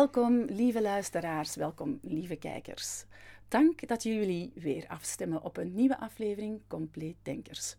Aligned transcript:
Welkom, 0.00 0.44
lieve 0.44 0.82
luisteraars, 0.82 1.56
welkom, 1.56 1.98
lieve 2.02 2.36
kijkers. 2.36 3.04
Dank 3.48 3.88
dat 3.88 4.02
jullie 4.02 4.52
weer 4.54 4.84
afstemmen 4.88 5.42
op 5.42 5.56
een 5.56 5.74
nieuwe 5.74 5.98
aflevering 5.98 6.60
Compleet 6.66 7.16
Denkers. 7.22 7.76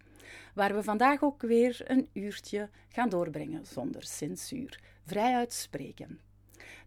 Waar 0.54 0.76
we 0.76 0.84
vandaag 0.84 1.24
ook 1.24 1.42
weer 1.42 1.82
een 1.84 2.10
uurtje 2.14 2.70
gaan 2.90 3.10
doorbrengen 3.10 3.66
zonder 3.66 4.04
censuur, 4.04 4.80
vrij 5.06 5.36
uitspreken. 5.36 6.20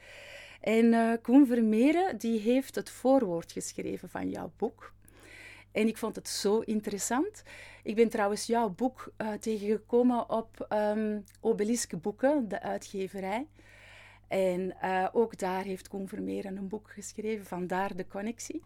En 0.61 1.19
Koen 1.21 1.47
Vermeeren 1.47 2.17
die 2.17 2.39
heeft 2.39 2.75
het 2.75 2.89
voorwoord 2.89 3.51
geschreven 3.51 4.09
van 4.09 4.29
jouw 4.29 4.51
boek. 4.57 4.93
En 5.71 5.87
ik 5.87 5.97
vond 5.97 6.15
het 6.15 6.27
zo 6.27 6.59
interessant. 6.59 7.43
Ik 7.83 7.95
ben 7.95 8.09
trouwens 8.09 8.45
jouw 8.45 8.69
boek 8.69 9.13
tegengekomen 9.39 10.29
op 10.29 10.67
um, 10.69 11.23
Obelisk 11.41 12.01
Boeken, 12.01 12.47
de 12.47 12.61
uitgeverij. 12.61 13.47
En 14.31 14.75
uh, 14.83 15.07
ook 15.11 15.37
daar 15.37 15.63
heeft 15.63 15.87
Koen 15.87 16.07
Vermeeren 16.07 16.57
een 16.57 16.67
boek 16.67 16.91
geschreven, 16.91 17.45
vandaar 17.45 17.95
de 17.95 18.07
connectie. 18.07 18.63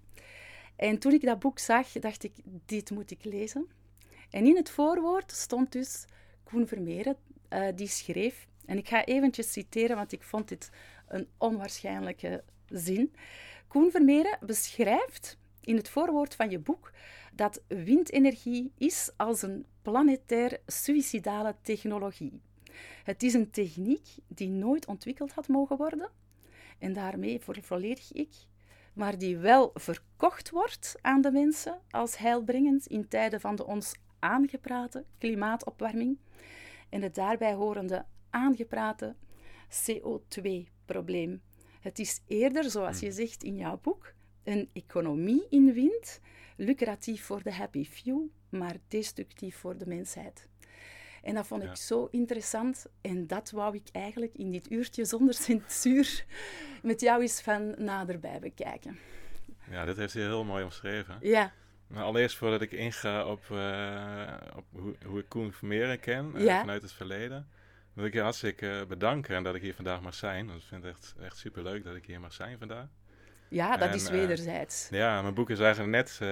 En 0.75 0.99
toen 0.99 1.11
ik 1.11 1.21
dat 1.21 1.39
boek 1.39 1.59
zag, 1.59 1.91
dacht 1.91 2.23
ik, 2.23 2.33
dit 2.65 2.91
moet 2.91 3.11
ik 3.11 3.23
lezen. 3.23 3.67
En 4.29 4.45
in 4.45 4.55
het 4.55 4.69
voorwoord 4.69 5.31
stond 5.31 5.71
dus 5.71 6.05
Koen 6.43 6.67
Vermeeren, 6.67 7.17
uh, 7.49 7.67
die 7.75 7.87
schreef, 7.87 8.47
en 8.65 8.77
ik 8.77 8.87
ga 8.87 9.05
eventjes 9.05 9.51
citeren, 9.51 9.95
want 9.95 10.11
ik 10.11 10.23
vond 10.23 10.47
dit 10.47 10.69
een 11.07 11.27
onwaarschijnlijke 11.37 12.43
zin. 12.67 13.13
Koen 13.67 13.91
Vermeeren 13.91 14.37
beschrijft 14.45 15.37
in 15.61 15.75
het 15.75 15.89
voorwoord 15.89 16.35
van 16.35 16.49
je 16.49 16.59
boek 16.59 16.91
dat 17.33 17.61
windenergie 17.67 18.71
is 18.77 19.11
als 19.17 19.41
een 19.41 19.65
planetair 19.81 20.59
suïcidale 20.65 21.55
technologie. 21.61 22.41
Het 23.03 23.23
is 23.23 23.33
een 23.33 23.51
techniek 23.51 24.07
die 24.27 24.49
nooit 24.49 24.85
ontwikkeld 24.85 25.31
had 25.31 25.47
mogen 25.47 25.77
worden. 25.77 26.09
En 26.77 26.93
daarmee 26.93 27.41
volledig 27.41 28.11
ik. 28.13 28.33
Maar 28.93 29.17
die 29.17 29.37
wel 29.37 29.71
verkocht 29.73 30.49
wordt 30.49 30.95
aan 31.01 31.21
de 31.21 31.31
mensen 31.31 31.81
als 31.89 32.17
heilbrengend 32.17 32.85
in 32.85 33.07
tijden 33.07 33.41
van 33.41 33.55
de 33.55 33.65
ons 33.65 33.95
aangeprate 34.19 35.05
klimaatopwarming 35.17 36.17
en 36.89 37.01
het 37.01 37.15
daarbij 37.15 37.53
horende 37.53 38.05
aangeprate 38.29 39.15
CO2-probleem. 39.69 41.41
Het 41.79 41.99
is 41.99 42.21
eerder, 42.27 42.69
zoals 42.69 42.99
je 42.99 43.11
zegt 43.11 43.43
in 43.43 43.55
jouw 43.55 43.79
boek, 43.81 44.13
een 44.43 44.69
economie 44.73 45.47
in 45.49 45.73
wind, 45.73 46.19
lucratief 46.57 47.23
voor 47.23 47.43
de 47.43 47.53
happy 47.53 47.85
few, 47.85 48.21
maar 48.49 48.77
destructief 48.87 49.57
voor 49.57 49.77
de 49.77 49.87
mensheid. 49.87 50.47
En 51.25 51.35
dat 51.35 51.47
vond 51.47 51.63
ik 51.63 51.75
zo 51.75 52.07
interessant. 52.11 52.85
En 53.01 53.27
dat 53.27 53.51
wou 53.51 53.75
ik 53.75 53.89
eigenlijk 53.91 54.33
in 54.33 54.51
dit 54.51 54.71
uurtje 54.71 55.05
zonder 55.05 55.33
censuur 55.33 56.25
met 56.83 57.01
jou 57.01 57.21
eens 57.21 57.41
van 57.41 57.75
naderbij 57.77 58.39
bekijken. 58.39 58.97
Ja, 59.69 59.85
dit 59.85 59.97
heeft 59.97 60.13
hij 60.13 60.23
heel 60.23 60.43
mooi 60.43 60.63
omschreven. 60.63 61.17
Ja. 61.21 61.53
Maar 61.87 62.03
allereerst 62.03 62.37
voordat 62.37 62.61
ik 62.61 62.71
inga 62.71 63.25
op, 63.25 63.43
uh, 63.51 64.33
op 64.55 64.65
hoe, 64.71 64.95
hoe, 65.05 65.19
ik 65.19 65.29
Koen 65.29 65.51
Vermeeren 65.51 65.99
ken 65.99 66.31
uh, 66.35 66.59
vanuit 66.59 66.81
het 66.81 66.91
verleden, 66.91 67.47
wil 67.93 68.05
ik 68.05 68.13
je 68.13 68.21
hartstikke 68.21 68.85
bedanken 68.87 69.35
en 69.35 69.43
dat 69.43 69.55
ik 69.55 69.61
hier 69.61 69.73
vandaag 69.73 70.01
mag 70.01 70.13
zijn. 70.13 70.49
ik 70.49 70.61
vind 70.61 70.83
het 70.83 70.93
echt, 70.93 71.15
echt 71.19 71.37
super 71.37 71.63
leuk 71.63 71.83
dat 71.83 71.95
ik 71.95 72.05
hier 72.05 72.19
mag 72.19 72.33
zijn 72.33 72.57
vandaag. 72.57 72.87
Ja, 73.47 73.77
dat 73.77 73.93
is 73.93 74.05
eh, 74.05 74.11
wederzijds. 74.11 74.87
ja, 74.91 75.21
mijn 75.21 75.33
boek 75.33 75.49
is 75.49 75.59
eigenlijk 75.59 75.91
net 75.91 76.19
uh, 76.21 76.29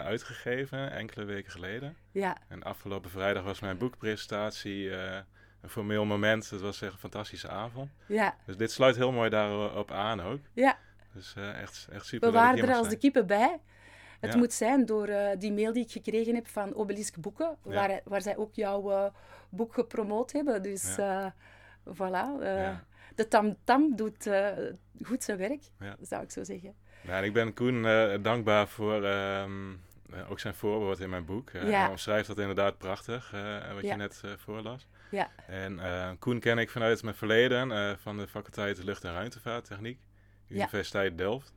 uitgegeven, 0.00 0.92
enkele 0.92 1.24
weken 1.24 1.50
geleden. 1.50 1.96
Ja. 2.12 2.36
En 2.48 2.62
afgelopen 2.62 3.10
vrijdag 3.10 3.44
was 3.44 3.60
mijn 3.60 3.78
boekpresentatie 3.78 4.84
uh, 4.84 5.16
een 5.60 5.68
formeel 5.68 6.04
moment. 6.04 6.50
Het 6.50 6.60
was 6.60 6.82
echt 6.82 6.92
een 6.92 6.98
fantastische 6.98 7.48
avond. 7.48 7.90
Ja. 8.06 8.36
Dus 8.46 8.56
dit 8.56 8.72
sluit 8.72 8.96
heel 8.96 9.12
mooi 9.12 9.30
daarop 9.30 9.90
aan 9.90 10.22
ook. 10.22 10.40
Ja. 10.52 10.78
Dus 11.12 11.34
echt, 11.36 11.88
echt 11.92 12.06
super. 12.06 12.28
We 12.28 12.34
waren 12.34 12.68
er 12.68 12.74
als 12.74 12.88
de 12.88 12.98
kippen 12.98 13.26
bij. 13.26 13.60
Het 14.20 14.32
ja. 14.32 14.38
moet 14.38 14.52
zijn 14.52 14.86
door 14.86 15.10
die 15.38 15.52
mail 15.52 15.72
die 15.72 15.84
ik 15.84 15.90
gekregen 15.90 16.34
heb 16.34 16.46
van 16.46 16.74
Obelisk 16.74 17.20
Boeken, 17.20 17.56
ja. 17.64 17.70
waar, 17.70 18.00
waar 18.04 18.22
zij 18.22 18.36
ook 18.36 18.54
jouw 18.54 19.12
boek 19.48 19.74
gepromoot 19.74 20.32
hebben. 20.32 20.62
Dus 20.62 20.96
ja. 20.96 21.34
voilà 21.84 22.42
de 23.14 23.28
tamtam 23.28 23.56
-tam 23.64 23.96
doet 23.96 24.26
uh, 24.26 24.48
goed 25.02 25.22
zijn 25.22 25.38
werk, 25.38 25.62
ja. 25.80 25.96
zou 26.00 26.22
ik 26.22 26.30
zo 26.30 26.44
zeggen. 26.44 26.74
Ik 27.22 27.32
ben 27.32 27.54
Koen 27.54 27.84
uh, 27.84 28.14
dankbaar 28.22 28.68
voor 28.68 29.04
um, 29.04 29.80
uh, 30.10 30.30
ook 30.30 30.40
zijn 30.40 30.54
voorwoord 30.54 31.00
in 31.00 31.10
mijn 31.10 31.24
boek. 31.24 31.50
Ja. 31.50 31.60
Hij 31.60 31.88
omschrijft 31.88 32.26
dat 32.26 32.38
inderdaad 32.38 32.78
prachtig, 32.78 33.30
wat 33.74 33.82
ja. 33.82 33.90
je 33.90 33.94
net 33.94 34.22
voorlas. 34.36 34.86
Ja. 35.10 35.30
En 35.46 35.80
Koen 36.18 36.40
ken 36.40 36.58
ik 36.58 36.70
vanuit 36.70 37.02
mijn 37.02 37.14
verleden 37.14 37.98
van 37.98 38.16
de 38.16 38.26
faculteit 38.26 38.84
Lucht- 38.84 39.04
en 39.04 39.12
Ruimtevaarttechniek, 39.12 39.98
Universiteit 40.48 41.18
Delft. 41.18 41.52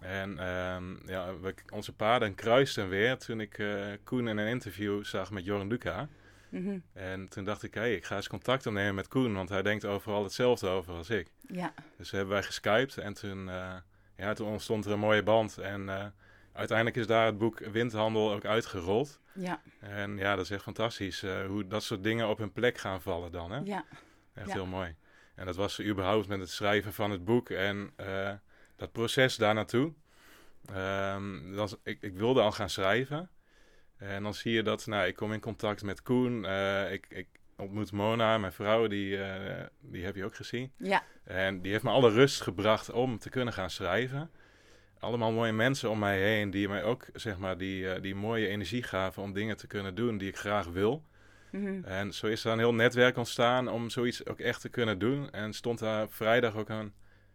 En 0.00 0.46
um, 0.48 1.00
ja, 1.06 1.38
we, 1.40 1.54
onze 1.72 1.92
paden 1.92 2.34
kruisten 2.34 2.88
weer 2.88 3.18
toen 3.18 3.40
ik 3.40 3.64
Koen 4.04 4.28
in 4.28 4.38
een 4.38 4.48
interview 4.48 5.04
zag 5.04 5.30
met 5.30 5.44
Joran 5.44 5.68
Luca. 5.68 6.08
Mhm. 6.50 6.78
En 6.92 7.28
toen 7.28 7.44
dacht 7.44 7.62
ik, 7.62 7.74
hé, 7.74 7.80
hey, 7.80 7.94
ik 7.94 8.04
ga 8.04 8.16
eens 8.16 8.28
contact 8.28 8.66
opnemen 8.66 8.94
met 8.94 9.08
Koen, 9.08 9.34
want 9.34 9.48
hij 9.48 9.62
denkt 9.62 9.84
overal 9.84 10.22
hetzelfde 10.22 10.68
over 10.68 10.94
als 10.94 11.10
ik. 11.10 11.28
Ja. 11.46 11.74
Dus 11.96 12.10
hebben 12.10 12.30
wij 12.30 12.42
geskyped 12.42 12.98
en 12.98 13.14
toen, 13.14 13.46
uh, 13.46 13.74
ja, 14.16 14.32
toen 14.32 14.48
ontstond 14.48 14.84
er 14.84 14.92
een 14.92 14.98
mooie 14.98 15.22
band. 15.22 15.58
En 15.58 15.80
uh, 15.80 16.04
uiteindelijk 16.52 16.96
is 16.96 17.06
daar 17.06 17.26
het 17.26 17.38
boek 17.38 17.58
Windhandel 17.58 18.32
ook 18.32 18.44
uitgerold. 18.44 19.20
Ja. 19.32 19.60
En 19.80 20.16
ja, 20.16 20.36
dat 20.36 20.44
is 20.44 20.50
echt 20.50 20.62
fantastisch 20.62 21.22
uh, 21.22 21.46
hoe 21.46 21.66
dat 21.66 21.82
soort 21.82 22.02
dingen 22.02 22.28
op 22.28 22.38
hun 22.38 22.52
plek 22.52 22.78
gaan 22.78 23.02
vallen 23.02 23.32
dan. 23.32 23.50
Hè? 23.50 23.60
Ja. 23.64 23.84
Echt 24.34 24.46
ja. 24.46 24.52
heel 24.52 24.66
mooi. 24.66 24.94
En 25.34 25.46
dat 25.46 25.56
was 25.56 25.82
überhaupt 25.82 26.28
met 26.28 26.40
het 26.40 26.50
schrijven 26.50 26.92
van 26.92 27.10
het 27.10 27.24
boek 27.24 27.50
en 27.50 27.92
dat 28.76 28.92
proces 28.92 29.36
daar 29.36 29.54
naartoe. 29.54 29.92
Um, 30.74 31.58
ik, 31.82 32.02
ik 32.02 32.14
wilde 32.14 32.40
al 32.40 32.52
gaan 32.52 32.70
schrijven. 32.70 33.30
En 34.00 34.22
dan 34.22 34.34
zie 34.34 34.52
je 34.52 34.62
dat, 34.62 34.86
nou, 34.86 35.06
ik 35.06 35.16
kom 35.16 35.32
in 35.32 35.40
contact 35.40 35.82
met 35.82 36.02
Koen. 36.02 36.44
Uh, 36.44 36.92
ik, 36.92 37.06
ik 37.08 37.26
ontmoet 37.60 37.92
Mona, 37.92 38.38
mijn 38.38 38.52
vrouw, 38.52 38.86
die, 38.86 39.22
eh, 39.22 39.66
die 39.80 40.04
heb 40.04 40.16
je 40.16 40.24
ook 40.24 40.34
gezien. 40.34 40.72
Ja. 40.76 41.02
En 41.24 41.60
die 41.60 41.72
heeft 41.72 41.84
me 41.84 41.90
alle 41.90 42.10
rust 42.10 42.40
gebracht 42.40 42.90
om 42.90 43.18
te 43.18 43.30
kunnen 43.30 43.54
gaan 43.54 43.70
schrijven. 43.70 44.30
Allemaal 44.98 45.32
mooie 45.32 45.52
mensen 45.52 45.90
om 45.90 45.98
mij 45.98 46.20
heen 46.20 46.50
die 46.50 46.68
mij 46.68 46.84
ook, 46.84 47.06
zeg 47.12 47.38
maar, 47.38 47.58
die, 47.58 47.90
eh, 47.90 48.02
die 48.02 48.14
mooie 48.14 48.48
energie 48.48 48.82
gaven 48.82 49.22
om 49.22 49.32
dingen 49.32 49.56
te 49.56 49.66
kunnen 49.66 49.94
doen 49.94 50.18
die 50.18 50.28
ik 50.28 50.36
graag 50.36 50.66
wil. 50.66 51.04
Mhm. 51.50 51.84
En 51.84 52.12
zo 52.12 52.26
is 52.26 52.44
er 52.44 52.52
een 52.52 52.58
heel 52.58 52.74
netwerk 52.74 53.16
ontstaan 53.16 53.68
om 53.68 53.90
zoiets 53.90 54.26
ook 54.26 54.38
echt 54.38 54.60
te 54.60 54.68
kunnen 54.68 54.98
doen. 54.98 55.30
En 55.30 55.52
stond 55.52 55.78
daar 55.78 56.08
vrijdag 56.08 56.56
ook 56.56 56.68
een 56.68 56.92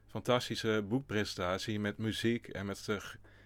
fantastische 0.08 0.86
boekpresentatie 0.88 1.80
met 1.80 1.98
muziek 1.98 2.48
en 2.48 2.66
met, 2.66 2.88
uh, 2.90 2.98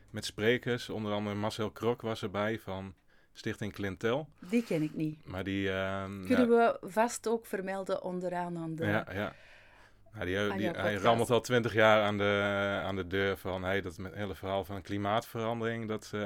met 0.09 0.25
sprekers. 0.25 0.89
Onder 0.89 1.11
andere 1.11 1.35
Marcel 1.35 1.71
Krok 1.71 2.01
was 2.01 2.21
erbij 2.21 2.59
van 2.59 2.95
Stichting 3.33 3.73
Clintel. 3.73 4.29
Die 4.39 4.63
ken 4.63 4.81
ik 4.81 4.93
niet. 4.93 5.25
Maar 5.25 5.43
die... 5.43 5.69
Uh, 5.69 6.03
Kunnen 6.03 6.49
we 6.49 6.77
vast 6.81 7.27
ook 7.27 7.45
vermelden 7.45 8.03
onderaan 8.03 8.57
aan 8.57 8.75
de... 8.75 8.85
Ja, 8.85 9.05
ja. 9.11 9.33
Nou, 10.13 10.25
die, 10.25 10.57
die, 10.57 10.69
hij 10.69 10.95
rammelt 10.95 11.29
al 11.29 11.41
twintig 11.41 11.73
jaar 11.73 12.03
aan 12.03 12.17
de, 12.17 12.79
aan 12.83 12.95
de 12.95 13.07
deur 13.07 13.37
van 13.37 13.63
hey, 13.63 13.81
dat 13.81 13.97
hele 14.13 14.35
verhaal 14.35 14.65
van 14.65 14.81
klimaatverandering. 14.81 15.87
Dat, 15.87 16.11
uh, 16.15 16.21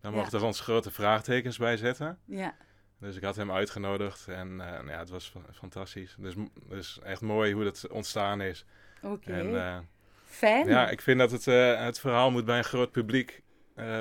daar 0.00 0.12
mochten 0.12 0.32
ja. 0.32 0.38
we 0.38 0.44
ons 0.44 0.60
grote 0.60 0.90
vraagtekens 0.90 1.58
bij 1.58 1.76
zetten. 1.76 2.18
Ja. 2.24 2.54
Dus 2.98 3.16
ik 3.16 3.22
had 3.22 3.36
hem 3.36 3.52
uitgenodigd 3.52 4.28
en 4.28 4.48
uh, 4.48 4.56
nou 4.56 4.88
ja, 4.88 4.98
het 4.98 5.08
was 5.08 5.32
fantastisch. 5.52 6.16
Dus, 6.18 6.34
dus 6.68 7.00
echt 7.02 7.20
mooi 7.20 7.52
hoe 7.52 7.64
dat 7.64 7.88
ontstaan 7.88 8.40
is. 8.40 8.64
Oké. 9.02 9.30
Okay. 9.30 9.44
Uh, 9.44 9.78
Fijn. 10.24 10.68
Ja, 10.68 10.90
ik 10.90 11.00
vind 11.00 11.18
dat 11.18 11.30
het, 11.30 11.44
het 11.78 12.00
verhaal 12.00 12.30
moet 12.30 12.44
bij 12.44 12.58
een 12.58 12.64
groot 12.64 12.90
publiek 12.90 13.42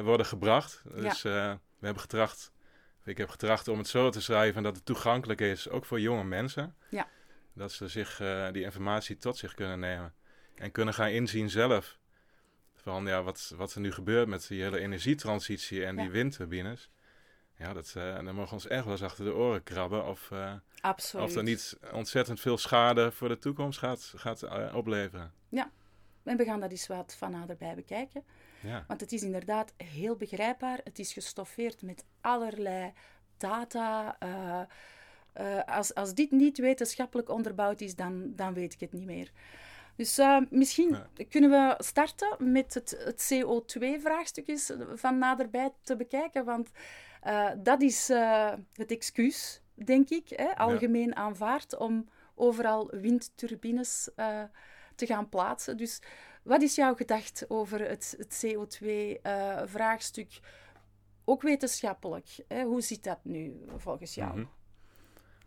worden 0.03 0.25
gebracht. 0.25 0.83
Dus 0.95 1.21
ja. 1.21 1.59
We 1.79 1.85
hebben 1.85 2.01
getracht, 2.01 2.51
ik 3.03 3.17
heb 3.17 3.29
getracht 3.29 3.67
om 3.67 3.77
het 3.77 3.87
zo 3.87 4.09
te 4.09 4.21
schrijven 4.21 4.63
dat 4.63 4.75
het 4.75 4.85
toegankelijk 4.85 5.41
is, 5.41 5.69
ook 5.69 5.85
voor 5.85 5.99
jonge 5.99 6.23
mensen. 6.23 6.75
Ja. 6.89 7.07
Dat 7.53 7.71
ze 7.71 7.87
zich, 7.87 8.21
die 8.51 8.63
informatie 8.63 9.17
tot 9.17 9.37
zich 9.37 9.53
kunnen 9.53 9.79
nemen. 9.79 10.13
En 10.55 10.71
kunnen 10.71 10.93
gaan 10.93 11.09
inzien 11.09 11.49
zelf. 11.49 11.97
Van 12.75 13.05
ja, 13.05 13.23
wat, 13.23 13.53
wat 13.55 13.73
er 13.73 13.81
nu 13.81 13.91
gebeurt 13.91 14.27
met 14.27 14.47
die 14.47 14.61
hele 14.61 14.79
energietransitie 14.79 15.85
en 15.85 15.95
ja. 15.95 16.01
die 16.01 16.11
windturbines. 16.11 16.89
Ja, 17.59 17.73
dat, 17.73 17.93
uh, 17.97 18.15
dan 18.15 18.25
mogen 18.25 18.47
we 18.47 18.53
ons 18.53 18.67
echt 18.67 18.83
wel 18.83 18.93
eens 18.93 19.03
achter 19.03 19.25
de 19.25 19.33
oren 19.33 19.63
krabben. 19.63 20.05
Of, 20.05 20.29
uh, 20.33 20.53
of 21.13 21.35
er 21.35 21.43
niet 21.43 21.77
ontzettend 21.91 22.39
veel 22.39 22.57
schade 22.57 23.11
voor 23.11 23.27
de 23.27 23.37
toekomst 23.37 23.79
gaat, 23.79 24.13
gaat 24.15 24.43
uh, 24.43 24.75
opleveren. 24.75 25.33
Ja, 25.49 25.71
en 26.29 26.37
we 26.37 26.43
gaan 26.43 26.59
dat 26.59 26.71
eens 26.71 26.87
wat 26.87 27.15
van 27.17 27.31
naderbij 27.31 27.75
bekijken. 27.75 28.23
Ja. 28.61 28.83
Want 28.87 29.01
het 29.01 29.11
is 29.11 29.23
inderdaad 29.23 29.73
heel 29.77 30.15
begrijpbaar. 30.15 30.79
Het 30.83 30.99
is 30.99 31.13
gestoffeerd 31.13 31.81
met 31.81 32.05
allerlei 32.21 32.93
data. 33.37 34.17
als, 35.65 35.93
als 35.93 36.13
dit 36.13 36.31
niet 36.31 36.57
wetenschappelijk 36.57 37.29
onderbouwd 37.29 37.81
is, 37.81 37.95
dan, 37.95 38.33
dan 38.35 38.53
weet 38.53 38.73
ik 38.73 38.79
het 38.79 38.93
niet 38.93 39.05
meer. 39.05 39.31
Dus 39.95 40.19
uh, 40.19 40.41
misschien 40.49 40.89
ja. 40.89 41.25
kunnen 41.29 41.49
we 41.49 41.83
starten 41.83 42.51
met 42.51 42.73
het, 42.73 43.01
het 43.03 43.33
CO2-vraagstuk 43.33 44.47
eens 44.47 44.71
van 44.95 45.17
naderbij 45.17 45.71
te 45.83 45.95
bekijken. 45.95 46.45
Want 46.45 46.69
dat 47.57 47.81
is 47.81 48.07
het 48.73 48.91
excuus, 48.91 49.61
denk 49.73 50.09
ik, 50.09 50.29
hè, 50.29 50.57
algemeen 50.57 51.07
ja. 51.07 51.15
aanvaard 51.15 51.77
om 51.77 52.09
overal 52.35 52.89
windturbines 52.91 54.09
te 54.99 55.05
gaan 55.05 55.29
plaatsen. 55.29 55.77
Dus 55.77 56.01
wat 56.43 56.61
is 56.61 56.75
jouw 56.75 56.95
gedacht 56.95 57.45
over 57.47 57.79
het, 57.79 58.15
het 58.17 58.45
CO2-vraagstuk? 58.45 60.39
Ook 61.25 61.41
wetenschappelijk. 61.41 62.27
Hè? 62.47 62.63
Hoe 62.63 62.81
zit 62.81 63.03
dat 63.03 63.19
nu 63.23 63.65
volgens 63.77 64.15
jou? 64.15 64.31
-hmm. 64.31 64.49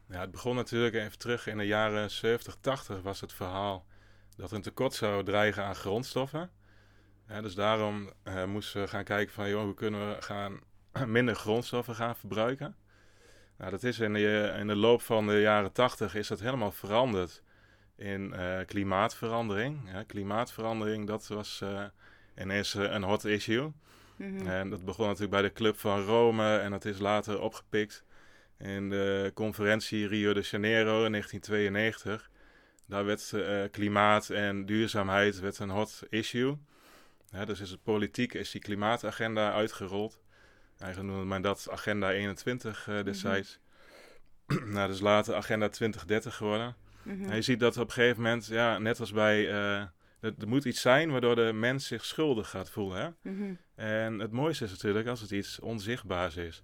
Ja, 0.09 0.21
het 0.21 0.31
begon 0.31 0.55
natuurlijk 0.55 0.95
even 0.95 1.19
terug 1.19 1.47
in 1.47 1.59
de 1.59 1.67
jaren 1.67 2.11
70, 2.11 2.57
80 2.61 3.03
was 3.03 3.21
het 3.21 3.33
verhaal 3.33 3.87
dat 4.37 4.51
er 4.51 4.57
een 4.57 4.63
tekort 4.63 4.95
zou 4.95 5.25
dreigen 5.25 5.65
aan 5.65 5.75
grondstoffen. 5.75 6.51
Dus 7.41 7.55
daarom 7.55 8.13
uh, 8.25 8.45
moesten 8.45 8.81
we 8.81 8.89
gaan 8.89 9.05
kijken 9.05 9.35
van, 9.35 9.49
joh, 9.49 9.63
hoe 9.63 9.75
kunnen 9.75 10.09
we 10.09 10.23
gaan 10.23 10.61
minder 11.07 11.35
grondstoffen 11.35 11.95
gaan 11.95 12.17
verbruiken. 12.17 12.77
Nou, 13.57 13.71
dat 13.71 13.83
is 13.83 13.99
in 13.99 14.13
de, 14.13 14.55
in 14.59 14.67
de 14.67 14.77
loop 14.77 15.03
van 15.03 15.27
de 15.27 15.41
jaren 15.41 15.73
80 15.73 16.15
is 16.15 16.29
dat 16.29 16.41
helemaal 16.41 16.73
veranderd 16.73 17.43
in 18.03 18.33
uh, 18.37 18.59
klimaatverandering. 18.67 20.05
Klimaatverandering, 20.07 21.07
dat 21.07 21.27
was 21.27 21.61
uh, 21.65 21.85
ineens 22.39 22.75
een 22.75 23.03
hot 23.03 23.25
issue. 23.25 23.73
Mm 24.17 24.39
-hmm. 24.39 24.47
En 24.47 24.71
dat 24.71 24.85
begon 24.85 25.07
natuurlijk 25.07 25.33
bij 25.33 25.43
de 25.43 25.53
Club 25.53 25.79
van 25.79 26.05
Rome 26.05 26.59
en 26.59 26.71
dat 26.71 26.85
is 26.85 26.99
later 26.99 27.41
opgepikt 27.41 28.05
in 28.59 28.91
de 28.91 29.31
conferentie 29.35 30.07
Rio 30.07 30.33
de 30.33 30.41
Janeiro 30.41 31.05
in 31.05 31.11
1992 31.11 32.31
daar 32.93 33.05
werd 33.05 33.33
uh, 33.35 33.63
klimaat 33.71 34.31
en 34.31 34.67
duurzaamheid 34.67 35.41
werd 35.41 35.59
een 35.59 35.71
hot 35.71 36.03
issue. 36.09 36.57
Ja, 37.31 37.45
dus 37.45 37.61
is 37.61 37.71
het 37.71 37.83
politiek, 37.83 38.35
is 38.35 38.51
die 38.51 38.61
klimaatagenda 38.61 39.53
uitgerold. 39.53 40.21
Eigenlijk 40.79 41.13
noemde 41.13 41.29
men 41.29 41.43
dat 41.43 41.69
Agenda 41.71 42.13
21 42.13 42.87
uh, 42.89 43.05
destijds. 43.05 43.59
Mm 44.47 44.57
-hmm. 44.57 44.73
nou, 44.75 44.89
dus 44.89 45.01
later 45.01 45.35
Agenda 45.35 45.69
2030 45.69 46.37
geworden. 46.37 46.77
Mm 47.03 47.21
-hmm. 47.21 47.31
En 47.31 47.37
je 47.37 47.43
ziet 47.43 47.61
dat 47.61 47.77
op 47.77 47.87
een 47.87 47.93
gegeven 47.93 48.23
moment, 48.23 48.47
ja, 48.47 48.79
net 48.79 49.01
als 49.01 49.13
bij... 49.13 49.49
Uh, 49.49 49.81
er, 50.21 50.35
er, 50.39 50.49
moet 50.49 50.65
iets 50.65 50.81
zijn 50.81 51.11
waardoor 51.11 51.37
de 51.37 51.53
mens 51.53 51.87
zich 51.87 52.05
schuldig 52.05 52.51
gaat 52.51 52.71
voelen. 52.71 52.99
Hè? 53.03 53.31
Mm 53.31 53.39
-hmm. 53.39 53.59
En 53.75 54.19
het 54.19 54.33
mooiste 54.33 54.65
is 54.65 54.71
natuurlijk 54.71 55.07
als 55.07 55.21
het 55.21 55.31
iets 55.31 55.61
onzichtbaars 55.61 56.37
is. 56.37 56.63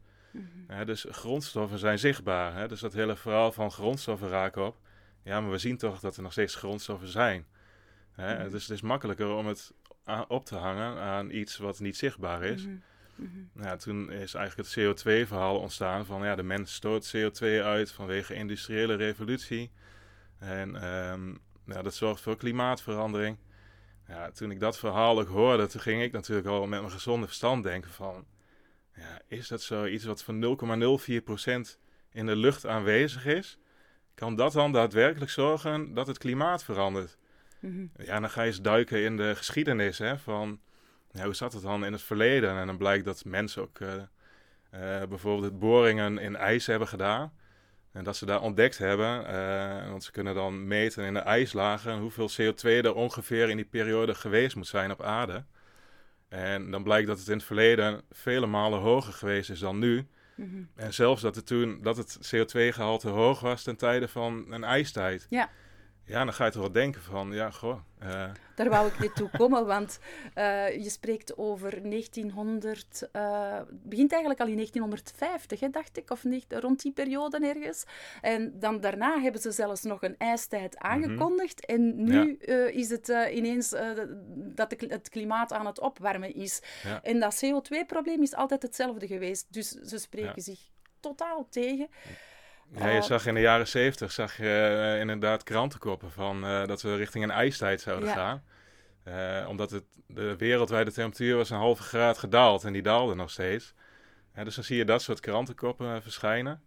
Ja, 0.69 0.85
dus 0.85 1.07
grondstoffen 1.11 1.79
zijn 1.79 1.99
zichtbaar. 1.99 2.55
Hè? 2.55 2.69
Dus 2.69 2.81
dat 2.81 2.93
hele 2.93 3.17
verhaal 3.17 3.53
van 3.53 3.71
grondstoffen 3.71 4.29
raken 4.29 4.67
op. 4.67 4.77
Ja, 5.23 5.41
maar 5.41 5.51
we 5.51 5.59
zien 5.59 5.77
toch 5.77 6.01
dat 6.01 6.17
er 6.17 6.23
nog 6.23 6.33
steeds 6.33 6.55
grondstoffen 6.55 7.09
zijn. 7.09 7.47
Hè? 8.13 8.45
Mm. 8.45 8.51
Dus 8.51 8.63
het 8.63 8.71
is 8.71 8.81
makkelijker 8.81 9.29
om 9.29 9.47
het 9.47 9.73
op 10.29 10.45
te 10.45 10.55
hangen 10.55 10.99
aan 10.99 11.31
iets 11.31 11.57
wat 11.57 11.81
niet 11.81 11.97
zichtbaar 11.97 12.45
is. 12.45 12.67
Mm 12.67 12.83
-hmm. 13.17 13.51
Nou, 13.53 13.79
toen 13.79 14.11
is 14.13 14.35
eigenlijk 14.35 14.69
het 14.69 14.79
CO2-verhaal 14.79 15.59
ontstaan 15.59 16.07
van 16.07 16.25
ja, 16.25 16.35
de 16.35 16.43
mens 16.43 16.75
stoot 16.75 17.17
CO2 17.17 17.45
uit 17.63 17.93
vanwege 17.93 18.35
industriële 18.35 18.95
revolutie. 18.95 19.71
En 20.39 20.87
um, 20.89 21.39
nou, 21.65 21.83
dat 21.83 21.95
zorgt 21.95 22.21
voor 22.21 22.37
klimaatverandering. 22.37 23.39
Ja, 24.09 24.31
toen 24.31 24.51
ik 24.51 24.61
dat 24.61 24.79
verhaal 24.79 25.21
ook 25.21 25.29
hoorde, 25.29 25.67
toen 25.67 25.81
ging 25.81 26.03
ik 26.03 26.13
natuurlijk 26.13 26.47
al 26.47 26.67
met 26.67 26.81
mijn 26.81 26.93
gezonde 26.93 27.27
verstand 27.27 27.63
denken 27.63 27.91
van... 27.91 28.27
Ja, 28.95 29.21
is 29.27 29.49
dat 29.49 29.63
zo 29.63 29.87
iets 29.87 30.05
wat 30.05 30.23
van 30.23 30.59
0,04% 31.75 31.79
in 32.13 32.27
de 32.27 32.37
lucht 32.37 32.67
aanwezig 32.67 33.27
is? 33.27 33.59
kan 34.19 34.37
dat 34.37 34.53
dan 34.53 34.73
daadwerkelijk 34.73 35.31
zorgen 35.31 35.95
dat 35.95 36.07
het 36.07 36.19
klimaat 36.19 36.65
verandert? 36.65 37.19
Mm 37.61 37.71
-hmm. 37.71 38.05
Ja, 38.07 38.21
dan 38.21 38.31
ga 38.31 38.43
je 38.43 38.47
eens 38.47 38.61
duiken 38.61 39.03
in 39.03 39.17
de 39.17 39.35
geschiedenis 39.37 39.99
hè, 39.99 40.19
van 40.19 40.61
ja, 41.11 41.25
hoe 41.25 41.35
zat 41.35 41.53
het 41.53 41.63
dan 41.63 41.85
in 41.85 41.93
het 41.93 42.03
verleden? 42.03 42.57
En 42.57 42.67
dan 42.67 42.77
blijkt 42.77 43.05
dat 43.05 43.25
mensen 43.25 43.63
ook 43.63 43.79
uh, 43.79 43.95
uh, 43.95 44.03
bijvoorbeeld 45.09 45.59
boringen 45.59 46.19
in 46.19 46.37
ijs 46.37 46.67
hebben 46.67 46.89
gedaan. 46.89 47.33
En 47.93 48.05
dat 48.05 48.17
ze 48.17 48.27
daar 48.27 48.43
ontdekt 48.43 48.79
hebben, 48.79 49.25
uh, 49.31 49.91
want 49.91 50.05
ze 50.05 50.11
kunnen 50.11 50.35
dan 50.35 50.67
meten 50.67 51.05
in 51.05 51.15
de 51.15 51.21
ijslagen 51.21 51.99
hoeveel 51.99 52.31
CO2 52.31 52.63
er 52.63 52.95
ongeveer 52.95 53.51
in 53.51 53.57
die 53.57 53.65
periode 53.65 54.15
geweest 54.15 54.57
moet 54.57 54.67
zijn 54.67 54.91
op 54.91 55.03
aarde. 55.03 55.45
En 56.29 56.71
dan 56.71 56.83
blijkt 56.83 57.07
dat 57.07 57.19
het 57.19 57.29
in 57.29 57.37
het 57.37 57.45
verleden 57.45 58.03
vele 58.11 58.47
malen 58.47 58.79
hoger 58.79 59.13
geweest 59.13 59.51
is 59.51 59.59
dan 59.59 59.79
nu. 59.79 60.07
Mm 60.35 60.51
-hmm. 60.51 60.69
En 60.75 60.95
zelfs 60.95 61.23
dat 61.23 61.35
het 61.35 61.47
toen 61.47 61.83
dat 61.83 61.97
het 61.97 62.19
CO2-gehalte 62.35 63.09
hoog 63.09 63.41
was 63.41 63.63
ten 63.63 63.77
tijde 63.77 64.09
van 64.09 64.47
een 64.53 64.65
ijstijd. 64.65 65.27
Ja. 65.29 65.51
Ja, 66.09 66.25
dan 66.25 66.35
ga 66.35 66.45
je 66.45 66.51
toch 66.51 66.63
wel 66.63 66.73
denken 66.73 67.03
van, 67.03 67.33
ja, 67.33 67.51
goh. 67.51 67.79
Uh... 68.03 68.31
Daar 68.55 68.69
wou 68.69 68.89
ik 68.89 68.99
net 68.99 69.15
toe 69.15 69.31
komen, 69.39 69.67
want 69.67 69.99
uh, 70.35 70.83
je 70.83 70.91
spreekt 70.91 71.37
over 71.37 71.71
1900, 71.91 73.09
uh, 73.13 73.61
begint 73.71 74.11
eigenlijk 74.11 74.41
al 74.41 74.47
in 74.47 74.55
1950, 74.55 75.61
hè, 75.61 75.71
dacht 75.71 75.97
ik, 75.97 76.11
of 76.11 76.25
niet, 76.25 76.45
rond 76.49 76.83
die 76.83 76.93
periode 76.93 77.39
ergens. 77.39 77.85
En 78.21 78.59
dan 78.59 78.81
daarna 78.81 79.21
hebben 79.21 79.41
ze 79.41 79.51
zelfs 79.51 79.83
nog 79.83 80.03
een 80.03 80.15
ijstijd 80.19 80.79
aangekondigd. 80.79 81.69
Mm 81.69 81.77
-hmm. 81.77 81.87
En 81.87 82.05
nu 82.05 82.37
ja. 82.41 82.55
is 82.55 82.91
het 82.91 83.09
ineens 83.33 83.75
dat 84.35 84.75
het 84.79 85.09
klimaat 85.09 85.53
aan 85.53 85.67
het 85.67 85.81
opwarmen 85.81 86.35
is. 86.35 86.63
Ja. 86.83 87.03
En 87.03 87.21
dat 87.21 87.45
CO2-probleem 87.45 88.23
is 88.23 88.35
altijd 88.35 88.63
hetzelfde 88.63 89.07
geweest. 89.07 89.47
Dus 89.53 89.69
ze 89.69 89.99
spreken 89.99 90.33
ja. 90.35 90.43
zich 90.43 90.61
totaal 91.01 91.47
tegen. 91.51 91.89
Ja, 92.77 92.89
je 92.89 93.03
zag 93.03 93.27
in 93.27 93.35
de 93.35 93.41
jaren 93.41 93.69
zeventig 93.69 94.13
zag 94.13 94.37
je 94.37 94.93
uh, 94.95 95.01
inderdaad 95.01 95.43
krantenkoppen 95.43 96.11
van 96.11 96.45
uh, 96.45 96.67
dat 96.67 96.83
we 96.83 96.97
richting 96.97 97.25
een 97.25 97.31
ijstijd 97.31 97.81
zouden 97.81 98.09
ja. 98.09 98.15
gaan. 98.15 98.43
Uh, 99.43 99.49
omdat 99.49 99.71
het, 99.71 99.85
de 100.07 100.37
wereldwijde 100.37 100.93
temperatuur 100.93 101.37
was 101.37 101.51
een 101.51 101.57
halve 101.57 101.83
graad 101.83 102.19
gedaald 102.19 102.65
en 102.65 102.73
die 102.73 102.83
daalde 102.83 103.15
nog 103.15 103.31
steeds. 103.31 103.75
dus 104.45 104.55
dan 104.55 104.65
zie 104.65 104.77
je 104.77 104.85
dat 104.85 105.03
soort 105.03 105.21
krantenkoppen 105.21 106.03
verschijnen. 106.03 106.63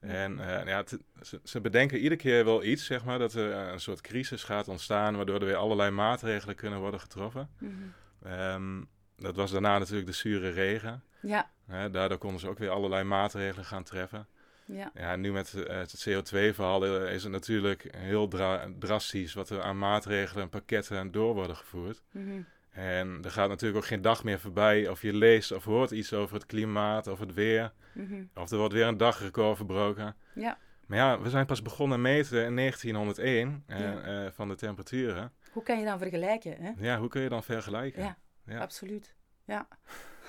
Ja. 0.00 0.08
En 0.08 0.40
ja, 0.66 0.84
ze, 1.22 1.40
ze, 1.44 1.60
bedenken 1.60 1.98
iedere 1.98 2.16
keer 2.16 2.44
wel 2.44 2.64
iets, 2.64 2.84
zeg 2.84 3.04
maar, 3.04 3.18
dat 3.18 3.34
er 3.34 3.52
een 3.52 3.80
soort 3.80 4.00
crisis 4.00 4.42
gaat 4.42 4.68
ontstaan, 4.68 5.16
waardoor 5.16 5.40
er 5.40 5.46
weer 5.46 5.56
allerlei 5.56 5.90
maatregelen 5.90 6.54
kunnen 6.56 6.78
worden 6.78 7.00
getroffen. 7.00 7.48
Mm 7.58 7.92
-hmm. 8.22 8.32
um, 8.32 8.88
dat 9.16 9.36
was 9.36 9.50
daarna 9.50 9.78
natuurlijk 9.78 10.06
de 10.06 10.12
zure 10.12 10.50
regen. 10.50 11.02
Ja. 11.20 11.50
daardoor 11.88 12.18
konden 12.18 12.40
ze 12.40 12.48
ook 12.48 12.58
weer 12.58 12.70
allerlei 12.70 13.04
maatregelen 13.04 13.64
gaan 13.64 13.82
treffen. 13.82 14.26
Ja. 14.66 14.90
Ja, 14.94 15.16
nu 15.16 15.32
met 15.32 15.54
eh, 15.54 15.76
het 15.76 16.08
CO2-verhaal 16.08 17.06
is 17.06 17.22
het 17.22 17.32
natuurlijk 17.32 17.88
heel 17.96 18.28
dra 18.28 18.68
drastisch 18.78 19.34
wat 19.34 19.50
er 19.50 19.62
aan 19.62 19.78
maatregelen 19.78 20.42
en 20.42 20.48
pakketten 20.48 21.10
door 21.12 21.34
worden 21.34 21.56
gevoerd. 21.56 22.02
Mhm. 22.10 22.40
En 22.70 23.20
er 23.24 23.30
gaat 23.30 23.48
natuurlijk 23.48 23.78
ook 23.82 23.86
geen 23.88 24.02
dag 24.02 24.24
meer 24.24 24.38
voorbij 24.40 24.88
of 24.88 25.02
je 25.02 25.12
leest 25.14 25.52
of 25.52 25.64
hoort 25.64 25.90
iets 25.90 26.12
over 26.12 26.34
het 26.34 26.46
klimaat 26.46 27.06
of 27.06 27.18
het 27.18 27.34
weer. 27.34 27.72
Mhm. 27.94 28.24
Of 28.34 28.50
er 28.50 28.58
wordt 28.58 28.74
weer 28.74 28.86
een 28.86 28.96
dagrecord 28.96 29.56
verbroken. 29.56 30.16
Ja. 30.34 30.58
Maar 30.86 30.98
ja, 30.98 31.20
we 31.20 31.30
zijn 31.30 31.46
pas 31.46 31.62
begonnen 31.62 32.00
meten 32.00 32.44
in 32.44 32.54
1901 32.56 33.62
eh, 33.66 33.80
Ja. 33.80 34.00
eh, 34.00 34.30
van 34.32 34.48
de 34.48 34.54
temperaturen. 34.54 35.32
Hoe 35.52 35.62
kan 35.62 35.78
je 35.78 35.84
dan 35.84 35.98
vergelijken? 35.98 36.56
Hè? 36.62 36.72
Ja, 36.78 36.98
hoe 36.98 37.08
kun 37.08 37.22
je 37.22 37.28
dan 37.28 37.42
vergelijken? 37.44 38.02
Ja, 38.02 38.16
Ja. 38.46 38.58
absoluut. 38.60 39.14
Ja. 39.44 39.68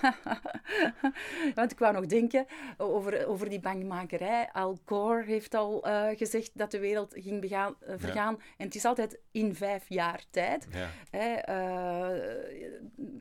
Want 1.55 1.71
ik 1.71 1.79
wou 1.79 1.93
nog 1.93 2.05
denken 2.05 2.45
over, 2.77 3.27
over 3.27 3.49
die 3.49 3.59
bangmakerij. 3.59 4.49
Al 4.51 4.77
Gore 4.85 5.23
heeft 5.23 5.53
al 5.53 5.85
eh, 5.85 6.17
gezegd 6.17 6.51
dat 6.53 6.71
de 6.71 6.79
wereld 6.79 7.13
ging 7.17 7.41
begaan, 7.41 7.75
eh, 7.79 7.93
vergaan. 7.97 8.41
En 8.57 8.65
het 8.65 8.75
is 8.75 8.85
altijd 8.85 9.19
in 9.31 9.55
vijf 9.55 9.85
jaar 9.87 10.23
tijd. 10.29 10.67
Ja. 10.71 10.89
Hè, 11.09 11.33
eh, 11.33 12.07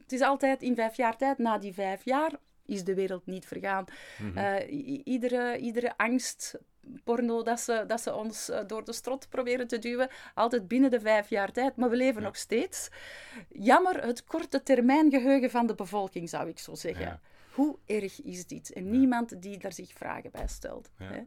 het 0.03 0.13
is 0.13 0.21
altijd 0.21 0.63
in 0.63 0.75
vijf 0.75 0.97
jaar 0.97 1.17
tijd. 1.17 1.39
Na 1.39 1.59
die 1.59 1.75
vijf 1.75 2.05
jaar 2.05 2.33
is 2.67 2.85
de 2.85 2.95
wereld 2.95 3.27
niet 3.27 3.47
vergaan. 3.47 3.85
Mhm. 4.19 4.69
Iedere, 5.05 5.59
iedere 5.59 5.97
angst, 5.97 6.59
porno 7.05 7.43
dat 7.43 7.61
ze, 7.61 7.85
dat 7.87 8.01
ze 8.01 8.15
ons 8.15 8.49
eh, 8.51 8.61
door 8.67 8.85
de 8.85 8.93
strot 8.93 9.29
proberen 9.29 9.67
te 9.69 9.79
duwen, 9.79 10.09
altijd 10.35 10.69
binnen 10.69 10.91
de 10.91 11.01
vijf 11.01 11.29
jaar 11.29 11.53
tijd. 11.53 11.77
Maar 11.77 11.91
we 11.91 11.97
leven 11.97 12.21
Ja. 12.21 12.27
nog 12.27 12.37
steeds. 12.37 12.89
Jammer 13.49 14.03
het 14.05 14.25
korte 14.25 14.63
termijn 14.63 15.11
geheugen 15.11 15.51
van 15.51 15.67
de 15.67 15.75
bevolking, 15.75 16.29
zou 16.29 16.49
ik 16.49 16.59
zo 16.59 16.75
zeggen. 16.75 17.05
Ja. 17.07 17.21
Hoe 17.51 17.77
erg 17.87 18.23
is 18.23 18.47
dit? 18.47 18.73
En 18.73 18.91
niemand 18.91 19.43
die 19.43 19.59
daar 19.59 19.73
zich 19.73 19.93
vragen 19.95 20.31
bij 20.31 20.47
stelt. 20.49 20.91
Hè? 20.97 21.05
Ja, 21.15 21.25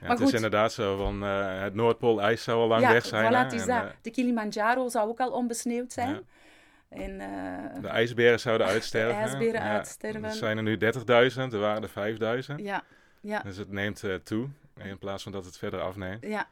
Maar 0.00 0.10
het 0.10 0.18
goed. 0.18 0.28
is 0.28 0.34
inderdaad 0.34 0.72
zo 0.72 0.96
van 0.96 1.22
het 1.22 1.62
het 1.62 1.74
Noordpoolijs 1.74 2.42
zou 2.42 2.60
al 2.60 2.68
lang 2.68 2.82
ja, 2.82 2.92
weg 2.92 3.06
zijn. 3.06 3.32
voilà, 3.32 3.36
hè, 3.36 3.42
het 3.42 3.52
is 3.52 3.60
en, 3.60 3.66
dat. 3.66 3.84
eh, 3.84 3.90
De 4.02 4.10
Kilimanjaro 4.10 4.88
zou 4.88 5.08
ook 5.08 5.20
al 5.20 5.30
onbesneeuwd 5.30 5.92
zijn. 5.92 6.10
Ja. 6.14 6.20
En, 6.88 7.20
eh, 7.20 7.80
de 7.82 7.88
ijsberen 7.88 8.40
zouden 8.40 8.66
uitsterven. 8.74 9.16
hè. 9.16 9.22
ijsberen 9.22 9.60
uitsterven. 9.60 10.24
Er 10.24 10.32
zijn 10.32 10.56
er 10.56 10.62
nu 10.62 10.76
30.000, 10.76 11.52
er 11.52 11.58
waren 11.58 11.82
er 11.82 11.88
5.000. 12.48 12.54
ja, 12.56 12.82
ja. 13.20 13.40
Dus 13.42 13.56
het 13.56 13.70
neemt 13.70 14.04
eh, 14.04 14.14
toe, 14.14 14.48
in 14.84 14.98
plaats 14.98 15.22
van 15.22 15.32
dat 15.32 15.44
het 15.44 15.58
verder 15.58 15.80
afneemt. 15.80 16.26
Ja, 16.26 16.48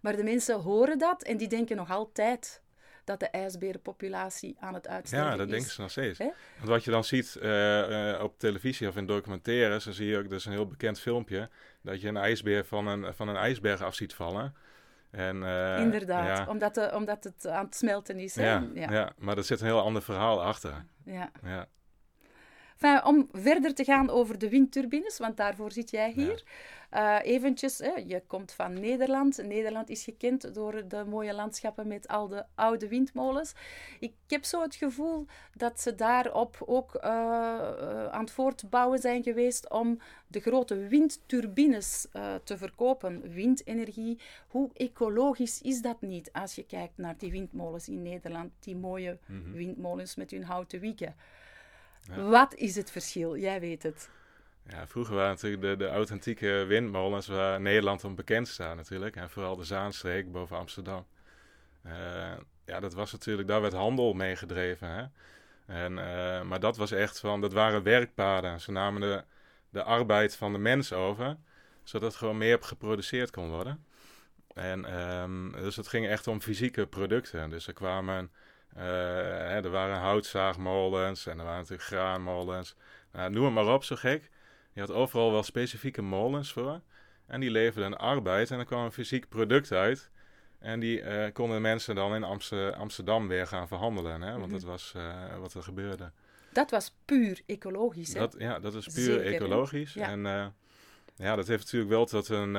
maar 0.00 0.16
de 0.16 0.22
mensen 0.24 0.60
horen 0.60 0.98
dat 0.98 1.22
en 1.22 1.36
die 1.36 1.48
denken 1.48 1.76
nog 1.76 1.90
altijd 1.90 2.62
dat 3.04 3.20
de 3.20 3.26
ijsberenpopulatie 3.28 4.56
aan 4.60 4.74
het 4.74 4.88
uitsterven 4.88 5.30
Ja, 5.30 5.36
dat 5.36 5.46
is. 5.46 5.52
denken 5.52 5.70
ze 5.70 5.80
nog 5.80 5.90
steeds. 5.90 6.18
Want 6.18 6.32
wat 6.68 6.84
je 6.84 6.90
dan 6.90 7.04
ziet 7.04 7.36
eh, 7.36 8.12
eh, 8.14 8.22
op 8.22 8.38
televisie 8.38 8.88
of 8.88 8.96
in 8.96 9.06
documentaires, 9.06 9.84
dan 9.84 9.92
zie 9.92 10.06
je 10.06 10.16
ook, 10.18 10.28
dat 10.30 10.38
is 10.38 10.44
een 10.44 10.52
heel 10.52 10.66
bekend 10.66 11.00
filmpje, 11.00 11.48
dat 11.82 12.00
je 12.00 12.08
een 12.08 12.16
ijsbeer 12.16 12.64
van 12.64 12.86
een, 12.86 13.14
van 13.14 13.28
een 13.28 13.36
ijsberg 13.36 13.80
af 13.82 13.94
ziet 13.94 14.14
vallen. 14.14 14.54
En, 15.10 15.42
eh, 15.42 15.78
Inderdaad, 15.80 16.38
Ja, 16.38 16.46
omdat, 16.48 16.74
de, 16.74 16.92
omdat 16.94 17.24
het 17.24 17.46
aan 17.46 17.64
het 17.64 17.74
smelten 17.76 18.18
is. 18.18 18.34
Ja, 18.34 18.66
Ja. 18.74 18.90
ja. 18.90 19.12
maar 19.18 19.36
er 19.36 19.44
zit 19.44 19.60
een 19.60 19.66
heel 19.66 19.80
ander 19.82 20.02
verhaal 20.02 20.42
achter. 20.42 20.84
Ja. 21.04 21.30
Ja, 22.82 22.94
Enfin, 22.94 23.04
om 23.14 23.28
verder 23.32 23.74
te 23.74 23.84
gaan 23.84 24.10
over 24.10 24.38
de 24.38 24.48
windturbines, 24.48 25.18
want 25.18 25.36
daarvoor 25.36 25.72
zit 25.72 25.90
jij 25.90 26.10
hier. 26.10 26.42
Eh, 26.90 27.18
eventjes, 27.22 27.78
hè, 27.78 27.92
je 28.06 28.22
komt 28.26 28.52
van 28.52 28.72
Nederland. 28.80 29.42
Nederland 29.46 29.88
is 29.88 30.04
gekend 30.04 30.54
door 30.54 30.88
de 30.88 31.04
mooie 31.08 31.34
landschappen 31.34 31.88
met 31.88 32.08
al 32.08 32.28
de 32.28 32.44
oude 32.54 32.88
windmolens. 32.88 33.52
Ik 34.00 34.12
heb 34.26 34.44
zo 34.44 34.62
het 34.62 34.74
gevoel 34.74 35.26
dat 35.56 35.80
ze 35.80 35.94
daarop 35.94 36.56
ook 36.66 36.94
eh, 36.94 37.10
aan 38.08 38.20
het 38.20 38.30
voortbouwen 38.30 38.98
zijn 38.98 39.22
geweest 39.22 39.70
om 39.70 39.98
de 40.26 40.40
grote 40.40 40.76
windturbines 40.76 42.06
te 42.44 42.56
verkopen. 42.58 43.32
Windenergie, 43.32 44.18
hoe 44.48 44.70
ecologisch 44.74 45.60
is 45.62 45.82
dat 45.82 46.00
niet 46.00 46.32
als 46.32 46.54
je 46.54 46.64
kijkt 46.66 46.96
naar 46.98 47.14
die 47.18 47.30
windmolens 47.30 47.88
in 47.88 48.02
Nederland, 48.02 48.50
die 48.60 48.76
mooie 48.76 49.18
Mhm. 49.26 49.52
windmolens 49.52 50.14
met 50.16 50.30
hun 50.30 50.44
houten 50.44 50.80
wieken. 50.80 51.14
Ja. 52.02 52.22
Wat 52.22 52.54
is 52.54 52.76
het 52.76 52.90
verschil? 52.90 53.36
Jij 53.36 53.60
weet 53.60 53.82
het. 53.82 54.10
ja 54.68 54.86
vroeger 54.86 55.14
waren 55.14 55.30
natuurlijk 55.30 55.62
de, 55.62 55.76
de 55.76 55.88
authentieke 55.88 56.64
windmolens 56.68 57.26
waar 57.26 57.60
Nederland 57.60 58.04
om 58.04 58.14
bekend 58.14 58.48
staat 58.48 58.76
natuurlijk. 58.76 59.16
En 59.16 59.30
vooral 59.30 59.56
de 59.56 59.64
Zaanstreek 59.64 60.32
boven 60.32 60.56
Amsterdam. 60.56 61.06
Eh, 61.82 62.32
ja, 62.66 62.80
dat 62.80 62.94
was 62.94 63.12
natuurlijk, 63.12 63.48
daar 63.48 63.60
werd 63.60 63.72
handel 63.72 64.12
mee 64.12 64.36
gedreven. 64.36 64.88
Hè? 64.88 65.04
En, 65.66 65.98
eh, 65.98 66.42
maar 66.42 66.60
dat 66.60 66.76
was 66.76 66.90
echt 66.90 67.20
van, 67.20 67.40
dat 67.40 67.52
waren 67.52 67.82
werkpaden. 67.82 68.60
Ze 68.60 68.72
namen 68.72 69.00
de, 69.00 69.24
de 69.70 69.82
arbeid 69.82 70.36
van 70.36 70.52
de 70.52 70.58
mens 70.58 70.92
over, 70.92 71.36
zodat 71.82 72.12
er 72.12 72.18
gewoon 72.18 72.38
meer 72.38 72.58
geproduceerd 72.62 73.30
kon 73.30 73.48
worden. 73.48 73.84
En 74.54 75.00
um, 75.00 75.52
dus 75.52 75.76
het 75.76 75.88
ging 75.88 76.06
echt 76.06 76.26
om 76.26 76.40
fysieke 76.40 76.86
producten. 76.86 77.50
Dus 77.50 77.66
er 77.66 77.72
kwamen, 77.72 78.30
hè, 78.74 79.64
er 79.64 79.70
waren 79.70 79.96
houtzaagmolens 79.96 81.26
en 81.26 81.38
er 81.38 81.44
waren 81.44 81.60
natuurlijk 81.60 81.88
graanmolens. 81.88 82.76
Nou, 83.12 83.30
noem 83.30 83.44
het 83.44 83.54
maar 83.54 83.74
op, 83.74 83.84
zo 83.84 83.96
gek. 83.96 84.30
Je 84.72 84.80
had 84.80 84.90
overal 84.90 85.32
wel 85.32 85.42
specifieke 85.42 86.02
molens 86.02 86.52
voor. 86.52 86.80
En 87.26 87.40
die 87.40 87.50
leverden 87.50 87.98
arbeid 87.98 88.50
en 88.50 88.58
er 88.58 88.64
kwam 88.64 88.84
een 88.84 88.92
fysiek 88.92 89.28
product 89.28 89.72
uit. 89.72 90.10
En 90.58 90.80
die 90.80 91.02
uh, 91.02 91.24
konden 91.32 91.62
mensen 91.62 91.94
dan 91.94 92.14
in 92.14 92.24
Amster 92.24 92.74
Amsterdam 92.74 93.28
weer 93.28 93.46
gaan 93.46 93.68
verhandelen. 93.68 94.22
Hè? 94.22 94.30
Want 94.30 94.36
mm 94.36 94.42
-hmm. 94.42 94.52
dat 94.52 94.62
was 94.62 94.92
uh, 94.96 95.38
wat 95.38 95.54
er 95.54 95.62
gebeurde. 95.62 96.10
Dat 96.52 96.70
was 96.70 96.96
puur 97.04 97.40
ecologisch, 97.46 98.12
hè? 98.12 98.18
Dat, 98.18 98.34
ja, 98.38 98.58
dat 98.58 98.74
is 98.74 98.86
puur 98.86 99.04
Zeker, 99.04 99.34
ecologisch. 99.34 99.94
Ja. 99.94 100.08
En 100.08 100.18
uh, 100.24 100.46
ja, 101.16 101.36
dat 101.36 101.46
heeft 101.46 101.62
natuurlijk 101.62 101.90
wel 101.90 102.06
tot 102.06 102.28
een, 102.28 102.52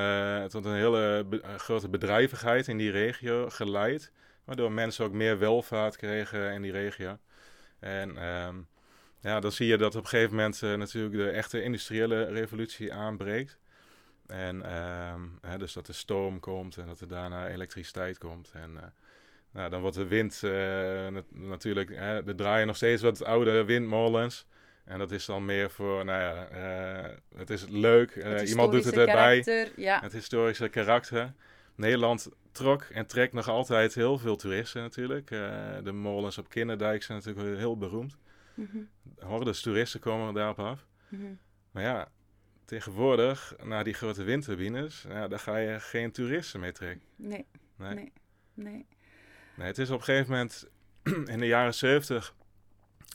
tot 0.50 0.66
een 0.66 0.76
hele 0.76 1.26
be 1.30 1.42
grote 1.58 1.90
bedrijvigheid 1.90 2.68
in 2.68 2.78
die 2.78 2.92
regio 2.92 3.50
geleid. 3.50 4.12
Waardoor 4.44 4.72
mensen 4.72 5.06
ook 5.06 5.12
meer 5.12 5.40
welvaart 5.40 5.96
kregen 5.96 6.52
in 6.52 6.62
die 6.62 6.72
regio. 6.72 7.18
En 7.80 8.28
um, 8.28 8.68
ja, 9.22 9.40
dan 9.40 9.52
zie 9.52 9.68
je 9.68 9.78
dat 9.78 9.96
op 9.96 10.04
een 10.04 10.10
gegeven 10.10 10.36
moment 10.36 10.62
uh, 10.62 10.74
natuurlijk 10.74 11.14
de 11.14 11.30
echte 11.30 11.62
industriële 11.62 12.24
revolutie 12.24 12.94
aanbreekt. 12.94 13.58
En 14.28 14.76
um, 14.76 15.38
hè, 15.42 15.58
dus 15.58 15.74
dat 15.74 15.88
er 15.88 15.96
stoom 15.96 16.40
komt 16.40 16.78
en 16.78 16.86
dat 16.86 17.00
er 17.00 17.08
daarna 17.08 17.48
elektriciteit 17.48 18.18
komt. 18.18 18.52
En 18.54 18.72
uh, 18.74 18.82
nou, 19.52 19.70
dan 19.70 19.82
wordt 19.82 19.96
de 19.96 20.08
wind 20.08 20.42
uh, 20.46 21.08
nat 21.08 21.26
natuurlijk, 21.30 21.90
hè, 21.90 22.28
er 22.28 22.36
draaien 22.36 22.68
nog 22.68 22.76
steeds 22.76 23.02
wat 23.02 23.24
oude 23.24 23.64
windmolens. 23.64 24.46
En 24.86 25.00
dat 25.00 25.12
is 25.12 25.26
dan 25.26 25.46
meer 25.46 25.70
voor, 25.70 26.06
nou 26.06 26.22
ja, 26.22 26.48
het 27.36 27.50
is 27.50 27.66
leuk, 27.70 28.16
iemand 28.46 28.72
doet 28.72 28.86
het 28.86 28.98
erbij. 28.98 29.70
Ja. 29.76 30.00
Het 30.00 30.14
historische 30.14 30.70
karakter. 30.70 31.34
Nederland 31.76 32.30
trok 32.54 32.82
en 32.82 33.06
trekt 33.06 33.34
nog 33.34 33.48
altijd 33.48 33.94
heel 33.94 34.18
veel 34.18 34.36
toeristen 34.36 34.82
natuurlijk. 34.82 35.32
Uh, 35.32 35.40
de 35.84 35.92
molens 35.92 36.38
op 36.38 36.50
Kinderdijk 36.50 37.04
zijn 37.04 37.18
natuurlijk 37.24 37.58
heel 37.58 37.78
beroemd. 37.78 38.18
Mm 38.54 38.68
-hmm. 38.72 38.90
Hordes 39.20 39.62
toeristen 39.62 40.00
komen 40.00 40.34
daarop 40.34 40.60
af. 40.60 40.86
Mm 41.10 41.20
-hmm. 41.20 41.40
Maar 41.72 41.84
ja, 41.84 42.08
tegenwoordig, 42.66 43.56
na 43.64 43.84
die 43.84 43.94
grote 43.94 44.24
windturbines, 44.24 45.06
ja, 45.08 45.28
daar 45.28 45.40
ga 45.40 45.58
je 45.58 45.80
geen 45.80 46.12
toeristen 46.12 46.60
mee 46.60 46.72
trekken. 46.72 47.08
Nee. 47.16 47.46
Nee. 47.78 47.94
nee. 47.94 48.12
nee. 48.54 48.86
Nee, 49.56 49.68
het 49.68 49.78
is 49.78 49.90
op 49.90 49.98
een 49.98 50.04
gegeven 50.04 50.32
moment 50.32 50.68
in 51.34 51.40
de 51.40 51.48
jaren 51.48 51.74
70 51.74 52.36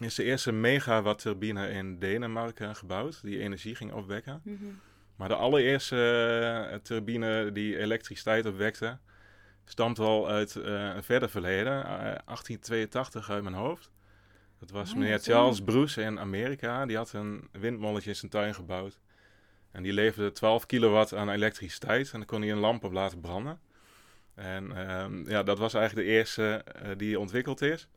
is 0.00 0.14
de 0.14 0.25
eerste 0.25 0.52
megawatt-turbine 0.52 1.68
in 1.68 1.99
Denemarken 1.99 2.76
gebouwd, 2.76 3.23
die 3.23 3.38
energie 3.38 3.75
ging 3.75 3.92
opwekken. 3.92 4.40
Mm 4.45 4.57
-hmm. 4.61 4.80
Maar 5.16 5.28
de 5.28 5.35
allereerste 5.35 6.68
uh, 6.71 6.78
turbine 6.78 7.52
die 7.52 7.78
elektriciteit 7.78 8.47
opwekte, 8.47 8.99
stamt 9.69 9.99
al 9.99 10.29
uit 10.29 10.55
uh, 10.55 10.65
een 10.95 11.03
verder 11.03 11.31
verleden, 11.31 11.73
uh, 11.73 11.89
1882 11.89 13.31
uit 13.31 13.43
mijn 13.43 13.55
hoofd. 13.55 13.91
Dat 14.59 14.71
was 14.71 14.91
Oh, 14.91 14.97
meneer 14.97 15.19
Charles 15.19 15.63
Bruce 15.63 16.03
in 16.03 16.19
Amerika. 16.19 16.87
Die 16.87 16.97
had 16.97 17.13
een 17.13 17.49
windmolletje 17.53 18.11
in 18.11 18.17
zijn 18.17 18.31
tuin 18.31 18.55
gebouwd. 18.55 19.01
En 19.71 19.83
die 19.83 19.93
leverde 19.93 20.33
12 20.33 20.67
kilowatt 20.67 21.15
aan 21.15 21.31
elektriciteit. 21.31 22.13
En 22.13 22.19
dan 22.19 22.29
kon 22.29 22.41
hij 22.41 22.51
een 22.51 22.59
lamp 22.59 22.85
op 22.85 22.93
laten 22.93 23.21
branden. 23.21 23.61
En 24.35 24.91
um, 24.91 25.29
ja, 25.29 25.43
dat 25.43 25.59
was 25.59 25.75
eigenlijk 25.75 26.07
de 26.07 26.13
eerste 26.13 26.65
uh, 26.83 26.91
die 26.97 27.19
ontwikkeld 27.19 27.61
is. 27.61 27.89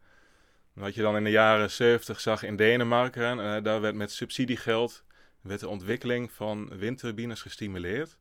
Wat 0.74 0.96
je 0.96 1.02
dan 1.02 1.16
in 1.16 1.24
de 1.24 1.30
jaren 1.30 1.72
70 1.72 2.20
zag 2.20 2.44
in 2.44 2.56
Denemarken, 2.56 3.38
uh, 3.38 3.64
daar 3.64 3.82
werd 3.82 3.96
met 3.96 4.12
subsidiegeld 4.12 5.04
werd 5.42 5.60
de 5.60 5.68
ontwikkeling 5.68 6.32
van 6.32 6.70
windturbines 6.78 7.42
gestimuleerd. 7.42 8.18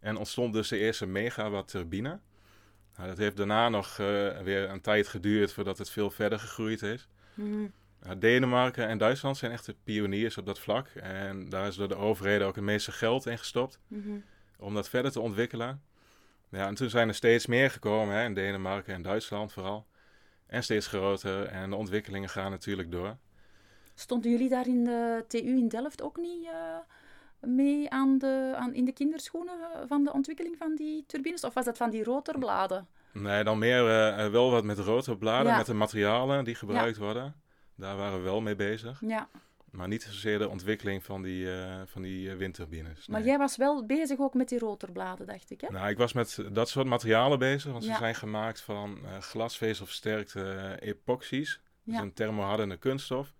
En 0.00 0.16
ontstond 0.16 0.52
dus 0.52 0.68
de 0.68 0.78
eerste 0.78 1.06
megawatt 1.06 1.68
turbine. 1.68 2.20
Nou, 2.96 3.08
dat 3.08 3.18
heeft 3.18 3.36
daarna 3.36 3.68
nog 3.68 3.98
uh, 3.98 4.38
weer 4.38 4.70
een 4.70 4.80
tijd 4.80 5.08
geduurd 5.08 5.52
voordat 5.52 5.78
het 5.78 5.90
veel 5.90 6.10
verder 6.10 6.38
gegroeid 6.38 6.82
is. 6.82 7.08
Mm. 7.34 7.72
Nou, 8.02 8.18
Denemarken 8.18 8.88
en 8.88 8.98
Duitsland 8.98 9.36
zijn 9.36 9.52
echt 9.52 9.66
de 9.66 9.74
pioniers 9.84 10.38
op 10.38 10.46
dat 10.46 10.58
vlak. 10.58 10.88
En 10.88 11.48
daar 11.48 11.66
is 11.66 11.76
door 11.76 11.88
de 11.88 11.96
overheden 11.96 12.46
ook 12.46 12.54
het 12.54 12.64
meeste 12.64 12.92
geld 12.92 13.26
in 13.26 13.38
gestopt 13.38 13.78
mm 13.88 14.02
-hmm. 14.02 14.24
om 14.58 14.74
dat 14.74 14.88
verder 14.88 15.12
te 15.12 15.20
ontwikkelen. 15.20 15.82
Ja, 16.48 16.66
en 16.66 16.74
toen 16.74 16.90
zijn 16.90 17.08
er 17.08 17.14
steeds 17.14 17.46
meer 17.46 17.70
gekomen, 17.70 18.14
hè, 18.14 18.24
in 18.24 18.34
Denemarken 18.34 18.94
en 18.94 19.02
Duitsland 19.02 19.52
vooral. 19.52 19.86
En 20.46 20.62
steeds 20.62 20.86
groter. 20.86 21.44
En 21.44 21.70
de 21.70 21.76
ontwikkelingen 21.76 22.28
gaan 22.28 22.50
natuurlijk 22.50 22.90
door. 22.90 23.16
Stonden 23.94 24.30
jullie 24.30 24.48
daar 24.48 24.66
in 24.66 24.84
de 24.84 25.24
TU 25.28 25.38
in 25.38 25.68
Delft 25.68 26.02
ook 26.02 26.16
niet 26.16 26.44
uh, 26.44 26.50
mee 27.46 27.90
aan 27.90 28.18
de, 28.18 28.52
aan, 28.56 28.74
in 28.74 28.84
de 28.84 28.92
kinderschoenen 28.92 29.58
van 29.86 30.04
de 30.04 30.12
ontwikkeling 30.12 30.56
van 30.58 30.74
die 30.74 31.04
turbines? 31.06 31.44
Of 31.44 31.54
was 31.54 31.64
dat 31.64 31.76
van 31.76 31.90
die 31.90 32.04
rotorbladen? 32.04 32.86
Nee, 33.12 33.44
dan 33.44 33.58
meer 33.58 33.82
uh, 33.82 34.30
wel 34.30 34.50
wat 34.50 34.64
met 34.64 34.78
rotorbladen, 34.78 35.56
met 35.56 35.66
de 35.66 35.74
materialen 35.74 36.44
die 36.44 36.54
gebruikt 36.54 36.96
worden. 36.96 37.34
Daar 37.74 37.96
waren 37.96 38.18
we 38.18 38.24
wel 38.24 38.40
mee 38.40 38.56
bezig. 38.56 39.00
Ja. 39.06 39.28
Maar 39.70 39.88
niet 39.88 40.02
zozeer 40.02 40.38
de 40.38 40.48
ontwikkeling 40.48 41.04
van 41.04 41.22
die, 41.22 41.44
uh, 41.44 41.80
van 41.86 42.02
die 42.02 42.34
windturbines. 42.34 43.06
Maar 43.08 43.22
jij 43.22 43.38
was 43.38 43.56
wel 43.56 43.86
bezig 43.86 44.18
ook 44.18 44.34
met 44.34 44.48
die 44.48 44.58
rotorbladen, 44.58 45.26
dacht 45.26 45.50
ik, 45.50 45.60
hè? 45.60 45.68
Nou, 45.70 45.88
ik 45.88 45.96
was 45.96 46.12
met 46.12 46.44
dat 46.52 46.68
soort 46.68 46.86
materialen 46.86 47.38
bezig, 47.38 47.72
want 47.72 47.84
ze 47.84 47.94
zijn 47.94 48.14
gemaakt 48.14 48.60
van 48.60 48.98
uh, 49.04 49.18
glasvezelversterkte 49.18 50.76
epoxies. 50.80 51.60
Dat 51.84 51.94
is 51.94 52.00
een 52.00 52.12
thermohardende 52.12 52.76
kunststof. 52.76 53.34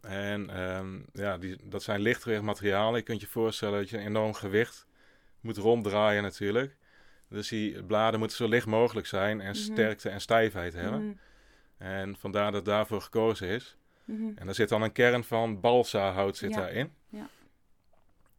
En 0.00 0.50
ehm, 0.50 0.98
ja, 1.12 1.38
die, 1.38 1.56
dat 1.64 1.82
zijn 1.82 2.00
lichtgewicht 2.00 2.42
materialen. 2.42 2.96
Je 2.96 3.02
kunt 3.02 3.20
je 3.20 3.26
voorstellen 3.26 3.78
dat 3.78 3.90
je 3.90 3.96
een 3.96 4.06
enorm 4.06 4.34
gewicht 4.34 4.86
moet 5.40 5.56
ronddraaien 5.56 6.22
natuurlijk. 6.22 6.76
Dus 7.28 7.48
die 7.48 7.82
bladen 7.82 8.18
moeten 8.18 8.36
zo 8.36 8.48
licht 8.48 8.66
mogelijk 8.66 9.06
zijn 9.06 9.40
en 9.40 9.50
mhm. 9.50 9.60
sterkte 9.60 10.08
en 10.08 10.20
stijfheid 10.20 10.72
hebben. 10.72 11.06
Mhm. 11.06 11.16
En 11.78 12.16
vandaar 12.16 12.52
dat 12.52 12.64
daarvoor 12.64 13.00
gekozen 13.00 13.48
is. 13.48 13.76
Mhm. 14.04 14.30
En 14.34 14.48
er 14.48 14.54
zit 14.54 14.68
dan 14.68 14.82
een 14.82 14.92
kern 14.92 15.24
van 15.24 15.60
balsa-hout 15.60 16.36
zit 16.36 16.54
daarin. 16.54 16.92
Ja. 17.08 17.28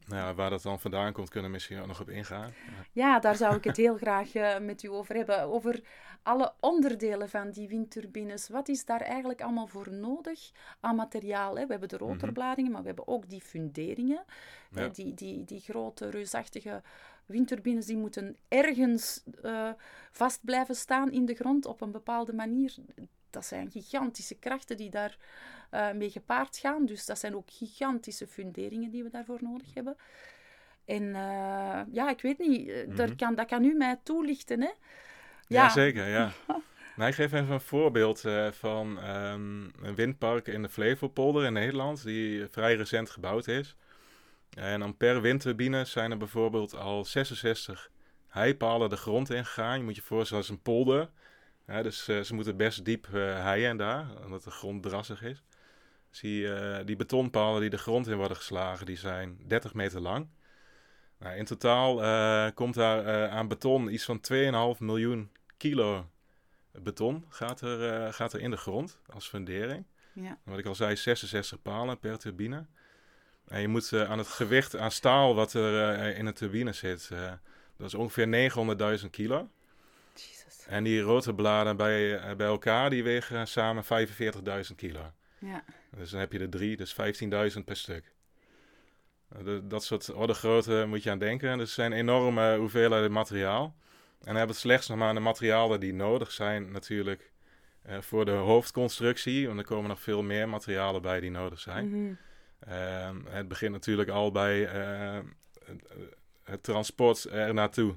Nou, 0.07 0.35
waar 0.35 0.49
dat 0.49 0.61
dan 0.61 0.79
vandaan 0.79 1.13
komt, 1.13 1.29
kunnen 1.29 1.49
we 1.49 1.55
misschien 1.55 1.79
ook 1.79 1.87
nog 1.87 2.01
op 2.01 2.09
ingaan. 2.09 2.53
Ja, 2.91 3.19
daar 3.19 3.35
zou 3.35 3.55
ik 3.55 3.63
het 3.63 3.77
heel 3.77 3.97
graag 3.97 4.35
uh, 4.35 4.59
met 4.59 4.83
u 4.83 4.87
over 4.87 5.15
hebben. 5.15 5.41
Over 5.41 5.81
alle 6.23 6.53
onderdelen 6.59 7.29
van 7.29 7.51
die 7.51 7.67
windturbines. 7.67 8.49
Wat 8.49 8.67
is 8.67 8.85
daar 8.85 9.01
eigenlijk 9.01 9.41
allemaal 9.41 9.67
voor 9.67 9.91
nodig 9.91 10.51
aan 10.79 10.95
materiaal? 10.95 11.57
Hè? 11.57 11.65
We 11.65 11.71
hebben 11.71 11.89
de 11.89 11.95
mhm. 11.95 12.05
rotorbladingen, 12.05 12.71
maar 12.71 12.81
we 12.81 12.87
hebben 12.87 13.07
ook 13.07 13.29
die 13.29 13.41
funderingen. 13.41 14.23
Ja. 14.71 14.87
Die, 14.87 15.13
die, 15.13 15.45
die 15.45 15.59
grote, 15.59 16.09
reusachtige 16.09 16.81
windturbines 17.25 17.85
die 17.85 17.97
moeten 17.97 18.37
ergens 18.47 19.23
uh, 19.45 19.69
vast 20.11 20.39
blijven 20.45 20.75
staan 20.75 21.11
in 21.11 21.25
de 21.25 21.35
grond 21.35 21.65
op 21.65 21.81
een 21.81 21.91
bepaalde 21.91 22.33
manier. 22.33 22.75
Dat 23.31 23.45
zijn 23.45 23.71
gigantische 23.71 24.35
krachten 24.35 24.77
die 24.77 24.89
daar 24.89 25.17
uh, 25.71 25.91
mee 25.91 26.09
gepaard 26.09 26.57
gaan. 26.57 26.85
Dus 26.85 27.05
dat 27.05 27.19
zijn 27.19 27.35
ook 27.35 27.51
gigantische 27.51 28.27
funderingen 28.27 28.91
die 28.91 29.03
we 29.03 29.09
daarvoor 29.09 29.39
nodig 29.41 29.73
hebben. 29.73 29.95
En 30.85 31.03
uh, 31.03 31.81
ja, 31.91 32.09
ik 32.09 32.21
weet 32.21 32.37
niet, 32.37 32.67
mm 32.87 32.95
-hmm. 32.95 33.15
kan, 33.15 33.35
dat 33.35 33.47
kan 33.47 33.63
u 33.63 33.73
mij 33.73 33.99
toelichten, 34.03 34.61
hè? 34.61 34.69
Ja, 35.47 35.69
zeker, 35.69 36.07
ja. 36.07 36.31
nou, 36.97 37.09
ik 37.09 37.15
geef 37.15 37.31
even 37.31 37.51
een 37.51 37.61
voorbeeld 37.61 38.23
uh, 38.25 38.51
van 38.51 39.09
um, 39.09 39.71
een 39.81 39.95
windpark 39.95 40.47
in 40.47 40.61
de 40.61 40.69
Flevopolder 40.69 41.45
in 41.45 41.53
Nederland, 41.53 42.03
die 42.03 42.47
vrij 42.47 42.75
recent 42.75 43.09
gebouwd 43.09 43.47
is. 43.47 43.75
En 44.57 44.79
dan 44.79 44.97
per 44.97 45.21
windturbine 45.21 45.85
zijn 45.85 46.11
er 46.11 46.17
bijvoorbeeld 46.17 46.75
al 46.75 47.05
66 47.05 47.89
heipalen 48.27 48.89
de 48.89 48.97
grond 48.97 49.29
ingegaan. 49.29 49.77
Je 49.77 49.83
moet 49.83 49.95
je 49.95 50.01
voorstellen, 50.01 50.43
als 50.43 50.51
een 50.51 50.61
polder. 50.61 51.09
Ja, 51.71 51.81
dus 51.81 52.09
uh, 52.09 52.21
ze 52.21 52.33
moeten 52.33 52.57
best 52.57 52.85
diep 52.85 53.07
uh, 53.07 53.43
heien 53.43 53.77
daar, 53.77 54.07
omdat 54.23 54.43
de 54.43 54.51
grond 54.51 54.83
drassig 54.83 55.23
is. 55.23 55.43
Zie 56.09 56.41
uh, 56.41 56.77
die 56.85 56.95
betonpalen 56.95 57.61
die 57.61 57.69
de 57.69 57.77
grond 57.77 58.07
in 58.07 58.17
worden 58.17 58.37
geslagen, 58.37 58.85
die 58.85 58.97
zijn 58.97 59.39
30 59.47 59.73
meter 59.73 60.01
lang. 60.01 60.27
Nou, 61.17 61.35
in 61.35 61.45
totaal 61.45 61.95
komt 62.53 62.73
daar 62.73 63.29
aan 63.29 63.47
beton 63.47 63.93
iets 63.93 64.05
van 64.05 64.21
2,5 64.75 64.79
miljoen 64.79 65.31
kilo 65.57 66.09
beton 66.71 67.25
gaat 67.29 67.61
er, 67.61 68.13
gaat 68.13 68.33
er 68.33 68.39
in 68.39 68.51
de 68.51 68.57
grond 68.57 68.99
als 69.13 69.27
fundering. 69.27 69.85
Ja. 70.13 70.37
Wat 70.43 70.57
ik 70.57 70.65
al 70.65 70.75
zei, 70.75 70.95
66 70.95 71.61
palen 71.61 71.99
per 71.99 72.17
turbine. 72.19 72.65
En 73.47 73.61
je 73.61 73.67
moet 73.67 73.93
aan 73.93 74.17
het 74.17 74.27
gewicht 74.27 74.77
aan 74.77 74.91
staal 74.91 75.35
wat 75.35 75.53
er 75.53 76.15
in 76.15 76.25
de 76.25 76.33
turbine 76.33 76.73
zit, 76.73 77.09
dat 77.77 77.87
is 77.87 77.93
ongeveer 77.93 78.51
900.000 79.01 79.09
kilo. 79.09 79.49
En 80.67 80.83
die 80.83 81.01
rotorbladen 81.01 81.77
bij, 81.77 82.17
eh, 82.17 82.35
bij 82.35 82.47
elkaar, 82.47 82.89
die 82.89 83.03
wegen 83.03 83.47
samen 83.47 83.83
45.000 83.83 84.75
kilo. 84.75 85.11
Ja. 85.39 85.63
Dus 85.97 86.09
dan 86.09 86.19
heb 86.19 86.31
je 86.31 86.39
er 86.39 86.49
drie, 86.49 86.77
dus 86.77 86.93
15.000 86.93 87.65
per 87.65 87.75
stuk. 87.75 88.13
De, 89.43 89.67
dat 89.67 89.83
soort 89.83 90.13
orde 90.13 90.33
grootte 90.33 90.85
moet 90.87 91.03
je 91.03 91.11
aan 91.11 91.19
denken. 91.19 91.57
Dus 91.57 91.73
zijn 91.73 91.93
enorme 91.93 92.57
hoeveelheden 92.57 93.11
materiaal. 93.11 93.63
En 93.63 94.27
dan 94.27 94.35
hebben 94.35 94.45
we 94.45 94.51
het 94.51 94.61
slechts 94.61 94.87
nog 94.87 94.97
maar 94.97 95.13
de 95.13 95.19
materialen 95.19 95.79
die 95.79 95.93
nodig 95.93 96.31
zijn 96.31 96.71
natuurlijk 96.71 97.31
uh, 97.89 98.01
voor 98.01 98.25
de 98.25 98.31
hoofdconstructie. 98.31 99.47
Want 99.47 99.59
er 99.59 99.65
komen 99.65 99.89
nog 99.89 100.01
veel 100.01 100.23
meer 100.23 100.49
materialen 100.49 101.01
bij 101.01 101.19
die 101.19 101.31
nodig 101.31 101.59
zijn. 101.59 101.87
Mm 101.87 102.17
-hmm. 102.59 103.25
het 103.29 103.47
begint 103.47 103.71
natuurlijk 103.71 104.09
al 104.09 104.31
bij 104.31 104.75
uh, 104.75 105.19
het 106.43 106.63
transport 106.63 107.23
er 107.23 107.53
naartoe. 107.53 107.95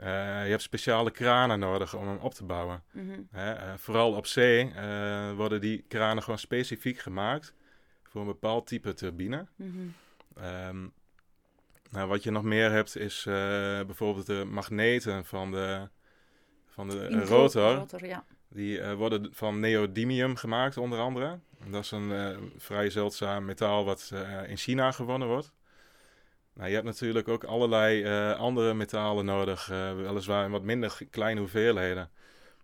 Uh, 0.00 0.06
je 0.44 0.50
hebt 0.50 0.62
speciale 0.62 1.10
kranen 1.10 1.58
nodig 1.58 1.94
om 1.94 2.08
hem 2.08 2.18
op 2.18 2.34
te 2.34 2.44
bouwen. 2.44 2.82
Mm 2.90 3.28
vooral 3.76 4.12
op 4.12 4.26
zee 4.26 4.72
uh, 4.76 5.32
worden 5.32 5.60
die 5.60 5.84
kranen 5.88 6.22
gewoon 6.22 6.38
specifiek 6.38 6.98
gemaakt 6.98 7.54
voor 8.02 8.20
een 8.20 8.26
bepaald 8.26 8.66
type 8.66 8.94
turbine. 8.94 9.46
Mm 9.56 9.72
-hmm. 9.72 9.94
um, 10.44 10.92
nou, 11.90 12.08
wat 12.08 12.22
je 12.22 12.30
nog 12.30 12.42
meer 12.42 12.70
hebt 12.70 12.96
is 12.96 13.22
bijvoorbeeld 13.86 14.26
de 14.26 14.44
magneten 14.44 15.24
van 15.24 15.50
de, 15.50 15.88
van 16.66 16.88
de 16.88 17.24
rotor. 17.24 17.74
rotor 17.74 18.06
ja. 18.06 18.24
Die 18.48 18.82
worden 18.84 19.28
van 19.32 19.60
neodymium 19.60 20.36
gemaakt 20.36 20.76
onder 20.76 20.98
andere. 20.98 21.38
Dat 21.66 21.84
is 21.84 21.90
een 21.90 22.52
vrij 22.56 22.90
zeldzaam 22.90 23.44
metaal 23.44 23.84
wat 23.84 24.12
in 24.46 24.56
China 24.56 24.92
gewonnen 24.92 25.28
wordt. 25.28 25.52
Nou, 26.54 26.68
je 26.68 26.74
hebt 26.74 26.86
natuurlijk 26.86 27.28
ook 27.28 27.44
allerlei 27.44 28.04
uh, 28.04 28.38
andere 28.38 28.74
metalen 28.74 29.24
nodig, 29.24 29.70
uh, 29.70 29.94
weliswaar 29.96 30.44
in 30.44 30.50
wat 30.50 30.62
minder 30.62 30.98
kleine 31.10 31.40
hoeveelheden. 31.40 32.10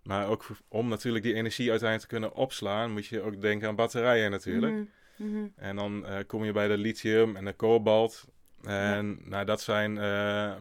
Maar 0.03 0.27
ook 0.27 0.45
om 0.67 0.87
natuurlijk 0.87 1.23
die 1.23 1.33
energie 1.33 1.69
uiteindelijk 1.69 2.09
te 2.09 2.15
kunnen 2.17 2.35
opslaan, 2.35 2.91
moet 2.91 3.05
je 3.05 3.21
ook 3.21 3.41
denken 3.41 3.67
aan 3.67 3.75
batterijen 3.75 4.31
natuurlijk. 4.31 4.73
Mm 4.73 4.89
-hmm. 5.15 5.53
En 5.55 5.75
dan 5.75 6.05
uh, 6.05 6.17
kom 6.27 6.43
je 6.43 6.51
bij 6.51 6.67
de 6.67 6.77
lithium 6.77 7.35
en 7.35 7.45
de 7.45 7.53
kobalt. 7.53 8.27
En 8.63 9.19
ja. 9.21 9.29
nou, 9.29 9.45
dat 9.45 9.61
zijn 9.61 9.93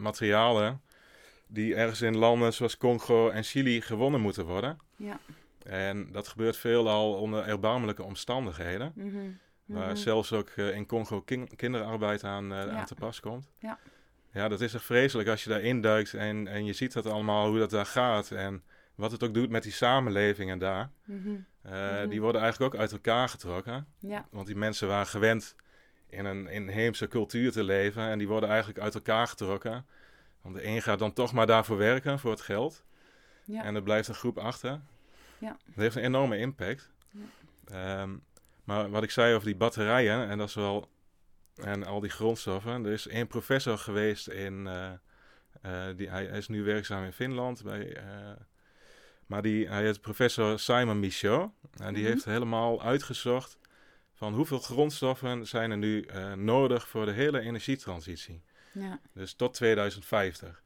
materialen 0.03 0.81
die 1.47 1.75
ergens 1.75 2.03
in 2.03 2.17
landen 2.17 2.53
zoals 2.53 2.77
Congo 2.77 3.29
en 3.29 3.43
Chili 3.43 3.81
gewonnen 3.81 4.21
moeten 4.21 4.45
worden. 4.45 4.79
Ja. 4.97 5.21
En 5.63 6.09
dat 6.13 6.29
gebeurt 6.29 6.57
veelal 6.57 7.15
onder 7.15 7.45
erbarmelijke 7.45 8.03
omstandigheden. 8.03 8.93
Mm 8.95 9.11
-hmm. 9.11 9.39
Waar 9.67 9.87
mhm. 9.87 9.97
zelfs 9.97 10.33
ook 10.33 10.51
uh, 10.57 10.75
in 10.75 10.87
Congo 10.87 11.25
kinderarbeid 11.57 12.25
aan, 12.25 12.55
aan 12.55 12.85
te 12.85 12.95
pas 12.95 13.21
komt. 13.21 13.49
Ja. 13.59 13.79
ja, 14.33 14.49
dat 14.49 14.61
is 14.61 14.75
echt 14.75 14.85
vreselijk 14.85 15.29
als 15.29 15.45
je 15.45 15.51
daarin 15.51 15.81
duikt 15.81 16.15
en, 16.15 16.49
en 16.49 16.65
je 16.65 16.73
ziet 16.73 16.93
dat 16.93 17.07
allemaal, 17.07 17.49
hoe 17.49 17.59
dat 17.59 17.71
daar 17.71 17.87
gaat. 17.87 18.31
En 18.31 18.63
wat 18.95 19.13
het 19.13 19.23
ook 19.23 19.35
doet 19.35 19.51
met 19.51 19.63
die 19.63 19.73
samenlevingen 19.73 20.59
daar. 20.59 20.91
Mm 21.05 21.23
-hmm. 21.23 21.47
Die 22.09 22.21
worden 22.21 22.41
eigenlijk 22.41 22.75
ook 22.75 22.81
uit 22.81 22.93
elkaar 22.93 23.29
getrokken. 23.29 23.87
Ja. 23.99 24.27
Want 24.31 24.47
die 24.47 24.57
mensen 24.57 24.89
waren 24.89 25.07
gewend 25.07 25.57
in 26.09 26.25
een 26.25 26.47
inheemse 26.47 27.09
cultuur 27.09 27.53
te 27.53 27.65
leven. 27.65 28.03
En 28.03 28.19
die 28.19 28.29
worden 28.29 28.49
eigenlijk 28.49 28.79
uit 28.79 28.95
elkaar 28.95 29.27
getrokken. 29.27 29.87
Want 30.41 30.55
de 30.55 30.67
een 30.67 30.83
gaat 30.83 30.99
dan 30.99 31.13
toch 31.13 31.33
maar 31.33 31.47
daarvoor 31.47 31.77
werken, 31.77 32.19
voor 32.19 32.31
het 32.31 32.41
geld. 32.41 32.85
Ja. 33.45 33.65
En 33.65 33.75
er 33.75 33.83
blijft 33.83 34.09
een 34.09 34.15
groep 34.15 34.39
achter. 34.39 34.81
Ja. 35.39 35.57
Dat 35.65 35.75
heeft 35.75 35.97
een 35.97 36.03
enorme 36.03 36.39
impact. 36.39 36.91
Ja. 37.11 38.03
Um, 38.03 38.23
maar 38.67 38.91
wat 38.91 39.03
ik 39.03 39.11
zei 39.11 39.35
over 39.35 39.47
die 39.47 39.57
batterijen, 39.57 40.29
en 40.29 40.39
dat 40.39 40.49
is 40.49 40.55
wel. 40.55 40.89
En 41.57 41.85
al 41.85 42.01
die 42.01 42.11
grondstoffen. 42.11 42.85
Er 42.85 42.93
is 42.93 43.07
één 43.07 43.27
professor 43.27 43.79
geweest 43.79 44.29
in. 44.29 44.67
Uh, 44.67 44.93
uh, 45.67 45.97
die, 45.97 46.09
hij, 46.09 46.25
is 46.25 46.49
nu 46.49 46.63
werkzaam 46.65 47.05
in 47.05 47.13
Finland. 47.13 47.63
Bij, 47.63 47.97
uh, 47.97 48.03
maar 49.27 49.43
die, 49.43 49.69
hij 49.69 49.89
is 49.89 49.99
professor 49.99 50.59
Simon 50.59 51.01
Michaud. 51.01 51.51
En 51.81 51.95
die 51.95 52.03
mhm. 52.03 52.13
heeft 52.13 52.25
helemaal 52.25 52.83
uitgezocht. 52.83 53.59
van 54.15 54.35
hoeveel 54.35 54.59
grondstoffen 54.59 55.47
zijn 55.47 55.71
er 55.71 55.77
nu 55.77 56.09
nodig 56.35 56.89
voor 56.89 57.05
de 57.07 57.13
hele 57.13 57.41
energietransitie. 57.41 58.43
Ja. 58.73 59.01
Dus 59.13 59.35
tot 59.35 59.55
2050. 59.55 60.63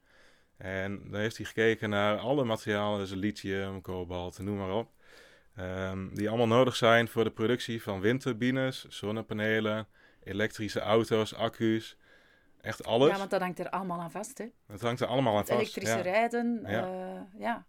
En 0.56 1.10
dan 1.10 1.20
heeft 1.20 1.36
hij 1.36 1.46
gekeken 1.46 1.90
naar 1.90 2.18
alle 2.18 2.44
materialen, 2.44 2.98
dus 2.98 3.10
lithium, 3.10 3.80
kobalt, 3.80 4.38
noem 4.38 4.56
maar 4.56 4.74
op. 4.74 4.90
Um, 5.60 6.14
die 6.14 6.28
allemaal 6.28 6.46
nodig 6.46 6.76
zijn 6.76 7.08
voor 7.08 7.24
de 7.24 7.30
productie 7.30 7.82
van 7.82 8.00
windturbines, 8.00 8.86
zonnepanelen, 8.88 9.86
elektrische 10.22 10.80
auto's, 10.80 11.34
accu's. 11.34 11.96
Echt 12.60 12.84
alles. 12.84 13.10
Ja, 13.10 13.18
want 13.18 13.30
dat 13.30 13.40
hangt 13.40 13.58
er 13.58 13.70
allemaal 13.70 14.00
aan 14.00 14.10
vast, 14.10 14.38
hè? 14.38 14.46
Dat 14.66 14.80
hangt 14.80 15.00
er 15.00 15.06
allemaal 15.06 15.36
aan 15.36 15.46
vast. 15.46 15.60
Elektrische 15.60 16.00
rijden, 16.00 16.62
ja. 16.66 16.88
Uh, 16.88 17.40
ja. 17.40 17.66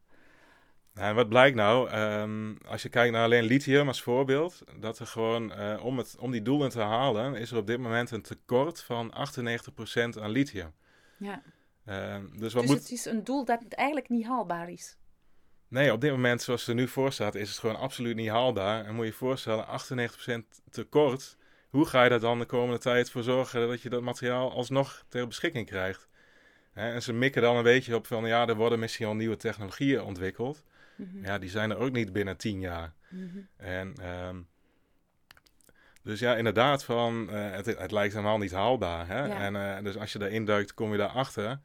En 0.94 1.16
wat 1.16 1.30
blijkt 1.30 1.56
nou, 1.56 1.92
um, 1.92 2.58
als 2.68 2.82
je 2.82 2.90
kijkt 2.90 3.14
naar 3.14 3.24
alleen 3.24 3.44
lithium 3.44 3.88
als 3.88 4.02
voorbeeld, 4.02 4.64
dat 4.80 5.00
er 5.00 5.08
gewoon, 5.08 5.60
uh, 5.60 5.86
om, 5.86 5.98
het, 5.98 6.16
om 6.20 6.32
die 6.32 6.42
doelen 6.42 6.70
te 6.70 6.82
halen, 6.82 7.36
is 7.36 7.52
er 7.52 7.58
op 7.58 7.68
dit 7.68 7.80
moment 7.80 8.12
een 8.12 8.22
tekort 8.22 8.82
van 8.82 9.14
98% 9.14 10.20
aan 10.20 10.30
lithium. 10.30 10.74
Ja. 11.18 11.42
Uh, 11.86 12.18
dus 12.38 12.54
wat 12.54 12.62
dus 12.62 12.72
moet... 12.72 12.82
het 12.82 12.92
is 12.92 13.06
een 13.06 13.24
doel 13.24 13.46
dat 13.46 13.64
eigenlijk 13.70 14.10
niet 14.10 14.26
haalbaar 14.26 14.70
is. 14.70 14.98
Nee, 15.72 15.94
op 15.94 16.02
dit 16.02 16.12
moment, 16.12 16.42
zoals 16.42 16.60
het 16.60 16.70
er 16.70 16.76
nu 16.76 16.88
voor 16.88 17.12
staat, 17.12 17.36
is 17.36 17.50
het 17.50 17.58
gewoon 17.58 17.76
absoluut 17.76 18.16
niet 18.16 18.30
haalbaar. 18.30 18.86
En 18.86 18.96
moet 18.96 19.06
je 19.06 19.12
je 19.12 19.18
voorstellen, 19.18 19.66
98% 19.68 20.62
tekort 20.72 21.38
hoe 21.70 21.86
ga 21.86 22.04
je 22.04 22.10
daar 22.10 22.20
dan 22.20 22.40
de 22.40 22.46
komende 22.46 22.80
tijd 22.80 23.10
voor 23.12 23.24
zorgen 23.24 23.68
dat 23.68 23.82
je 23.82 23.90
dat 23.90 24.02
materiaal 24.02 24.52
alsnog 24.52 25.04
ter 25.08 25.28
beschikking 25.28 25.66
krijgt? 25.66 26.08
En 26.74 27.02
ze 27.02 27.14
mikken 27.14 27.42
dan 27.42 27.56
een 27.56 27.64
beetje 27.64 27.96
op 27.96 28.08
van 28.08 28.26
ja, 28.26 28.48
er 28.48 28.56
worden 28.56 28.80
misschien 28.80 29.06
al 29.08 29.16
nieuwe 29.16 29.38
technologieën 29.38 30.02
ontwikkeld. 30.02 30.64
Mhm. 30.96 31.26
Ja, 31.26 31.38
die 31.38 31.50
zijn 31.50 31.70
er 31.72 31.78
ook 31.78 31.92
niet 31.92 32.14
binnen 32.14 32.38
tien 32.38 32.60
jaar. 32.60 32.94
Mhm. 33.10 33.38
En 33.58 33.94
ehm, 34.02 34.38
dus 36.04 36.20
ja, 36.20 36.36
inderdaad, 36.36 36.84
van, 36.84 37.30
eh, 37.30 37.52
het, 37.52 37.66
het 37.66 37.92
lijkt 37.92 38.14
helemaal 38.14 38.38
niet 38.38 38.52
haalbaar. 38.52 39.08
Hè? 39.08 39.26
Ja. 39.26 39.40
En 39.40 39.56
eh, 39.56 39.84
dus 39.84 39.98
als 39.98 40.14
je 40.14 40.20
daarin 40.20 40.46
duikt, 40.46 40.74
kom 40.74 40.92
je 40.92 40.98
daarachter. 40.98 41.60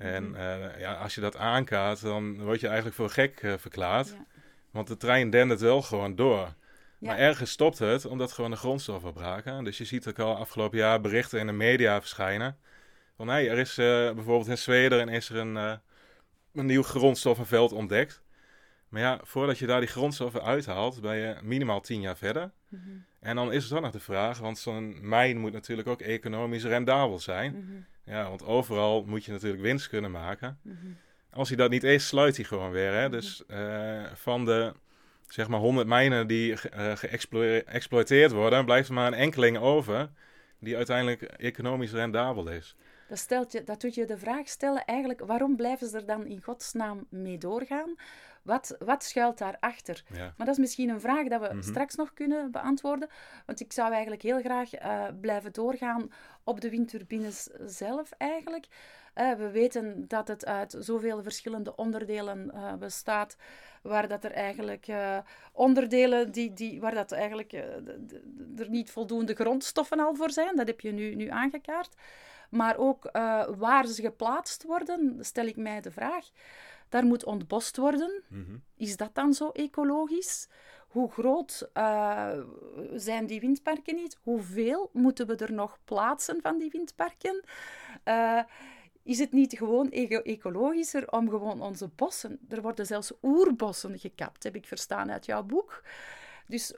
En 0.00 0.30
Mhm. 0.30 0.34
eh, 0.40 0.80
ja, 0.80 0.92
als 0.94 1.14
je 1.14 1.20
dat 1.20 1.36
aankaart, 1.36 2.02
dan 2.02 2.42
word 2.42 2.60
je 2.60 2.66
eigenlijk 2.66 2.96
voor 2.96 3.10
gek 3.10 3.40
eh, 3.42 3.52
verklaard. 3.58 4.08
Ja. 4.08 4.24
Want 4.70 4.88
de 4.88 4.96
trein 4.96 5.30
dendert 5.30 5.60
wel 5.60 5.82
gewoon 5.82 6.14
door. 6.14 6.38
Ja. 6.38 6.54
Maar 6.98 7.18
ergens 7.18 7.50
stopt 7.50 7.78
het, 7.78 8.04
omdat 8.06 8.32
gewoon 8.32 8.50
de 8.50 8.56
grondstoffen 8.56 9.12
braken. 9.12 9.64
Dus 9.64 9.78
je 9.78 9.84
ziet 9.84 10.08
ook 10.08 10.18
al 10.18 10.36
afgelopen 10.36 10.78
jaar 10.78 11.00
berichten 11.00 11.38
in 11.40 11.46
de 11.46 11.52
media 11.52 12.00
verschijnen. 12.00 12.56
Van 13.16 13.28
hey, 13.28 13.48
er 13.50 13.58
is 13.58 13.78
eh, 13.78 13.86
bijvoorbeeld 14.12 14.48
in 14.48 14.58
Zweden 14.58 15.08
is 15.08 15.28
er 15.28 15.36
een, 15.36 15.56
een 16.54 16.66
nieuw 16.66 16.82
grondstoffenveld 16.82 17.72
ontdekt. 17.72 18.22
Maar 18.88 19.00
ja, 19.00 19.20
voordat 19.22 19.58
je 19.58 19.66
daar 19.66 19.80
die 19.80 19.88
grondstoffen 19.88 20.42
uithaalt, 20.42 21.00
ben 21.00 21.16
je 21.16 21.36
minimaal 21.42 21.80
tien 21.80 22.00
jaar 22.00 22.16
verder. 22.16 22.50
Mhm. 22.68 22.80
En 23.20 23.36
dan 23.36 23.52
is 23.52 23.64
er 23.64 23.70
dan 23.70 23.82
nog 23.82 23.90
de 23.92 24.00
vraag, 24.00 24.38
want 24.38 24.58
zo'n 24.58 25.08
mijn 25.08 25.38
moet 25.38 25.52
natuurlijk 25.52 25.88
ook 25.88 26.00
economisch 26.00 26.64
rendabel 26.64 27.18
zijn. 27.18 27.52
Mhm. 27.52 27.80
Ja, 28.10 28.28
want 28.28 28.44
overal 28.44 29.04
moet 29.06 29.24
je 29.24 29.32
natuurlijk 29.32 29.62
winst 29.62 29.88
kunnen 29.88 30.10
maken. 30.10 30.58
Mhm. 30.62 30.76
Als 31.30 31.48
hij 31.48 31.56
dat 31.56 31.70
niet 31.70 31.84
is, 31.84 32.06
sluit 32.06 32.36
hij 32.36 32.44
gewoon 32.44 32.70
weer. 32.70 32.92
Hè? 32.92 33.08
Dus 33.08 33.46
eh, 33.46 34.04
van 34.14 34.44
de 34.44 34.72
zeg 35.28 35.48
maar 35.48 35.60
100 35.60 35.86
mijnen 35.86 36.26
die 36.26 36.60
eh, 36.60 36.96
geëxploiteerd 36.96 38.32
worden, 38.32 38.64
blijft 38.64 38.88
er 38.88 38.94
maar 38.94 39.06
een 39.06 39.18
enkeling 39.18 39.58
over 39.58 40.10
die 40.58 40.76
uiteindelijk 40.76 41.22
economisch 41.22 41.92
rendabel 41.92 42.48
is. 42.48 42.76
Dat, 43.08 43.18
stelt 43.18 43.52
je, 43.52 43.64
dat 43.64 43.80
doet 43.80 43.94
je 43.94 44.04
de 44.04 44.18
vraag 44.18 44.48
stellen, 44.48 44.84
eigenlijk, 44.84 45.20
waarom 45.20 45.56
blijven 45.56 45.88
ze 45.88 45.96
er 45.96 46.06
dan 46.06 46.26
in 46.26 46.42
godsnaam 46.42 47.06
mee 47.08 47.38
doorgaan? 47.38 47.94
Wat, 48.42 48.76
wat 48.78 49.04
schuilt 49.04 49.38
daarachter? 49.38 50.02
Ja. 50.12 50.18
Maar 50.36 50.46
dat 50.46 50.48
is 50.48 50.58
misschien 50.58 50.88
een 50.88 51.00
vraag 51.00 51.28
dat 51.28 51.40
we 51.40 51.54
Mhm. 51.54 51.62
straks 51.62 51.94
nog 51.94 52.12
kunnen 52.14 52.50
beantwoorden. 52.50 53.08
Want 53.46 53.60
ik 53.60 53.72
zou 53.72 53.92
eigenlijk 53.92 54.22
heel 54.22 54.40
graag 54.40 54.74
eh, 54.74 55.04
blijven 55.20 55.52
doorgaan 55.52 56.12
op 56.44 56.60
de 56.60 56.70
windturbines 56.70 57.48
zelf 57.64 58.10
eigenlijk. 58.18 58.66
Eh, 59.14 59.32
we 59.32 59.50
weten 59.50 60.04
dat 60.08 60.28
het 60.28 60.46
uit 60.46 60.76
zoveel 60.78 61.22
verschillende 61.22 61.76
onderdelen 61.76 62.50
eh, 62.54 62.74
bestaat, 62.74 63.36
waar 63.82 64.08
dat 64.08 64.24
er 64.24 64.32
eigenlijk 64.32 64.86
onderdelen 65.52 66.32
die, 66.32 66.52
die, 66.52 66.80
waar 66.80 66.94
dat 66.94 67.12
eigenlijk 67.12 67.52
er 68.56 68.68
niet 68.68 68.90
voldoende 68.90 69.34
grondstoffen 69.34 70.00
al 70.00 70.14
voor 70.14 70.30
zijn, 70.30 70.56
dat 70.56 70.66
heb 70.66 70.80
je 70.80 70.92
nu, 70.92 71.14
nu 71.14 71.28
aangekaart. 71.28 71.94
Maar 72.50 72.76
ook 72.76 73.10
waar 73.56 73.86
ze 73.86 74.02
geplaatst 74.02 74.62
worden, 74.64 75.16
stel 75.20 75.46
ik 75.46 75.56
mij 75.56 75.80
de 75.80 75.90
vraag. 75.90 76.26
Daar 76.90 77.04
moet 77.04 77.24
ontbost 77.24 77.76
worden. 77.76 78.22
Mhm. 78.28 78.56
Is 78.76 78.96
dat 78.96 79.14
dan 79.14 79.34
zo 79.34 79.50
ecologisch? 79.50 80.48
Hoe 80.88 81.10
groot 81.10 81.70
eh, 81.72 82.38
zijn 82.94 83.26
die 83.26 83.40
windparken 83.40 83.94
niet? 83.94 84.18
Hoeveel 84.22 84.90
moeten 84.92 85.26
we 85.26 85.36
er 85.36 85.52
nog 85.52 85.78
plaatsen 85.84 86.40
van 86.42 86.58
die 86.58 86.70
windparken? 86.70 87.44
Eh, 88.04 88.40
is 89.02 89.18
het 89.18 89.32
niet 89.32 89.58
gewoon 89.58 89.90
ecologischer 89.90 91.12
om 91.12 91.28
gewoon 91.28 91.60
onze 91.60 91.88
bossen... 91.88 92.38
Er 92.48 92.62
worden 92.62 92.86
zelfs 92.86 93.12
oerbossen 93.22 93.98
gekapt, 93.98 94.42
heb 94.42 94.56
ik 94.56 94.66
verstaan 94.66 95.10
uit 95.10 95.26
jouw 95.26 95.42
boek. 95.42 95.82
Dus 96.46 96.74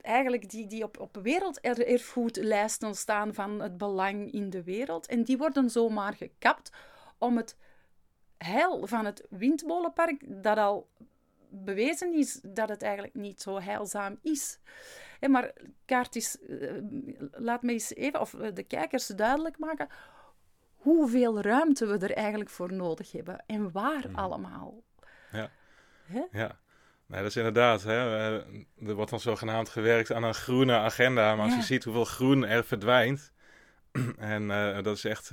eigenlijk 0.00 0.50
die, 0.50 0.66
die 0.66 0.84
op, 0.84 1.00
op 1.00 1.18
werelderfgoedlijsten 1.22 2.94
staan 2.94 3.34
van 3.34 3.60
het 3.60 3.78
belang 3.78 4.32
in 4.32 4.50
de 4.50 4.62
wereld. 4.62 5.06
En 5.06 5.24
die 5.24 5.38
worden 5.38 5.70
zomaar 5.70 6.14
gekapt 6.14 6.72
om 7.18 7.36
het 7.36 7.56
heil 8.44 8.86
van 8.86 9.04
het 9.04 9.26
windmolenpark, 9.30 10.22
dat 10.42 10.58
al 10.58 10.88
bewezen 11.48 12.12
is 12.14 12.40
dat 12.42 12.68
het 12.68 12.82
eigenlijk 12.82 13.14
niet 13.14 13.40
zo 13.42 13.60
heilzaam 13.60 14.18
is. 14.22 14.58
Maar 15.28 15.52
kaart 15.84 16.16
is, 16.16 16.38
eh, 16.48 16.70
laat 17.32 17.62
me 17.62 17.72
eens 17.72 17.94
even, 17.94 18.20
of 18.20 18.34
eh, 18.34 18.54
de 18.54 18.62
kijkers 18.62 19.06
duidelijk 19.06 19.58
maken, 19.58 19.88
hoeveel 20.76 21.40
ruimte 21.40 21.86
we 21.86 21.98
er 21.98 22.14
eigenlijk 22.16 22.50
voor 22.50 22.72
nodig 22.72 23.12
hebben 23.12 23.44
en 23.46 23.72
waar 23.72 24.04
Mhm. 24.08 24.14
allemaal. 24.18 24.82
Ja. 25.32 25.50
Hè? 26.04 26.22
Ja, 26.32 26.58
nee, 27.06 27.20
dat 27.20 27.30
is 27.30 27.36
inderdaad. 27.36 27.82
Hè. 27.82 28.38
Er 28.86 28.94
wordt 28.94 29.10
dan 29.10 29.20
zogenaamd 29.20 29.68
gewerkt 29.68 30.12
aan 30.12 30.22
een 30.24 30.34
groene 30.34 30.76
agenda. 30.76 31.34
Maar 31.34 31.44
als 31.44 31.52
Ja. 31.52 31.58
je 31.58 31.64
ziet 31.64 31.84
hoeveel 31.84 32.04
groen 32.04 32.44
er 32.46 32.64
verdwijnt. 32.64 33.32
en 34.18 34.50
eh, 34.50 34.82
dat 34.82 34.96
is 34.96 35.04
echt, 35.04 35.30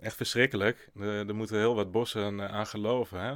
echt 0.00 0.16
verschrikkelijk. 0.16 0.88
Er, 1.00 1.28
er 1.28 1.34
moeten 1.34 1.58
heel 1.58 1.74
wat 1.74 1.90
bossen 1.90 2.40
eh, 2.40 2.52
aan 2.54 2.66
geloven. 2.66 3.20
Hè. 3.20 3.34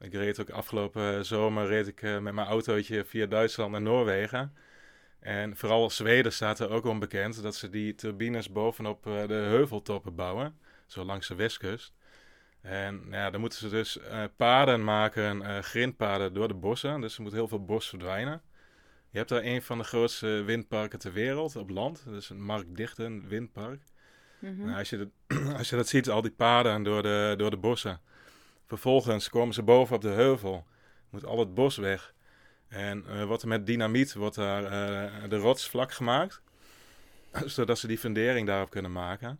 Ik 0.00 0.12
reed 0.12 0.40
ook 0.40 0.50
afgelopen 0.50 1.26
zomer 1.26 1.66
reed 1.66 1.86
ik, 1.86 2.02
eh, 2.02 2.18
met 2.18 2.34
mijn 2.34 2.46
autootje 2.46 3.04
via 3.04 3.26
Duitsland 3.26 3.72
naar 3.72 3.82
Noorwegen. 3.82 4.54
En 5.20 5.56
vooral 5.56 5.90
Zweden 5.90 6.32
staat 6.32 6.58
er 6.58 6.70
ook 6.70 6.84
onbekend 6.84 7.42
dat 7.42 7.56
ze 7.56 7.70
die 7.70 7.94
turbines 7.94 8.52
bovenop 8.52 9.06
eh, 9.06 9.26
de 9.26 9.34
heuveltoppen 9.34 10.14
bouwen. 10.14 10.58
Zo 10.86 11.04
langs 11.04 11.28
de 11.28 11.34
westkust. 11.34 11.94
En 12.60 12.94
nou 12.94 13.14
ja, 13.22 13.30
dan 13.30 13.40
moeten 13.40 13.58
ze 13.58 13.68
dus 13.68 13.98
eh, 13.98 14.24
paden 14.36 14.84
maken, 14.84 15.42
eh 15.42 15.58
grindpaden 15.58 16.34
door 16.34 16.48
de 16.48 16.54
bossen. 16.54 17.00
Dus 17.00 17.16
er 17.16 17.22
moet 17.22 17.32
heel 17.32 17.48
veel 17.48 17.64
bos 17.64 17.88
verdwijnen. 17.88 18.42
Je 19.10 19.18
hebt 19.18 19.30
daar 19.30 19.44
een 19.44 19.62
van 19.62 19.78
de 19.78 19.84
grootste 19.84 20.26
windparken 20.26 20.98
ter 20.98 21.12
wereld 21.12 21.56
op 21.56 21.70
land. 21.70 22.04
Dat 22.04 22.14
is 22.14 22.28
een 22.28 22.42
Mark 22.42 22.76
Dichten 22.76 23.28
Mhm. 24.40 24.74
Als, 24.74 24.90
je 24.90 24.96
dat, 24.96 25.08
als 25.58 25.68
je 25.70 25.76
dat 25.76 25.88
ziet, 25.88 26.10
al 26.10 26.22
die 26.22 26.30
paden 26.30 26.82
door 26.82 27.02
de, 27.02 27.34
door 27.36 27.50
de 27.50 27.56
bossen. 27.56 28.00
Vervolgens 28.66 29.28
komen 29.28 29.54
ze 29.54 29.62
boven 29.62 29.96
op 29.96 30.02
de 30.02 30.08
heuvel. 30.08 30.66
Moet 31.10 31.24
al 31.24 31.38
het 31.38 31.54
bos 31.54 31.76
weg. 31.76 32.14
En 32.68 33.04
er 33.06 33.48
met 33.48 33.66
dynamiet 33.66 34.14
wordt 34.14 34.36
daar, 34.36 34.64
eh, 34.64 35.28
de 35.28 35.36
rots 35.36 35.68
vlak 35.68 35.92
gemaakt. 35.92 36.42
Zodat 37.44 37.78
ze 37.78 37.86
die 37.86 37.98
fundering 37.98 38.46
daarop 38.46 38.70
kunnen 38.70 38.92
maken. 38.92 39.38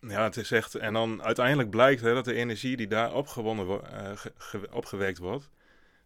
Ja, 0.00 0.22
het 0.22 0.36
is 0.36 0.50
echt... 0.50 0.74
En 0.74 0.92
dan 0.92 1.22
uiteindelijk 1.22 1.70
blijkt 1.70 2.00
hè, 2.00 2.14
dat 2.14 2.24
de 2.24 2.34
energie 2.34 2.76
die 2.76 2.86
daar 2.88 3.14
opgewonnen 3.14 3.66
wo- 3.66 3.84
ge- 4.14 4.68
opgewekt 4.70 5.18
wordt... 5.18 5.50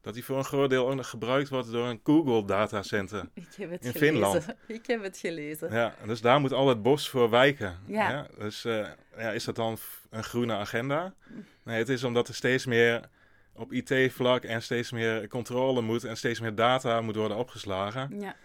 dat 0.02 0.14
die 0.14 0.24
voor 0.24 0.38
een 0.38 0.44
groot 0.44 0.70
deel 0.70 0.88
ook 0.88 0.94
nog 0.96 1.08
gebruikt 1.08 1.48
wordt 1.48 1.72
door 1.72 1.86
een 1.88 2.00
Google 2.04 2.44
datacenter. 2.44 3.28
In 3.34 3.46
gelezen. 3.50 3.92
Finland. 3.92 4.46
Ik 4.66 4.86
heb 4.86 5.02
het 5.02 5.18
gelezen. 5.18 5.72
Ja, 5.72 5.94
dus 6.06 6.20
daar 6.20 6.40
moet 6.40 6.52
al 6.52 6.68
het 6.68 6.82
bos 6.82 7.08
voor 7.08 7.30
wijken. 7.30 7.78
Ja. 7.86 8.26
dus 8.38 8.64
eh, 8.64 8.88
ja, 9.16 9.30
is 9.30 9.44
dat 9.44 9.56
dan 9.56 9.76
een 10.10 10.24
groene 10.24 10.54
agenda? 10.54 11.14
Nee, 11.62 11.78
het 11.78 11.88
is 11.88 12.04
omdat 12.04 12.28
er 12.28 12.34
steeds 12.34 12.66
meer 12.66 13.08
op 13.54 13.72
IT-vlak 13.72 14.42
en 14.44 14.62
steeds 14.62 14.90
meer 14.90 15.28
controle 15.28 15.80
moet 15.80 16.04
en 16.04 16.16
steeds 16.16 16.40
meer 16.40 16.54
data 16.54 17.00
moet 17.00 17.16
worden 17.16 17.36
opgeslagen. 17.36 18.20
Ja, 18.20 18.36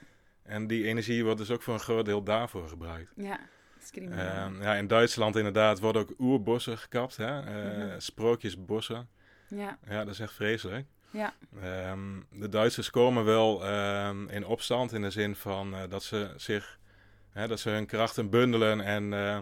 En 0.44 0.68
die 0.68 0.86
energie 0.86 1.24
wordt 1.24 1.40
dus 1.40 1.52
ook 1.52 1.62
voor 1.62 1.74
een 1.74 1.80
groot 1.80 2.06
deel 2.06 2.24
daarvoor 2.24 2.68
gebruikt. 2.70 3.12
ja. 3.16 3.40
Ehm, 3.94 4.62
ja, 4.62 4.76
in 4.76 4.88
Duitsland 4.88 5.36
inderdaad 5.36 5.80
worden 5.80 6.02
ook 6.02 6.14
oerbossen 6.20 6.78
gekapt, 6.78 7.18
hè? 7.18 7.40
eh, 7.42 7.78
Mhm. 7.88 8.00
sprookjesbossen. 8.00 9.10
ja, 9.48 9.78
Ja, 9.90 10.04
dat 10.06 10.14
is 10.14 10.20
echt 10.20 10.34
vreselijk. 10.34 10.86
Ja. 11.12 11.34
Ehm, 11.62 12.00
de 12.32 12.50
Duitsers 12.50 12.90
komen 12.90 13.26
wel 13.26 13.66
ehm, 13.66 14.28
in 14.30 14.46
opstand 14.46 14.94
in 14.94 15.02
de 15.02 15.10
zin 15.12 15.36
van 15.36 15.74
eh, 15.76 15.82
dat 15.90 16.04
ze 16.04 16.34
zich, 16.36 16.80
hè, 17.30 17.48
dat 17.48 17.60
ze 17.60 17.70
hun 17.70 17.86
krachten 17.86 18.30
bundelen 18.30 18.82
en 18.82 19.14
eh, 19.14 19.40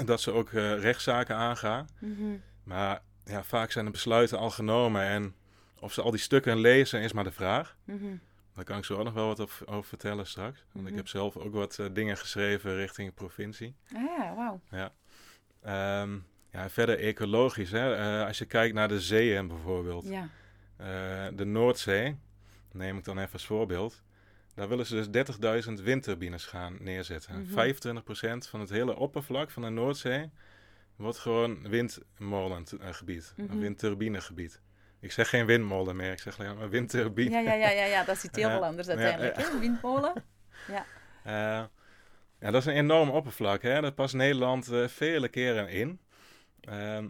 dat 0.06 0.20
ze 0.20 0.32
ook 0.32 0.52
eh, 0.52 0.78
rechtszaken 0.78 1.36
aangaan. 1.36 1.86
Mhm. 1.98 2.36
Maar 2.64 3.02
ja, 3.24 3.42
vaak 3.42 3.70
zijn 3.70 3.84
de 3.84 3.90
besluiten 3.90 4.38
al 4.38 4.50
genomen 4.50 5.02
en 5.02 5.34
of 5.80 5.92
ze 5.92 6.02
al 6.02 6.10
die 6.10 6.20
stukken 6.20 6.58
lezen 6.58 7.00
is 7.00 7.12
maar 7.12 7.24
de 7.24 7.32
vraag. 7.32 7.76
Mhm. 7.84 8.14
Daar 8.54 8.64
kan 8.64 8.78
ik 8.78 8.84
zo 8.84 8.94
ook 8.96 9.04
nog 9.04 9.14
wel 9.14 9.26
wat 9.26 9.40
op- 9.40 9.62
over 9.64 9.84
vertellen 9.84 10.26
straks. 10.26 10.64
Want 10.72 10.84
ik 10.84 10.90
Mhm. 10.90 10.96
heb 11.00 11.08
zelf 11.08 11.36
ook 11.36 11.52
wat 11.54 11.80
dingen 11.92 12.16
geschreven 12.16 12.76
richting 12.76 13.08
de 13.08 13.14
provincie. 13.14 13.74
Ah 13.94 14.02
ja, 14.18 14.34
wauw. 14.34 14.60
Ehm, 15.62 16.18
ja, 16.52 16.70
verder 16.70 16.98
ecologisch. 16.98 17.70
Hè? 17.70 18.24
Als 18.26 18.38
je 18.38 18.44
kijkt 18.44 18.74
naar 18.74 18.88
de 18.88 19.00
zeeën 19.00 19.48
bijvoorbeeld. 19.48 20.04
Ja. 20.08 20.28
Eh, 20.80 21.26
de 21.32 21.44
Noordzee, 21.44 22.16
neem 22.72 22.98
ik 22.98 23.04
dan 23.04 23.18
even 23.18 23.32
als 23.32 23.46
voorbeeld. 23.46 24.02
Daar 24.54 24.68
willen 24.68 24.86
ze 24.86 24.94
dus 24.94 25.08
30.000 25.66 25.82
windturbines 25.82 26.46
gaan 26.46 26.76
neerzetten. 26.80 27.40
Mhm. 27.40 27.52
25% 27.52 28.48
van 28.48 28.60
het 28.60 28.70
hele 28.70 28.96
oppervlak 28.96 29.50
van 29.50 29.62
de 29.62 29.68
Noordzee 29.68 30.30
wordt 30.96 31.18
gewoon 31.18 31.68
windmolengebied. 31.68 33.32
Mhm. 33.36 33.50
Een 33.50 33.60
windturbinegebied. 33.60 34.60
Ik 35.00 35.12
zeg 35.12 35.28
geen 35.28 35.46
windmolen 35.46 35.96
meer, 35.96 36.12
ik 36.12 36.18
zeg 36.18 36.38
alleen 36.38 36.56
maar 36.56 36.68
windturbine. 36.68 37.30
Ja, 37.30 37.40
ja, 37.40 37.52
ja, 37.52 37.70
ja, 37.70 37.84
ja, 37.84 38.04
dat 38.04 38.16
is 38.16 38.24
iets 38.24 38.36
heel 38.36 38.48
Ja, 38.48 38.54
veel 38.54 38.64
anders 38.64 38.86
ja, 38.86 38.94
uiteindelijk. 38.94 39.38
ja. 39.52 39.58
Windmolen. 39.58 40.12
Eh, 41.24 41.64
ja, 42.40 42.50
dat 42.50 42.54
is 42.54 42.66
een 42.66 42.74
enorm 42.74 43.10
oppervlak. 43.10 43.62
Hè? 43.62 43.80
Daar 43.80 43.92
past 43.92 44.14
Nederland 44.14 44.68
eh, 44.72 44.88
vele 44.88 45.28
keren 45.28 45.68
in. 45.68 46.00
Ehm, 46.60 47.08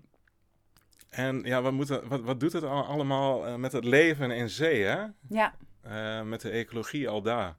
en 1.10 1.40
ja, 1.44 1.62
wat, 1.62 1.72
moeten, 1.72 2.08
wat, 2.08 2.20
wat 2.20 2.40
doet 2.40 2.52
het 2.52 2.64
al- 2.64 2.84
allemaal 2.84 3.46
eh, 3.46 3.54
met 3.54 3.72
het 3.72 3.84
leven 3.84 4.30
in 4.30 4.48
zee, 4.48 4.82
hè? 4.82 5.04
Ja, 5.28 5.54
Eh, 5.82 6.22
met 6.22 6.40
de 6.40 6.50
ecologie 6.50 7.08
al 7.08 7.22
daar. 7.22 7.56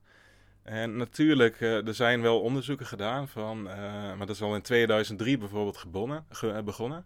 En 0.64 0.96
natuurlijk, 0.98 1.60
uh, 1.60 1.88
er 1.88 1.94
zijn 1.94 2.22
wel 2.22 2.42
onderzoeken 2.42 2.86
gedaan 2.86 3.28
van, 3.28 3.58
uh, 3.68 3.74
maar 4.18 4.26
dat 4.26 4.30
is 4.30 4.42
al 4.42 4.56
in 4.56 4.62
2003 4.62 5.38
bijvoorbeeld 5.38 5.78
gebonnen, 5.78 6.26
ge, 6.30 6.62
begonnen. 6.66 7.06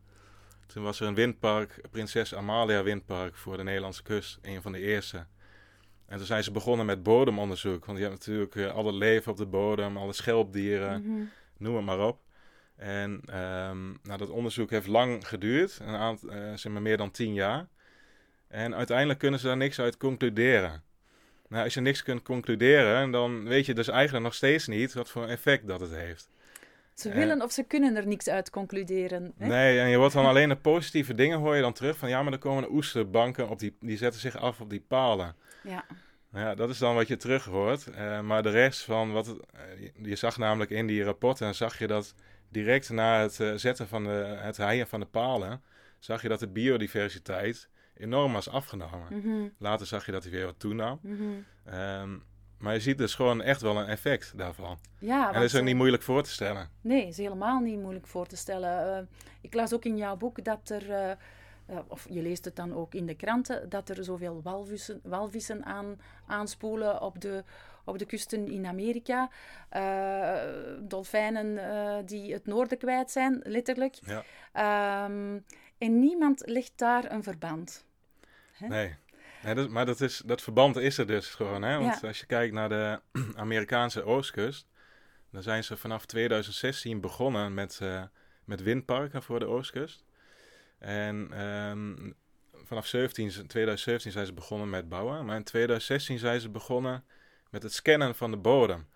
Toen 0.65 0.83
was 0.83 0.99
er 0.99 1.07
een 1.07 1.15
windpark, 1.15 1.81
Prinses 1.91 2.35
Amalia 2.35 2.83
Windpark 2.83 3.35
voor 3.35 3.57
de 3.57 3.63
Nederlandse 3.63 4.03
kust, 4.03 4.39
een 4.41 4.61
van 4.61 4.71
de 4.71 4.79
eerste. 4.79 5.25
En 6.05 6.17
toen 6.17 6.25
zijn 6.25 6.43
ze 6.43 6.51
begonnen 6.51 6.85
met 6.85 7.03
bodemonderzoek, 7.03 7.85
want 7.85 7.97
je 7.97 8.03
hebt 8.03 8.17
natuurlijk 8.27 8.71
al 8.73 8.85
het 8.85 8.95
leven 8.95 9.31
op 9.31 9.37
de 9.37 9.45
bodem, 9.45 9.97
alle 9.97 10.13
schelpdieren, 10.13 11.01
mm 11.01 11.05
-hmm. 11.15 11.29
noem 11.57 11.75
het 11.75 11.85
maar 11.85 11.99
op. 11.99 12.19
En 12.75 13.11
um, 13.11 13.97
nou, 14.03 14.17
dat 14.17 14.29
onderzoek 14.29 14.69
heeft 14.69 14.87
lang 14.87 15.27
geduurd, 15.27 15.79
een 15.81 15.95
aantal, 15.95 16.29
zeg 16.55 16.71
maar 16.71 16.81
meer 16.81 16.97
dan 16.97 17.11
tien 17.11 17.33
jaar. 17.33 17.67
En 18.47 18.75
uiteindelijk 18.75 19.19
kunnen 19.19 19.39
ze 19.39 19.45
daar 19.45 19.57
niks 19.57 19.79
uit 19.79 19.97
concluderen. 19.97 20.83
Nou, 21.47 21.63
als 21.63 21.73
je 21.73 21.81
niks 21.81 22.03
kunt 22.03 22.21
concluderen, 22.21 23.11
dan 23.11 23.43
weet 23.43 23.65
je 23.65 23.73
dus 23.73 23.87
eigenlijk 23.87 24.23
nog 24.23 24.33
steeds 24.33 24.67
niet 24.67 24.93
wat 24.93 25.09
voor 25.09 25.27
effect 25.27 25.67
dat 25.67 25.79
het 25.79 25.91
heeft. 25.91 26.29
Ze 26.93 27.11
willen 27.11 27.41
of 27.41 27.51
ze 27.51 27.63
kunnen 27.63 27.95
er 27.95 28.07
niks 28.07 28.27
uit 28.27 28.49
concluderen. 28.49 29.33
Hè? 29.37 29.47
Nee, 29.47 29.79
en 29.79 29.89
je 29.89 29.97
wordt 29.97 30.13
dan 30.13 30.25
alleen 30.25 30.49
de 30.49 30.55
positieve 30.55 31.13
dingen 31.13 31.39
hoor 31.39 31.55
je 31.55 31.61
dan 31.61 31.73
terug 31.73 31.97
van 31.97 32.09
ja, 32.09 32.23
maar 32.23 32.33
er 32.33 32.39
komen 32.39 32.71
oesterbanken 32.71 33.49
op 33.49 33.59
die, 33.59 33.77
die 33.79 33.97
zetten 33.97 34.21
zich 34.21 34.37
af 34.37 34.61
op 34.61 34.69
die 34.69 34.85
palen. 34.87 35.35
Ja. 35.63 35.85
Nou 36.29 36.45
ja, 36.45 36.55
dat 36.55 36.69
is 36.69 36.77
dan 36.77 36.95
wat 36.95 37.07
je 37.07 37.17
terug 37.17 37.45
hoort. 37.45 37.87
Uh, 37.87 38.21
maar 38.21 38.43
de 38.43 38.49
rest 38.49 38.81
van 38.81 39.11
wat 39.11 39.27
uh, 39.27 39.89
je 40.01 40.15
zag 40.15 40.37
namelijk 40.37 40.71
in 40.71 40.87
die 40.87 41.03
rapporten, 41.03 41.55
zag 41.55 41.79
je 41.79 41.87
dat 41.87 42.15
direct 42.55 42.89
na 42.89 43.21
het 43.21 43.39
uh, 43.39 43.53
zetten 43.55 43.87
van 43.87 44.03
de, 44.03 44.37
het 44.39 44.57
heien 44.57 44.87
van 44.87 44.99
de 44.99 45.05
palen, 45.05 45.61
zag 45.99 46.21
je 46.21 46.27
dat 46.27 46.39
de 46.39 46.47
biodiversiteit 46.47 47.69
enorm 47.97 48.33
was 48.33 48.49
afgenomen. 48.49 49.07
Mm 49.09 49.53
Later 49.57 49.87
zag 49.87 50.05
je 50.05 50.11
dat 50.11 50.23
hij 50.23 50.31
weer 50.31 50.45
wat 50.45 50.59
toenam. 50.59 50.99
Mm 51.01 51.45
um, 51.73 52.23
maar 52.57 52.73
je 52.73 52.79
ziet 52.79 52.97
dus 52.97 53.15
gewoon 53.15 53.41
echt 53.41 53.61
wel 53.61 53.77
een 53.77 53.87
effect 53.87 54.37
daarvan. 54.37 54.77
Ja, 54.99 55.27
en 55.27 55.33
dat 55.33 55.43
is 55.43 55.55
ook 55.55 55.63
niet 55.63 55.75
moeilijk 55.75 56.03
voor 56.03 56.23
te 56.23 56.29
stellen. 56.29 56.69
Nee, 56.81 57.07
is 57.07 57.17
helemaal 57.17 57.59
niet 57.59 57.79
moeilijk 57.79 58.07
voor 58.07 58.27
te 58.27 58.35
stellen. 58.35 59.01
Uh, 59.01 59.07
ik 59.41 59.53
las 59.53 59.73
ook 59.73 59.85
in 59.85 59.97
jouw 59.97 60.15
boek 60.15 60.43
dat 60.43 60.69
er, 60.69 60.89
uh, 60.89 61.11
uh, 61.69 61.79
of 61.87 62.05
je 62.09 62.21
leest 62.21 62.45
het 62.45 62.55
dan 62.55 62.73
ook 62.73 62.93
in 62.93 63.05
de 63.05 63.15
kranten, 63.15 63.69
dat 63.69 63.89
er 63.89 64.03
zoveel 64.03 64.41
walvissen, 64.43 64.99
walvissen 65.03 65.65
aan, 65.65 65.99
aanspoelen 66.27 67.01
op 67.01 67.21
de, 67.21 67.43
op 67.85 67.97
de 67.97 68.05
kusten 68.05 68.47
in 68.47 68.65
Amerika. 68.65 69.29
dolfijnen 70.79 71.59
die 72.05 72.33
het 72.33 72.45
noorden 72.45 72.77
kwijt 72.77 73.11
zijn, 73.11 73.39
letterlijk. 73.43 73.95
Ja. 74.05 75.05
Um, 75.05 75.43
en 75.77 75.99
niemand 75.99 76.41
legt 76.45 76.71
daar 76.75 77.11
een 77.11 77.23
verband. 77.23 77.85
Hè? 78.51 78.67
Nee. 78.67 78.95
nee 79.43 79.55
dat, 79.55 79.69
maar 79.69 79.85
dat, 79.85 80.01
is, 80.01 80.21
dat 80.25 80.41
verband 80.41 80.75
is 80.75 80.97
er 80.97 81.07
dus 81.07 81.27
gewoon. 81.27 81.61
Hè? 81.61 81.79
Want 81.79 82.03
als 82.03 82.19
je 82.19 82.25
kijkt 82.25 82.53
naar 82.53 82.69
de 82.69 83.01
Amerikaanse 83.35 84.03
oostkust, 84.03 84.67
dan 85.31 85.43
zijn 85.43 85.63
ze 85.63 85.77
vanaf 85.77 86.05
2016 86.05 87.01
begonnen 87.01 87.53
met, 87.53 87.79
uh, 87.83 88.03
met 88.45 88.63
windparken 88.63 89.23
voor 89.23 89.39
de 89.39 89.45
oostkust. 89.45 90.03
En 90.79 91.41
um, 91.41 92.15
vanaf 92.63 92.87
17, 92.87 93.29
2017 93.29 94.11
zijn 94.11 94.25
ze 94.25 94.33
begonnen 94.33 94.69
met 94.69 94.89
bouwen. 94.89 95.25
Maar 95.25 95.35
in 95.35 95.43
2016 95.43 96.17
zijn 96.17 96.41
ze 96.41 96.49
begonnen 96.49 97.03
met 97.55 97.63
het 97.63 97.73
scannen 97.73 98.15
van 98.15 98.31
de 98.31 98.37
bodem. 98.37 98.87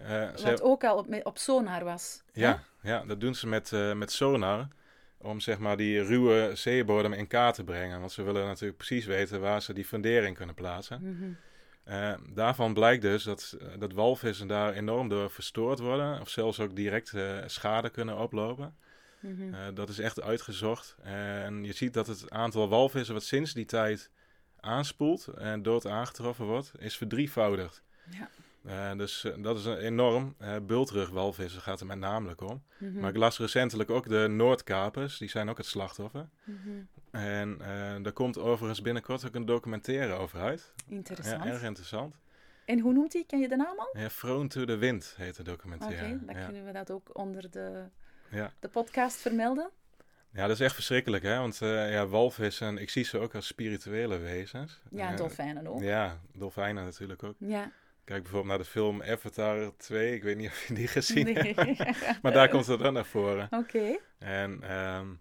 Uh, 0.00 0.30
Wat 0.42 0.62
ook 0.62 0.84
al 0.84 0.96
op, 0.96 1.20
op 1.22 1.38
sonar 1.38 1.84
was. 1.84 2.22
Ja, 2.32 2.64
ja, 2.82 3.04
dat 3.04 3.20
doen 3.20 3.34
ze 3.34 3.46
met, 3.46 3.70
uh, 3.70 3.92
met 3.92 4.12
sonar 4.12 4.68
om 5.18 5.40
zeg 5.40 5.58
maar 5.58 5.76
die 5.76 6.02
ruwe 6.02 6.50
zeebodem 6.54 7.12
in 7.12 7.26
kaart 7.26 7.54
te 7.54 7.64
brengen. 7.64 8.00
Want 8.00 8.12
ze 8.12 8.22
willen 8.22 8.46
natuurlijk 8.46 8.76
precies 8.76 9.06
weten 9.06 9.40
waar 9.40 9.62
ze 9.62 9.72
die 9.72 9.84
fundering 9.84 10.36
kunnen 10.36 10.54
plaatsen. 10.54 10.98
Mm 11.02 11.36
daarvan 12.32 12.74
blijkt 12.74 13.02
dus 13.02 13.22
dat, 13.22 13.56
eh, 13.60 13.66
dat 13.78 13.92
walvissen 13.92 14.46
daar 14.46 14.72
enorm 14.72 15.08
door 15.08 15.30
verstoord 15.30 15.78
worden. 15.78 16.20
Of 16.20 16.28
zelfs 16.28 16.60
ook 16.60 16.76
direct 16.76 17.12
schade 17.46 17.90
kunnen 17.90 18.18
oplopen. 18.18 18.76
Mm 19.20 19.36
-hmm. 19.36 19.74
dat 19.74 19.88
is 19.88 19.98
echt 19.98 20.22
uitgezocht. 20.22 20.96
En 21.02 21.64
je 21.64 21.72
ziet 21.72 21.94
dat 21.94 22.06
het 22.06 22.30
aantal 22.30 22.68
walvissen 22.68 23.14
wat 23.14 23.22
sinds 23.22 23.52
die 23.52 23.64
tijd 23.64 24.10
aanspoelt 24.64 25.26
en 25.26 25.62
dood 25.62 25.86
aangetroffen 25.86 26.44
wordt, 26.44 26.72
is 26.78 26.96
verdrievoudigd. 26.96 27.82
Ja. 28.10 28.28
Uh, 28.66 28.98
dus 28.98 29.24
uh, 29.24 29.42
dat 29.42 29.58
is 29.58 29.66
enorm. 29.66 30.34
Uh, 30.42 30.56
bultrugwalvissen 30.62 31.60
gaat 31.60 31.80
er 31.80 31.86
met 31.86 31.98
namelijk 31.98 32.40
om. 32.40 32.62
Mm 32.78 32.90
-hmm. 32.90 33.00
Maar 33.00 33.10
ik 33.10 33.16
las 33.16 33.38
recentelijk 33.38 33.90
ook 33.90 34.08
de 34.08 34.26
Noordkapers, 34.28 35.18
die 35.18 35.28
zijn 35.28 35.48
ook 35.48 35.56
het 35.56 35.66
slachtoffer. 35.66 36.28
Mm 36.44 36.58
-hmm. 36.62 36.88
En 37.10 37.58
daar 38.02 38.12
komt 38.12 38.38
overigens 38.38 38.82
binnenkort 38.82 39.26
ook 39.26 39.34
een 39.34 39.46
documentaire 39.46 40.12
over 40.12 40.40
uit. 40.40 40.72
Interessant. 40.86 41.44
Ja, 41.44 41.50
erg 41.50 41.62
interessant. 41.62 42.16
En 42.64 42.78
hoe 42.78 42.92
noemt 42.92 43.12
hij? 43.12 43.24
Ken 43.26 43.40
je 43.40 43.48
de 43.48 43.56
naam 43.56 43.78
al? 43.78 43.98
Ja, 43.98 44.08
Thrown 44.08 44.46
to 44.46 44.64
the 44.64 44.76
Wind 44.76 45.14
heet 45.16 45.36
de 45.36 45.42
documentaire. 45.42 46.14
Oké, 46.14 46.22
okay, 46.22 46.34
dan 46.34 46.44
kunnen 46.44 46.64
we 46.64 46.72
dat 46.72 46.90
ook 46.90 47.18
onder 47.18 47.50
de, 47.50 47.84
ja. 48.30 48.52
de 48.60 48.68
podcast 48.68 49.16
vermelden. 49.16 49.70
Ja, 50.34 50.46
dat 50.46 50.50
is 50.50 50.60
echt 50.60 50.74
verschrikkelijk, 50.74 51.22
hè? 51.22 51.38
Want 51.38 51.58
ja, 51.58 52.06
walvissen, 52.06 52.78
ik 52.78 52.90
zie 52.90 53.04
ze 53.04 53.18
ook 53.18 53.34
als 53.34 53.46
spirituele 53.46 54.18
wezens. 54.18 54.80
Ja, 54.90 55.10
en 55.10 55.16
dolfijnen 55.16 55.66
ook. 55.66 55.82
Ja, 55.82 56.20
dolfijnen 56.32 56.84
natuurlijk 56.84 57.22
ook. 57.22 57.34
Ja. 57.38 57.72
Kijk 58.04 58.22
bijvoorbeeld 58.22 58.50
naar 58.50 58.64
de 58.64 58.70
film 58.70 59.02
Avatar 59.02 59.76
2. 59.76 60.14
Ik 60.14 60.22
weet 60.22 60.36
niet 60.36 60.48
of 60.48 60.66
je 60.66 60.74
die 60.74 60.88
gezien 60.88 61.24
nee. 61.24 61.54
hebt. 61.54 61.92
maar 62.22 62.32
daar 62.32 62.48
komt 62.48 62.66
het 62.66 62.80
dan 62.80 62.92
naar 62.92 63.04
voren. 63.04 63.48
Oké. 63.50 63.98
En 64.18 64.72
um, 64.72 65.20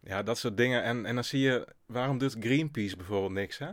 ja, 0.00 0.22
dat 0.22 0.38
soort 0.38 0.56
dingen. 0.56 0.82
En, 0.82 1.06
en 1.06 1.14
dan 1.14 1.24
zie 1.24 1.40
je, 1.40 1.66
waarom 1.86 2.18
doet 2.18 2.36
Greenpeace 2.40 2.96
bijvoorbeeld 2.96 3.32
niks, 3.32 3.58
hè? 3.58 3.70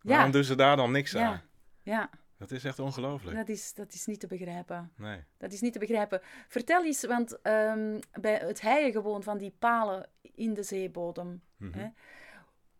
Waarom 0.00 0.26
ja. 0.26 0.32
doen 0.32 0.44
ze 0.44 0.54
daar 0.54 0.76
dan 0.76 0.90
niks 0.90 1.10
ja. 1.10 1.26
aan? 1.26 1.42
Ja. 1.82 2.10
Dat 2.42 2.50
is 2.50 2.64
echt 2.64 2.78
ongelooflijk. 2.78 3.36
Dat 3.36 3.48
is, 3.48 3.74
dat 3.74 3.92
is 3.92 4.06
niet 4.06 4.20
te 4.20 4.26
begrijpen. 4.26 4.92
Nee. 4.96 5.24
Dat 5.38 5.52
is 5.52 5.60
niet 5.60 5.72
te 5.72 5.78
begrijpen. 5.78 6.20
Vertel 6.48 6.84
eens, 6.84 7.04
want 7.04 7.32
um, 7.42 7.98
bij 8.20 8.34
het 8.34 8.60
heien 8.60 8.92
gewoon 8.92 9.22
van 9.22 9.38
die 9.38 9.54
palen 9.58 10.08
in 10.34 10.54
de 10.54 10.62
zeebodem. 10.62 11.42
Mm 11.56 11.72
-hmm. 11.72 11.80
hè, 11.80 11.88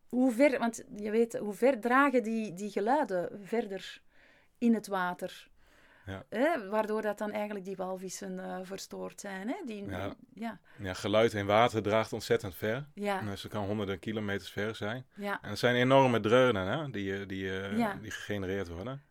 hoe 0.09 0.33
ver, 0.33 0.59
want 0.59 0.85
je 0.97 1.11
weet, 1.11 1.39
hoe 1.39 1.55
ver 1.55 1.81
dragen 1.81 2.23
die, 2.23 2.55
die 2.55 2.71
geluiden 2.71 3.41
verder? 3.43 4.03
in 4.63 4.75
het 4.75 4.87
water. 4.87 5.51
Ja. 6.07 6.25
Hè? 6.29 6.69
Waardoor 6.69 7.03
dat 7.03 7.19
dan 7.19 7.31
eigenlijk 7.31 7.65
die 7.65 7.77
walvissen 7.77 8.33
uh, 8.33 8.59
verstoord 8.63 9.21
zijn. 9.21 9.49
Hè? 9.49 9.55
Die, 9.67 9.89
ja. 9.89 10.15
ja. 10.35 10.61
Ja. 10.79 10.95
geluid 10.95 11.33
in 11.33 11.47
water 11.47 11.83
draagt 11.83 12.13
ontzettend 12.13 12.55
ver. 12.55 12.87
Ja. 12.95 13.21
Dus 13.21 13.43
het 13.43 13.53
kan 13.53 13.65
honderden 13.65 13.99
kilometers 13.99 14.51
ver 14.51 14.75
zijn. 14.75 15.07
Ja. 15.15 15.39
En 15.43 15.51
er 15.51 15.57
zijn 15.57 15.75
enorme 15.75 16.21
dreunen 16.21 16.67
hè? 16.67 16.91
Die, 16.91 17.19
eh, 17.19 17.29
die, 17.29 17.45
uh, 17.45 17.79
ja. 17.79 17.99
die 18.03 18.11
gegenereerd 18.11 18.69
worden. 18.69 19.03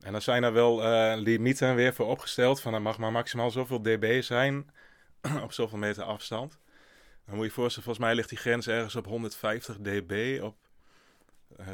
En 0.00 0.12
dan 0.12 0.22
zijn 0.22 0.42
er 0.42 0.52
wel 0.52 0.82
uh, 0.82 1.12
limieten 1.16 1.74
weer 1.74 1.94
voor 1.94 2.06
opgesteld. 2.06 2.60
Van 2.60 2.74
er 2.74 2.82
mag 2.82 2.98
maar 2.98 3.12
maximaal 3.12 3.50
zoveel 3.50 3.82
dB 3.82 4.22
zijn 4.22 4.70
op 5.44 5.52
zoveel 5.52 5.78
meter 5.78 6.02
afstand. 6.02 6.58
Dan 7.26 7.36
moet 7.36 7.44
je 7.44 7.50
voorstellen, 7.52 7.84
volgens 7.84 8.06
mij 8.06 8.14
ligt 8.14 8.28
die 8.28 8.38
grens 8.38 8.68
ergens 8.68 8.96
op 8.96 9.06
150 9.06 9.76
dB 9.76 10.40
op 10.42 10.56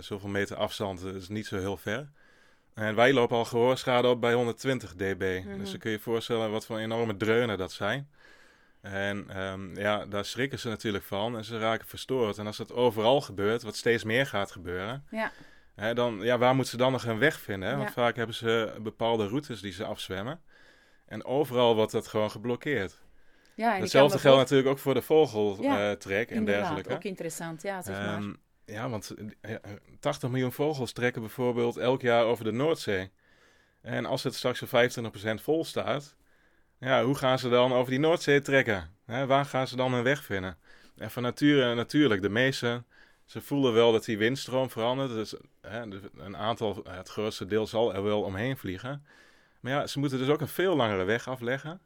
zoveel 0.00 0.28
meter 0.28 0.56
afstand. 0.56 1.02
Dat 1.02 1.14
is 1.14 1.28
niet 1.28 1.46
zo 1.46 1.58
heel 1.58 1.76
ver. 1.76 2.11
En 2.74 2.94
wij 2.94 3.12
lopen 3.12 3.37
al 3.37 3.44
gehoorschade 3.44 4.08
op 4.08 4.20
bij 4.20 4.32
120 4.32 4.94
dB. 4.94 5.40
Mhm. 5.44 5.58
Dus 5.58 5.70
dan 5.70 5.78
kun 5.78 5.90
je 5.90 5.96
je 5.96 6.02
voorstellen 6.02 6.50
wat 6.50 6.66
voor 6.66 6.78
enorme 6.78 7.16
dreunen 7.16 7.58
dat 7.58 7.72
zijn. 7.72 8.08
En 8.80 9.42
um, 9.42 9.76
ja, 9.76 10.06
daar 10.06 10.24
schrikken 10.24 10.58
ze 10.58 10.68
natuurlijk 10.68 11.04
van 11.04 11.37
en 11.37 11.44
ze 11.44 11.58
raken 11.58 11.87
verstoord. 11.87 12.38
En 12.38 12.46
als 12.46 12.56
dat 12.56 12.72
overal 12.72 13.20
gebeurt, 13.20 13.62
wat 13.62 13.76
steeds 13.76 14.04
meer 14.04 14.26
gaat 14.26 14.50
gebeuren, 14.50 15.04
ja. 15.11 15.32
Hè, 15.74 15.94
dan, 15.94 16.18
ja, 16.20 16.38
waar 16.38 16.54
moeten 16.54 16.72
ze 16.72 16.76
dan 16.78 16.92
nog 16.92 17.04
een 17.04 17.18
weg 17.18 17.40
vinden? 17.40 17.68
Hè? 17.68 17.76
Want 17.76 17.90
vaak 17.90 18.16
hebben 18.16 18.35
ze 18.35 18.74
bepaalde 18.82 19.26
routes 19.26 19.61
die 19.61 19.72
ze 19.72 19.85
afzwemmen. 19.85 20.40
En 21.06 21.24
overal 21.24 21.74
wordt 21.74 21.92
dat 21.92 22.06
gewoon 22.06 22.30
geblokkeerd. 22.30 23.00
Ja, 23.54 23.74
Hetzelfde 23.74 24.18
geldt 24.18 24.38
natuurlijk 24.38 24.68
ook 24.68 24.78
voor 24.78 24.94
de 24.94 25.02
vogeltrek 25.02 26.28
ja, 26.28 26.35
uh, 26.35 26.38
en 26.38 26.44
dergelijke. 26.44 26.94
ook 26.94 27.04
interessant, 27.04 27.62
ja, 27.62 27.82
zeg 27.82 27.96
maar. 27.96 28.18
Um, 28.18 28.37
ja, 28.64 28.88
want 28.88 29.14
80 30.00 30.30
miljoen 30.30 30.52
vogels 30.52 30.92
trekken 30.92 31.22
bijvoorbeeld 31.22 31.76
elk 31.76 32.00
jaar 32.00 32.24
over 32.24 32.44
de 32.44 32.52
Noordzee. 32.52 33.11
En 33.80 34.06
als 34.06 34.22
het 34.22 34.35
straks 34.35 34.58
voor 34.58 34.90
25% 35.38 35.42
vol 35.42 35.64
staat, 35.64 36.16
ja, 36.78 37.04
hoe 37.04 37.14
gaan 37.14 37.38
ze 37.38 37.48
dan 37.48 37.72
over 37.72 37.90
die 37.90 38.00
Noordzee 38.00 38.40
trekken? 38.40 38.90
waar 39.26 39.44
gaan 39.44 39.68
ze 39.68 39.76
dan 39.76 39.92
hun 39.92 40.02
weg 40.02 40.24
vinden? 40.24 40.58
En 40.96 41.11
van 41.11 41.22
nature 41.22 41.74
natuurlijk, 41.74 42.22
de 42.22 42.28
meeste, 42.28 42.85
ze 43.33 43.40
voelen 43.40 43.73
wel 43.73 43.92
dat 43.92 44.05
die 44.05 44.18
windstroom 44.18 44.71
verandert. 44.71 45.11
Dus 45.11 45.35
een 46.16 46.37
aantal, 46.37 46.85
het 46.88 47.09
grootste 47.09 47.47
deel 47.47 47.66
zal 47.66 47.95
er 47.95 48.03
wel 48.03 48.23
omheen 48.23 48.57
vliegen. 48.57 49.07
Maar 49.61 49.73
ja, 49.73 49.87
ze 49.87 49.99
moeten 49.99 50.18
dus 50.18 50.29
ook 50.29 50.40
een 50.40 50.49
veel 50.49 50.77
langere 50.77 51.05
weg 51.05 51.29
afleggen. 51.29 51.81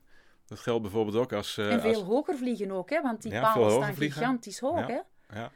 Dat 0.47 0.61
geldt 0.61 0.83
bijvoorbeeld 0.83 1.17
ook 1.17 1.33
als... 1.33 1.59
Uh, 1.59 1.73
en 1.73 1.81
veel 1.81 1.95
als... 1.95 2.03
hoger 2.03 2.37
vliegen 2.37 2.71
ook, 2.71 2.91
hè? 2.91 3.03
Want 3.03 3.23
die 3.23 3.33
ja, 3.33 3.53
palen 3.53 3.71
staan 3.71 3.97
gigantisch 3.97 4.59
hoog, 4.59 4.89
ja. 4.89 5.05
hè? 5.27 5.39
Ja. 5.39 5.51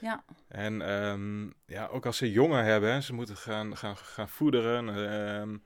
Ja. 0.00 0.24
En 0.48 0.92
um, 0.92 1.54
ja, 1.66 1.86
ook 1.86 2.06
als 2.06 2.16
ze 2.16 2.30
jongen 2.30 2.64
hebben, 2.64 3.02
ze 3.02 3.14
moeten 3.14 3.36
gaan, 3.36 3.76
gaan, 3.76 3.96
gaan 3.96 4.28
voederen. 4.28 4.88
Um, 4.88 5.62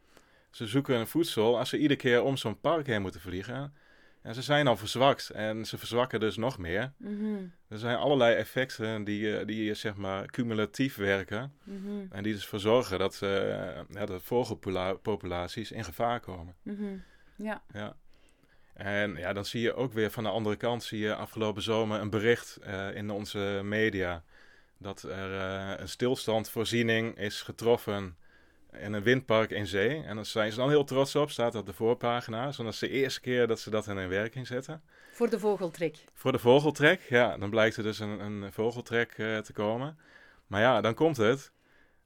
ze 0.50 0.66
zoeken 0.66 0.96
een 0.96 1.06
voedsel. 1.06 1.58
Als 1.58 1.68
ze 1.68 1.78
iedere 1.78 2.00
keer 2.00 2.22
om 2.22 2.36
zo'n 2.36 2.60
park 2.60 2.86
heen 2.86 3.02
moeten 3.02 3.20
vliegen, 3.20 3.74
En 4.22 4.34
ze 4.34 4.42
zijn 4.42 4.66
al 4.66 4.76
verzwakt 4.76 5.30
en 5.30 5.64
ze 5.64 5.78
verzwakken 5.78 6.20
dus 6.20 6.36
nog 6.36 6.58
meer. 6.58 6.92
Mhm. 6.96 7.44
Er 7.68 7.78
zijn 7.78 7.96
allerlei 7.96 8.34
effecten 8.34 9.04
die, 9.04 9.38
eh, 9.38 9.46
die 9.46 9.74
zeg 9.74 9.96
maar 9.96 10.26
cumulatief 10.26 10.96
werken. 10.96 11.52
Mhm. 11.64 12.06
En 12.10 12.22
die 12.22 12.32
dus 12.32 12.46
voor 12.46 12.60
zorgen 12.60 12.98
dat, 12.98 13.22
eh, 13.22 13.80
ja, 13.88 14.06
de 14.06 14.20
vogelpopulaties 14.20 15.72
in 15.72 15.84
gevaar 15.84 16.20
komen. 16.20 16.54
Mhm. 16.62 16.96
Ja. 17.36 17.62
Ja. 17.72 17.96
En 18.74 19.16
ja, 19.16 19.32
dan 19.32 19.44
zie 19.44 19.60
je 19.60 19.74
ook 19.74 19.92
weer 19.92 20.10
van 20.10 20.22
de 20.24 20.30
andere 20.30 20.56
kant, 20.56 20.82
zie 20.82 20.98
je 20.98 21.14
afgelopen 21.14 21.62
zomer 21.62 22.00
een 22.00 22.10
bericht 22.10 22.56
eh, 22.56 22.94
in 22.94 23.10
onze 23.10 23.60
media. 23.64 24.22
Dat 24.78 25.02
er 25.02 25.40
eh, 25.40 25.80
een 25.80 25.88
stilstandvoorziening 25.88 27.18
is 27.18 27.42
getroffen 27.42 28.16
in 28.78 28.92
een 28.92 29.02
windpark 29.02 29.50
in 29.50 29.66
zee. 29.66 30.02
En 30.02 30.16
daar 30.16 30.26
zijn 30.26 30.50
ze 30.50 30.56
dan 30.58 30.68
heel 30.68 30.84
trots 30.84 31.16
op, 31.16 31.30
staat 31.30 31.54
op 31.54 31.66
de 31.66 31.72
voorpagina. 31.72 32.42
Want 32.42 32.56
dat 32.56 32.66
is 32.66 32.78
de 32.78 32.88
eerste 32.88 33.20
keer 33.20 33.46
dat 33.46 33.60
ze 33.60 33.70
dat 33.70 33.86
in 33.86 34.08
werking 34.08 34.46
zetten. 34.46 34.82
Voor 35.12 35.30
de 35.30 35.38
vogeltrek. 35.38 36.04
Voor 36.14 36.32
de 36.32 36.38
vogeltrek, 36.38 37.00
ja, 37.08 37.36
dan 37.38 37.50
blijkt 37.50 37.76
er 37.76 37.82
dus 37.82 37.98
een, 37.98 38.20
een 38.20 38.52
vogeltrek 38.52 39.12
eh, 39.12 39.38
te 39.38 39.52
komen. 39.52 39.98
Maar 40.46 40.60
ja, 40.60 40.80
dan 40.80 40.94
komt 40.94 41.16
het. 41.16 41.52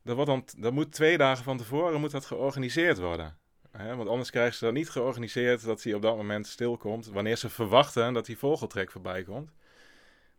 Dat, 0.03 0.15
wordt 0.15 0.31
dan, 0.31 0.45
dat 0.57 0.73
moet 0.73 0.93
twee 0.93 1.19
dagen 1.19 1.45
van 1.45 1.57
tevoren 1.57 2.01
moet 2.01 2.11
dat 2.11 2.25
georganiseerd 2.25 2.99
worden. 2.99 3.37
Hè, 3.71 3.97
want 3.97 4.09
anders 4.09 4.31
krijgen 4.31 4.55
ze 4.55 4.65
dat 4.65 4.75
niet 4.75 4.91
georganiseerd 4.91 5.65
dat 5.65 5.83
hij 5.83 5.95
op 5.95 6.03
dat 6.03 6.17
moment 6.17 6.47
stilkomt. 6.47 7.07
Wanneer 7.07 7.37
ze 7.37 7.49
verwachten 7.49 8.13
dat 8.13 8.27
die 8.27 8.39
vogeltrek 8.39 8.91
voorbij 8.91 9.23
komt. 9.23 9.51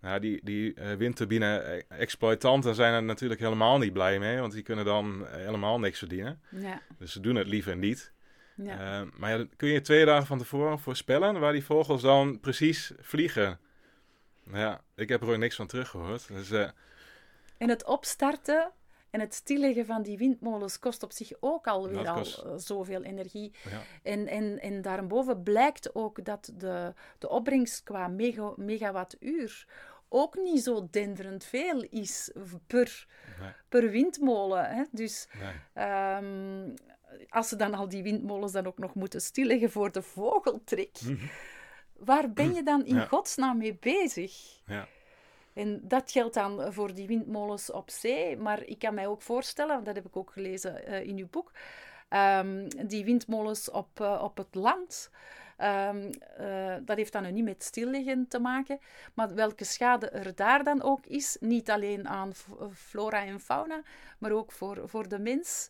Nou, 0.01 0.19
die, 0.19 0.39
die 0.43 0.75
uh, 0.75 0.93
windturbine-exploitanten 0.93 2.75
zijn 2.75 2.93
er 2.93 3.03
natuurlijk 3.03 3.39
helemaal 3.39 3.77
niet 3.77 3.93
blij 3.93 4.19
mee. 4.19 4.39
Want 4.39 4.53
die 4.53 4.63
kunnen 4.63 4.85
dan 4.85 5.27
helemaal 5.29 5.79
niks 5.79 5.97
verdienen. 5.97 6.41
Ja. 6.49 6.81
Dus 6.97 7.11
ze 7.11 7.19
doen 7.19 7.35
het 7.35 7.47
liever 7.47 7.75
niet. 7.75 8.11
Ja. 8.55 9.01
Uh, 9.01 9.07
maar 9.13 9.37
ja, 9.37 9.45
kun 9.55 9.69
je 9.69 9.81
twee 9.81 10.05
dagen 10.05 10.27
van 10.27 10.37
tevoren 10.37 10.79
voorspellen 10.79 11.39
waar 11.39 11.51
die 11.51 11.65
vogels 11.65 12.01
dan 12.01 12.39
precies 12.39 12.91
vliegen? 12.99 13.59
Nou 14.43 14.59
ja, 14.59 14.81
ik 14.95 15.09
heb 15.09 15.21
er 15.21 15.29
ook 15.29 15.37
niks 15.37 15.55
van 15.55 15.67
teruggehoord. 15.67 16.27
Dus, 16.27 16.51
uh... 16.51 16.69
En 17.57 17.69
het 17.69 17.85
opstarten 17.85 18.71
en 19.09 19.19
het 19.19 19.33
stilleggen 19.33 19.85
van 19.85 20.01
die 20.01 20.17
windmolens 20.17 20.79
kost 20.79 21.03
op 21.03 21.11
zich 21.11 21.31
ook 21.39 21.67
alweer 21.67 22.13
kost... 22.13 22.43
al 22.43 22.51
uh, 22.53 22.57
zoveel 22.57 23.03
energie. 23.03 23.53
Ja. 23.69 23.81
En, 24.03 24.27
en, 24.27 24.59
en 24.59 24.81
daarboven 24.81 25.43
blijkt 25.43 25.95
ook 25.95 26.25
dat 26.25 26.51
de, 26.57 26.93
de 27.17 27.29
opbrengst 27.29 27.83
qua 27.83 28.07
mega, 28.07 28.53
megawattuur 28.55 29.67
ook 30.09 30.35
niet 30.35 30.63
zo 30.63 30.87
denderend 30.91 31.43
veel 31.43 31.81
is 31.81 32.31
per, 32.67 33.07
nee. 33.39 33.51
per 33.69 33.89
windmolen. 33.89 34.69
Hè? 34.69 34.83
Dus 34.91 35.27
nee. 35.73 36.17
um, 36.17 36.73
als 37.29 37.47
ze 37.49 37.55
dan 37.55 37.73
al 37.73 37.89
die 37.89 38.03
windmolens 38.03 38.51
dan 38.51 38.65
ook 38.65 38.77
nog 38.77 38.93
moeten 38.93 39.21
stilleggen 39.21 39.71
voor 39.71 39.91
de 39.91 40.01
vogeltrek, 40.01 41.01
Mhm. 41.01 41.25
waar 41.93 42.33
ben 42.33 42.53
je 42.53 42.63
dan 42.63 42.85
in 42.85 42.95
Ja. 42.95 43.05
godsnaam 43.05 43.57
mee 43.57 43.77
bezig? 43.79 44.61
Ja. 44.65 44.87
En 45.57 45.79
dat 45.83 46.11
geldt 46.11 46.33
dan 46.33 46.73
voor 46.73 46.93
die 46.93 47.07
windmolens 47.07 47.71
op 47.71 47.89
zee, 47.89 48.37
maar 48.37 48.63
ik 48.63 48.79
kan 48.79 48.93
mij 48.93 49.07
ook 49.07 49.21
voorstellen, 49.21 49.83
dat 49.83 49.95
heb 49.95 50.05
ik 50.05 50.17
ook 50.17 50.31
gelezen 50.31 50.89
uh, 50.89 51.03
in 51.03 51.17
uw 51.17 51.27
boek, 51.29 51.51
um, 52.09 52.67
die 52.87 53.05
windmolens 53.05 53.71
op, 53.71 53.99
uh, 54.01 54.21
op 54.23 54.37
het 54.37 54.55
land. 54.55 55.09
Um, 55.61 56.09
uh, 56.39 56.75
dat 56.81 56.97
heeft 56.97 57.11
dan 57.11 57.23
nu 57.23 57.31
niet 57.31 57.43
met 57.43 57.63
stilliggen 57.63 58.27
te 58.27 58.39
maken, 58.39 58.79
maar 59.13 59.35
welke 59.35 59.63
schade 59.63 60.09
er 60.09 60.35
daar 60.35 60.63
dan 60.63 60.81
ook 60.81 61.05
is, 61.05 61.37
niet 61.39 61.69
alleen 61.69 62.07
aan 62.07 62.33
flora 62.73 63.25
en 63.25 63.39
fauna, 63.39 63.81
maar 64.17 64.31
ook 64.31 64.51
voor, 64.51 64.81
voor 64.85 65.07
de 65.07 65.19
mens. 65.19 65.69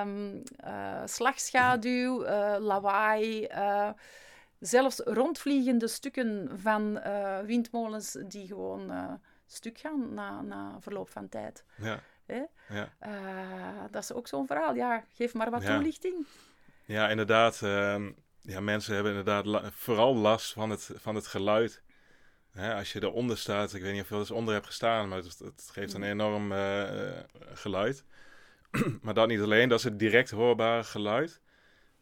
Um, 0.00 0.42
slagschaduw, 1.04 2.24
lawaai, 2.58 3.48
zelfs 4.60 4.98
rondvliegende 5.04 5.88
stukken 5.88 6.50
van 6.60 6.96
uh, 7.06 7.38
windmolens 7.40 8.16
die 8.28 8.46
gewoon 8.46 8.90
uh, 8.90 9.12
stuk 9.46 9.78
gaan 9.78 10.14
na, 10.14 10.40
na 10.42 10.76
verloop 10.80 11.10
van 11.10 11.28
tijd. 11.28 11.64
Ja. 11.76 12.00
Hè? 12.26 12.42
Ja. 12.68 12.88
Uh, 13.06 13.84
dat 13.90 14.02
is 14.02 14.12
ook 14.12 14.28
zo'n 14.28 14.46
verhaal. 14.46 14.74
Ja, 14.74 15.04
geef 15.14 15.34
maar 15.34 15.50
wat 15.50 15.62
Ja. 15.62 15.74
toelichting. 15.74 16.26
Ja, 16.84 17.08
inderdaad. 17.08 17.62
ehm, 17.62 18.10
ja, 18.42 18.60
mensen 18.60 18.94
hebben 18.94 19.12
inderdaad 19.12 19.46
la- 19.46 19.70
vooral 19.72 20.14
last 20.16 20.52
van 20.52 20.70
het, 20.70 20.90
van 20.94 21.14
het 21.14 21.26
geluid. 21.26 21.82
Hè, 22.50 22.74
als 22.74 22.92
je 22.92 23.02
eronder 23.02 23.38
staat, 23.38 23.74
ik 23.74 23.82
weet 23.82 23.92
niet 23.92 24.02
of 24.02 24.08
je 24.08 24.14
er 24.14 24.20
eens 24.20 24.30
onder 24.30 24.54
hebt 24.54 24.66
gestaan, 24.66 25.08
maar 25.08 25.18
het, 25.18 25.38
het 25.38 25.68
geeft 25.72 25.92
een 25.92 26.02
enorm 26.02 26.52
eh, 26.52 27.08
eh, 27.18 27.24
geluid. 27.54 28.04
maar 29.02 29.14
dat 29.14 29.28
niet 29.28 29.40
alleen, 29.40 29.68
dat 29.68 29.78
is 29.78 29.84
het 29.84 29.98
direct 29.98 30.30
hoorbare 30.30 30.84
geluid. 30.84 31.40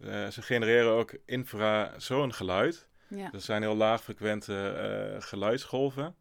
Eh, 0.00 0.28
ze 0.28 0.42
genereren 0.42 0.90
ook 0.90 1.14
infrasoongeluid. 1.24 2.88
Ja. 3.08 3.30
Dat 3.30 3.42
zijn 3.42 3.62
heel 3.62 3.76
laagfrequente 3.76 4.68
eh, 4.68 5.22
geluidsgolven. 5.22 6.14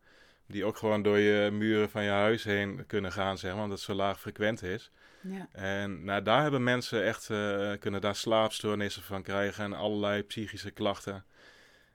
Die 0.48 0.66
ook 0.66 0.78
gewoon 0.78 1.02
door 1.02 1.18
je 1.18 1.52
muren 1.52 1.90
van 1.90 2.04
je 2.04 2.10
huis 2.10 2.44
heen 2.44 2.84
kunnen 2.88 3.12
gaan, 3.12 3.38
zeg 3.38 3.54
maar, 3.54 3.64
omdat 3.64 3.78
het 3.78 3.88
zo 3.88 3.94
laag 3.94 4.20
frequent 4.20 4.64
is. 4.64 4.92
Ja. 5.22 5.48
En 5.52 6.04
nou, 6.04 6.22
daar 6.22 6.42
hebben 6.42 6.64
mensen 6.64 7.04
echt, 7.04 7.30
eh, 7.30 7.72
kunnen 7.80 8.02
daar 8.02 8.16
slaapstoornissen 8.16 9.02
van 9.02 9.24
krijgen 9.24 9.64
en 9.64 9.74
allerlei 9.74 10.24
psychische 10.24 10.72
klachten. 10.72 11.26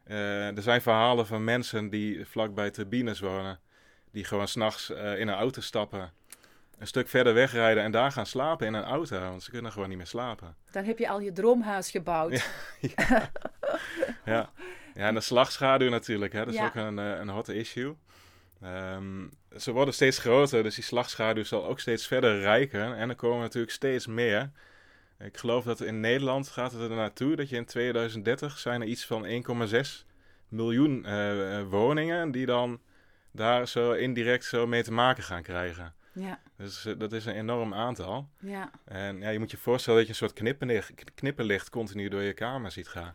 Er 0.04 0.62
zijn 0.62 0.82
verhalen 0.82 1.26
van 1.26 1.44
mensen 1.44 1.90
die 1.90 2.26
vlakbij 2.26 2.70
turbines 2.70 3.20
wonen, 3.20 3.60
die 4.10 4.24
gewoon 4.24 4.48
s'nachts 4.48 4.90
uh, 4.90 5.18
in 5.18 5.28
een 5.28 5.34
auto 5.34 5.60
stappen, 5.60 6.12
een 6.80 6.86
stuk 6.86 7.08
verder 7.08 7.34
wegrijden 7.34 7.82
en 7.82 7.90
daar 7.90 8.12
gaan 8.12 8.26
slapen 8.26 8.66
in 8.66 8.74
een 8.74 8.84
auto, 8.84 9.20
want 9.20 9.42
ze 9.42 9.50
kunnen 9.50 9.72
gewoon 9.72 9.88
niet 9.88 9.98
meer 9.98 10.06
slapen. 10.06 10.56
Dan 10.70 10.84
heb 10.84 10.98
je 10.98 11.08
al 11.08 11.20
je 11.20 11.32
droomhuis 11.32 11.90
gebouwd. 11.90 12.32
Ja, 12.80 13.30
ja. 14.24 14.50
ja 14.94 15.06
en 15.08 15.14
de 15.14 15.20
slagschaduw 15.20 15.88
natuurlijk, 15.88 16.32
hè? 16.32 16.38
dat 16.44 16.54
is 16.54 16.60
Ja. 16.60 16.66
ook 16.66 16.74
een, 16.74 16.98
eh, 16.98 17.18
een 17.18 17.28
hot 17.28 17.48
issue. 17.48 17.96
Ehm, 18.62 19.26
ze 19.58 19.72
worden 19.72 19.94
steeds 19.94 20.18
groter, 20.18 20.62
dus 20.62 20.74
die 20.74 20.84
slagschaduw 20.84 21.44
zal 21.44 21.66
ook 21.66 21.80
steeds 21.80 22.06
verder 22.06 22.40
rijken. 22.40 22.96
En 22.96 23.08
er 23.08 23.14
komen 23.16 23.40
natuurlijk 23.40 23.72
steeds 23.72 24.06
meer. 24.06 24.50
Ik 25.18 25.36
geloof 25.36 25.64
dat 25.64 25.80
in 25.80 26.00
Nederland 26.00 26.48
gaat 26.48 26.72
het 26.72 26.80
er 26.80 26.96
naartoe 26.96 27.36
dat 27.36 27.48
je 27.48 27.56
in 27.56 27.64
2030 27.64 28.58
zijn 28.58 28.80
er 28.80 28.86
iets 28.86 29.06
van 29.06 29.24
1,6 29.24 30.06
miljoen 30.48 31.04
eh, 31.04 31.58
eh, 31.58 31.66
woningen 31.68 32.30
die 32.30 32.46
dan 32.46 32.80
daar 33.32 33.68
zo 33.68 33.92
indirect 33.92 34.44
zo 34.44 34.66
mee 34.66 34.82
te 34.82 34.92
maken 34.92 35.22
gaan 35.22 35.42
krijgen. 35.42 35.94
Ja, 36.12 36.40
Dus 36.56 36.84
eh, 36.86 36.94
dat 36.98 37.12
is 37.12 37.26
een 37.26 37.34
enorm 37.34 37.74
aantal. 37.74 38.28
ja. 38.38 38.70
En 38.84 39.20
ja, 39.20 39.28
je 39.28 39.38
moet 39.38 39.50
je 39.50 39.56
voorstellen 39.56 39.98
dat 39.98 40.16
je 40.16 40.24
een 40.24 40.28
soort 40.32 40.62
knipperlicht 41.14 41.70
continu 41.70 42.08
door 42.08 42.22
je 42.22 42.32
kamer 42.32 42.70
ziet 42.70 42.88
gaan. 42.88 43.14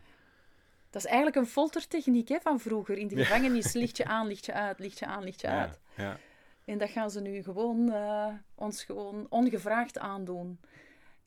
Dat 0.90 1.04
is 1.04 1.10
eigenlijk 1.10 1.36
een 1.36 1.46
foltertechniek 1.46 2.28
hè, 2.28 2.38
van 2.42 2.60
vroeger. 2.60 2.98
In 2.98 3.08
de 3.08 3.16
Ja. 3.16 3.24
gevangenis 3.24 3.72
lichtje 3.72 4.04
aan, 4.04 4.26
lichtje 4.26 4.52
uit, 4.52 4.78
lichtje 4.78 5.06
aan, 5.06 5.22
lichtje 5.24 5.48
Ja, 5.48 5.60
uit. 5.60 5.80
ja. 5.96 6.18
En 6.64 6.78
dat 6.78 6.90
gaan 6.90 7.10
ze 7.10 7.20
nu 7.20 7.42
gewoon 7.42 7.92
eh, 7.92 8.26
ons 8.54 8.84
gewoon 8.84 9.26
ongevraagd 9.28 9.98
aandoen. 9.98 10.60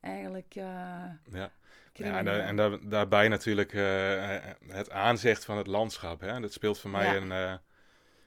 Eigenlijk 0.02 0.56
eh 0.56 0.64
Ja. 0.64 1.20
Ja, 1.32 1.44
en, 1.44 1.52
crimineel. 1.94 2.24
daar- 2.24 2.40
en 2.48 2.56
daar, 2.56 2.90
daarbij 2.90 3.28
natuurlijk 3.28 3.72
het 4.68 4.90
aanzicht 4.92 5.46
van 5.46 5.58
het 5.58 5.68
landschap. 5.68 6.22
Hè? 6.22 6.40
Dat 6.40 6.54
speelt 6.54 6.80
voor 6.80 6.90
mij 6.90 7.18
een. 7.18 7.60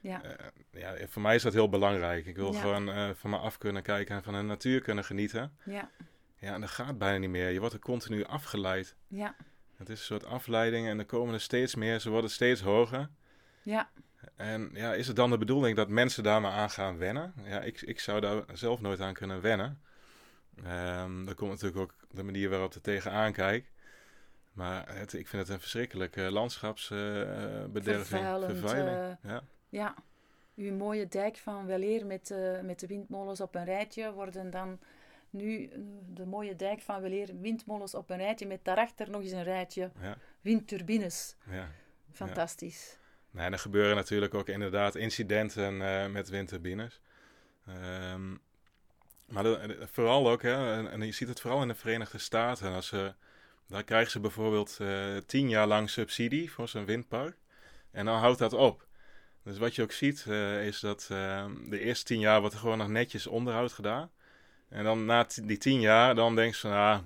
Eh, 0.03 0.09
ja. 0.11 0.21
eh, 0.23 0.35
ja, 0.99 1.07
voor 1.07 1.21
mij 1.21 1.35
is 1.35 1.41
dat 1.41 1.53
heel 1.53 1.69
belangrijk. 1.69 2.25
Ik 2.25 2.35
wil 2.35 2.53
Ja. 2.53 2.59
gewoon 2.59 2.89
eh, 2.89 3.09
van 3.15 3.29
me 3.29 3.37
af 3.37 3.57
kunnen 3.57 3.83
kijken 3.83 4.15
en 4.15 4.23
van 4.23 4.33
de 4.33 4.41
natuur 4.41 4.81
kunnen 4.81 5.03
genieten. 5.03 5.57
ja, 5.65 5.89
Ja, 6.37 6.53
en 6.53 6.61
dat 6.61 6.69
gaat 6.69 6.97
bijna 6.97 7.17
niet 7.17 7.29
meer. 7.29 7.49
Je 7.49 7.59
wordt 7.59 7.73
er 7.73 7.79
continu 7.79 8.23
afgeleid. 8.25 8.95
ja, 9.07 9.35
Het 9.77 9.89
is 9.89 9.99
een 9.99 10.05
soort 10.05 10.25
afleiding 10.25 10.87
en 10.87 10.99
er 10.99 11.05
komen 11.05 11.33
er 11.33 11.41
steeds 11.41 11.75
meer. 11.75 11.99
Ze 11.99 12.09
worden 12.09 12.29
steeds 12.29 12.61
hoger. 12.61 13.09
ja. 13.61 13.89
En 14.35 14.69
ja, 14.73 14.93
is 14.93 15.07
het 15.07 15.15
dan 15.15 15.29
de 15.29 15.37
bedoeling 15.37 15.75
dat 15.75 15.89
mensen 15.89 16.23
daar 16.23 16.41
maar 16.41 16.51
aan 16.51 16.69
gaan 16.69 16.97
wennen? 16.97 17.33
Ja, 17.43 17.61
ik, 17.61 17.81
ik 17.81 17.99
zou 17.99 18.19
daar 18.19 18.43
zelf 18.53 18.81
nooit 18.81 18.99
aan 18.99 19.13
kunnen 19.13 19.41
wennen. 19.41 19.81
Ehm 20.63 21.25
dat 21.25 21.35
komt 21.35 21.49
natuurlijk 21.51 21.79
ook 21.81 21.93
de 22.11 22.23
manier 22.23 22.49
waarop 22.49 22.73
er 22.73 22.81
tegenaan 22.81 23.31
kijk. 23.33 23.71
Maar 24.53 24.95
het, 24.95 25.13
ik 25.13 25.27
vind 25.27 25.41
het 25.41 25.51
een 25.51 25.59
verschrikkelijke 25.59 26.21
landschapsbederving. 26.21 28.05
Vervuilend, 28.05 28.57
Vervuiling. 28.59 29.17
ja. 29.23 29.43
Ja, 29.73 29.95
uw 30.55 30.73
mooie 30.73 31.07
dijk 31.07 31.37
van 31.37 31.65
Weleer 31.65 32.05
met, 32.05 32.31
eh, 32.31 32.59
met 32.61 32.79
de 32.79 32.87
windmolens 32.87 33.41
op 33.41 33.55
een 33.55 33.65
rijtje 33.65 34.11
worden 34.13 34.49
dan 34.49 34.79
nu 35.29 35.65
eh, 35.67 35.79
de 36.13 36.25
mooie 36.25 36.55
dijk 36.55 36.81
van 36.81 37.01
Weleer 37.01 37.39
windmolens 37.39 37.93
op 37.95 38.09
een 38.09 38.17
rijtje 38.17 38.47
met 38.47 38.65
daarachter 38.65 39.09
nog 39.09 39.21
eens 39.21 39.31
een 39.31 39.43
rijtje 39.43 39.91
Ja, 40.01 40.17
windturbines. 40.41 41.35
ja. 41.49 41.67
Fantastisch. 42.11 42.97
Nee, 43.31 43.45
en 43.45 43.51
er 43.53 43.59
gebeuren 43.59 43.95
natuurlijk 43.95 44.33
ook 44.33 44.47
inderdaad 44.47 44.95
incidenten 44.95 45.81
eh, 45.81 46.07
met 46.11 46.29
windturbines. 46.29 47.01
Ehm, 47.67 48.29
maar 49.25 49.43
de- 49.43 49.63
de- 49.67 49.87
vooral 49.87 50.29
ook, 50.29 50.41
hè, 50.41 50.73
en, 50.77 50.91
en 50.91 51.05
je 51.05 51.11
ziet 51.11 51.27
het 51.27 51.41
vooral 51.41 51.61
in 51.61 51.67
de 51.67 51.75
Verenigde 51.75 52.17
Staten. 52.17 52.73
Als 52.73 52.87
ze, 52.87 53.13
daar 53.67 53.83
krijgen 53.83 54.11
ze 54.11 54.19
bijvoorbeeld 54.19 54.77
eh, 54.81 55.17
tien 55.17 55.49
jaar 55.49 55.67
lang 55.67 55.89
subsidie 55.89 56.51
voor 56.51 56.67
zo'n 56.67 56.85
windpark. 56.85 57.37
En 57.91 58.05
dan 58.05 58.17
houdt 58.19 58.39
dat 58.39 58.53
op. 58.53 58.87
Dus 59.43 59.57
wat 59.57 59.75
je 59.75 59.81
ook 59.81 59.91
ziet, 59.91 60.25
eh, 60.27 60.65
is 60.65 60.79
dat 60.79 61.07
eh, 61.11 61.45
de 61.69 61.79
eerste 61.79 62.05
tien 62.05 62.19
jaar 62.19 62.39
wordt 62.39 62.53
er 62.55 62.61
gewoon 62.61 62.77
nog 62.77 62.87
netjes 62.87 63.27
onderhoud 63.27 63.71
gedaan. 63.71 64.11
En 64.69 64.83
dan 64.83 65.05
na 65.05 65.27
die 65.43 65.57
tien 65.57 65.79
jaar, 65.79 66.15
dan 66.15 66.35
denk 66.35 66.53
je 66.53 66.59
van, 66.59 66.71
ah, 66.71 66.99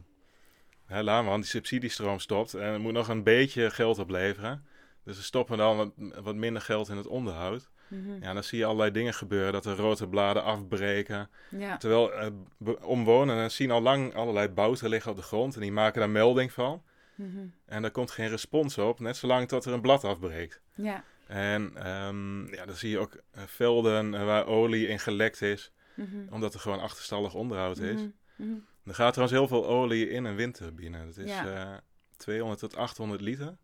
hè, 0.85 1.03
laat 1.03 1.21
maar, 1.21 1.29
want 1.31 1.41
die 1.41 1.51
subsidiestroom 1.51 2.19
stopt. 2.19 2.53
En 2.53 2.61
er 2.61 2.79
moet 2.79 2.93
nog 2.93 3.07
een 3.07 3.23
beetje 3.23 3.71
geld 3.71 3.99
opleveren. 3.99 4.65
Dus 5.03 5.15
ze 5.15 5.23
stoppen 5.23 5.57
dan 5.57 5.77
wat, 5.77 5.91
wat 6.23 6.35
minder 6.35 6.61
geld 6.61 6.89
in 6.89 6.97
het 6.97 7.07
onderhoud. 7.07 7.69
Mhm. 7.87 8.21
Ja, 8.23 8.33
dan 8.33 8.43
zie 8.43 8.57
je 8.57 8.65
allerlei 8.65 8.91
dingen 8.91 9.13
gebeuren. 9.13 9.53
Dat 9.53 9.63
de 9.63 9.75
rode 9.75 10.07
bladen 10.07 10.43
afbreken. 10.43 11.29
Ja. 11.49 11.77
Terwijl 11.77 12.31
be- 12.57 12.85
omwonenden 12.85 13.51
zien 13.51 13.71
al 13.71 13.81
lang 13.81 14.15
allerlei 14.15 14.47
bouten 14.47 14.89
liggen 14.89 15.11
op 15.11 15.17
de 15.17 15.23
grond. 15.23 15.55
En 15.55 15.61
die 15.61 15.71
maken 15.71 15.99
daar 15.99 16.09
melding 16.09 16.51
van. 16.51 16.83
Mhm. 17.15 17.37
En 17.65 17.81
daar 17.81 17.91
komt 17.91 18.11
geen 18.11 18.29
respons 18.29 18.77
op. 18.77 18.99
Net 18.99 19.17
zolang 19.17 19.47
tot 19.47 19.65
er 19.65 19.73
een 19.73 19.81
blad 19.81 20.03
afbreekt. 20.03 20.61
Ja. 20.75 21.03
En 21.27 21.71
ehm, 21.75 22.53
ja, 22.55 22.65
dan 22.65 22.75
zie 22.75 22.89
je 22.89 22.97
ook 22.99 23.13
eh, 23.31 23.43
velden 23.45 24.13
eh, 24.13 24.25
waar 24.25 24.45
olie 24.45 24.87
in 24.87 24.99
gelekt 24.99 25.41
is. 25.41 25.71
Mhm. 25.95 26.07
Omdat 26.33 26.53
er 26.53 26.59
gewoon 26.59 26.79
achterstallig 26.79 27.33
onderhoud 27.33 27.77
is. 27.77 28.01
Mhm. 28.01 28.09
Mhm. 28.35 28.57
Er 28.85 28.93
gaat 28.95 29.13
trouwens 29.13 29.39
heel 29.39 29.47
veel 29.47 29.67
olie 29.67 30.09
in 30.09 30.23
een 30.25 30.35
windturbine. 30.35 31.05
Dat 31.05 31.17
is 31.17 31.29
Ja. 31.31 31.71
eh, 31.71 31.77
200 32.17 32.59
tot 32.59 32.75
800 32.75 33.21
liter. 33.21 33.57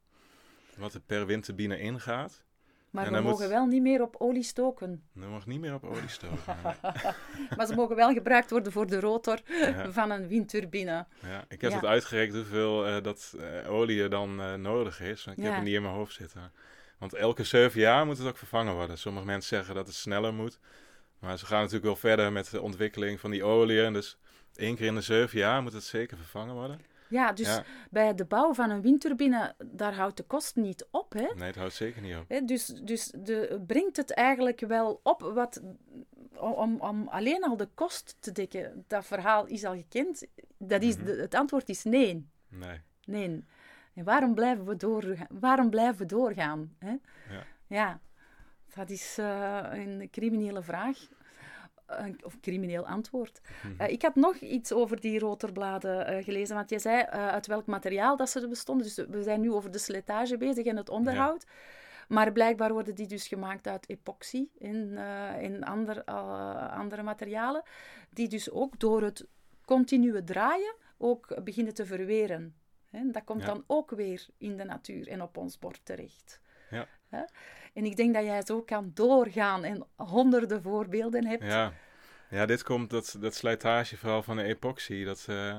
Wat 0.77 0.93
er 0.93 0.99
per 0.99 1.25
windturbine 1.25 1.79
ingaat. 1.79 2.43
Maar 2.89 3.05
En 3.05 3.13
we 3.13 3.19
mogen 3.21 3.39
moet- 3.39 3.47
wel 3.53 3.65
niet 3.65 3.81
meer 3.81 4.01
op 4.01 4.15
olie 4.17 4.43
stoken. 4.43 5.03
Dat 5.13 5.29
mag 5.29 5.45
niet 5.45 5.59
meer 5.59 5.73
op 5.73 5.83
olie 5.83 6.07
stoken. 6.07 6.55
maar 7.57 7.65
ze 7.67 7.75
mogen 7.75 7.95
wel 7.95 8.13
gebruikt 8.13 8.49
worden 8.49 8.71
voor 8.71 8.87
de 8.87 8.99
rotor 8.99 9.39
Ja. 9.45 9.91
van 9.91 10.11
een 10.11 10.27
windturbine. 10.27 11.05
Ja, 11.21 11.45
ik 11.49 11.61
heb 11.61 11.69
Ja. 11.71 11.75
het 11.77 11.85
uitgerekend 11.85 12.35
hoeveel 12.37 13.01
dat 13.01 13.35
olie 13.67 14.01
er 14.01 14.09
dan 14.09 14.61
nodig 14.61 15.01
is. 15.01 15.25
Ik 15.25 15.43
heb 15.43 15.53
het 15.53 15.63
niet 15.63 15.73
in 15.73 15.81
mijn 15.81 15.93
hoofd 15.93 16.13
zitten. 16.13 16.51
Want 17.03 17.15
elke 17.15 17.43
zeven 17.43 17.79
jaar 17.79 18.05
moet 18.05 18.17
het 18.17 18.27
ook 18.27 18.37
vervangen 18.37 18.73
worden. 18.73 18.97
Sommige 18.97 19.25
mensen 19.25 19.55
zeggen 19.57 19.75
dat 19.75 19.87
het 19.87 19.95
sneller 19.95 20.33
moet. 20.33 20.59
Maar 21.19 21.37
ze 21.37 21.45
gaan 21.45 21.57
natuurlijk 21.59 21.85
wel 21.85 21.95
verder 21.95 22.31
met 22.31 22.49
de 22.51 22.61
ontwikkeling 22.61 23.19
van 23.19 23.31
die 23.31 23.43
olie. 23.43 23.83
En 23.83 23.93
dus 23.93 24.17
één 24.55 24.75
keer 24.75 24.85
in 24.85 24.95
de 24.95 25.01
zeven 25.01 25.37
jaar 25.39 25.61
moet 25.63 25.73
het 25.73 25.83
zeker 25.83 26.17
vervangen 26.17 26.53
worden. 26.55 26.79
Ja, 27.09 27.31
dus 27.31 27.47
Ja. 27.47 27.63
bij 27.89 28.15
de 28.15 28.25
bouw 28.25 28.53
van 28.53 28.69
een 28.69 28.81
windturbine, 28.81 29.55
daar 29.65 29.93
houdt 29.95 30.17
de 30.17 30.23
kost 30.23 30.55
niet 30.55 30.87
op. 30.91 31.13
Hè? 31.13 31.27
Nee, 31.35 31.47
het 31.47 31.55
houdt 31.55 31.73
zeker 31.73 32.01
niet 32.01 32.15
op. 32.15 32.25
Hè, 32.27 32.41
Dus, 32.41 32.65
dus 32.65 33.11
de, 33.17 33.61
brengt 33.67 33.97
het 33.97 34.11
eigenlijk 34.13 34.59
wel 34.59 34.99
op 35.03 35.21
wat, 35.21 35.61
om, 36.37 36.79
om 36.81 37.07
alleen 37.07 37.43
al 37.43 37.57
de 37.57 37.69
kost 37.73 38.15
te 38.19 38.31
dekken. 38.31 38.83
Dat 38.87 39.05
verhaal 39.05 39.45
is 39.45 39.63
al 39.63 39.75
gekend. 39.75 40.25
Dat 40.57 40.81
is, 40.81 40.95
Mhm. 40.95 41.05
de- 41.05 41.11
het 41.21 41.35
antwoord 41.35 41.69
is 41.69 41.83
nee. 41.83 42.27
Nee. 42.49 42.79
Nee. 43.05 43.43
En 43.93 44.03
waarom 44.03 44.33
blijven 44.33 44.65
we 44.65 44.75
doorgaan? 44.75 45.27
Waarom 45.39 45.69
blijven 45.69 45.97
we 45.97 46.05
doorgaan? 46.05 46.75
Hè? 46.79 46.95
Ja. 47.29 47.43
ja, 47.67 47.99
dat 48.75 48.89
is 48.89 49.17
eh, 49.17 49.59
een 49.71 50.07
criminele 50.11 50.61
vraag. 50.63 50.97
Een- 51.85 52.21
of 52.25 52.39
crimineel 52.39 52.85
antwoord. 52.87 53.41
Mhm. 53.63 53.81
Eh, 53.81 53.89
ik 53.91 54.01
had 54.01 54.15
nog 54.15 54.35
iets 54.35 54.71
over 54.71 54.99
die 55.01 55.19
rotorbladen 55.19 56.07
eh, 56.07 56.23
gelezen, 56.23 56.55
want 56.55 56.69
je 56.69 56.79
zei 56.79 57.01
eh, 57.01 57.27
uit 57.27 57.47
welk 57.47 57.65
materiaal 57.65 58.17
dat 58.17 58.29
ze 58.29 58.47
bestonden. 58.47 58.85
Dus 58.85 58.95
we 58.95 59.23
zijn 59.23 59.41
nu 59.41 59.51
over 59.51 59.71
de 59.71 59.77
slijtage 59.77 60.37
bezig 60.37 60.65
en 60.65 60.77
het 60.77 60.89
onderhoud. 60.89 61.45
Maar 62.07 62.31
blijkbaar 62.31 62.73
worden 62.73 62.95
die 62.95 63.07
dus 63.07 63.27
gemaakt 63.27 63.67
uit 63.67 63.89
epoxy 63.89 64.47
en, 64.59 64.97
eh, 64.97 65.43
en 65.43 65.63
ander, 65.63 66.03
eh, 66.03 66.77
andere 66.77 67.03
materialen, 67.03 67.63
die 68.09 68.27
dus 68.27 68.51
ook 68.51 68.79
door 68.79 69.01
het 69.01 69.25
continue 69.65 70.23
draaien 70.23 70.75
ook 70.97 71.43
beginnen 71.43 71.73
te 71.73 71.85
verweren. 71.85 72.55
Hè, 72.93 73.11
dat 73.11 73.23
komt 73.23 73.41
Ja. 73.41 73.47
dan 73.47 73.63
ook 73.67 73.91
weer 73.91 74.25
in 74.37 74.57
de 74.57 74.63
natuur 74.63 75.07
en 75.07 75.21
op 75.21 75.37
ons 75.37 75.59
bord 75.59 75.79
terecht. 75.83 76.39
Ja. 76.69 76.87
Hè? 77.09 77.21
En 77.73 77.85
ik 77.85 77.95
denk 77.95 78.13
dat 78.13 78.23
jij 78.23 78.41
zo 78.45 78.61
kan 78.61 78.91
doorgaan 78.93 79.63
en 79.63 79.85
honderden 79.95 80.61
voorbeelden 80.61 81.25
hebt. 81.25 81.43
Ja. 81.43 81.73
ja, 82.29 82.45
dit 82.45 82.63
komt, 82.63 82.89
dat, 82.89 83.17
dat 83.19 83.35
slijtageverhaal 83.35 84.23
van 84.23 84.35
de 84.35 84.43
epoxy, 84.43 85.03
dat, 85.03 85.25
eh 85.29 85.57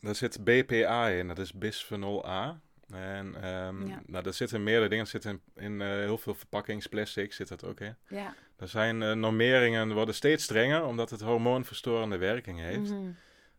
daar 0.00 0.14
zit 0.14 0.44
BPA 0.44 1.08
in, 1.08 1.28
dat 1.28 1.38
is 1.38 1.52
bisphenol 1.52 2.28
A. 2.28 2.60
En 2.90 3.34
Ja. 3.40 3.70
nou, 4.06 4.22
daar 4.22 4.32
zitten 4.34 4.62
meerdere 4.62 4.88
dingen, 4.88 5.04
er 5.04 5.10
zit 5.10 5.24
in, 5.24 5.40
in 5.54 5.80
eh, 5.80 5.88
heel 5.88 6.18
veel 6.18 6.34
verpakkingsplastic 6.34 7.32
zit 7.32 7.48
dat 7.48 7.64
ook 7.64 7.80
in. 7.80 7.96
Ja. 8.08 8.34
Er 8.56 8.68
zijn 8.68 9.02
eh, 9.02 9.12
normeringen, 9.12 9.92
worden 9.92 10.14
steeds 10.14 10.44
strenger, 10.44 10.84
omdat 10.84 11.10
het 11.10 11.20
hormoonverstorende 11.20 12.16
werking 12.16 12.58
heeft. 12.60 12.94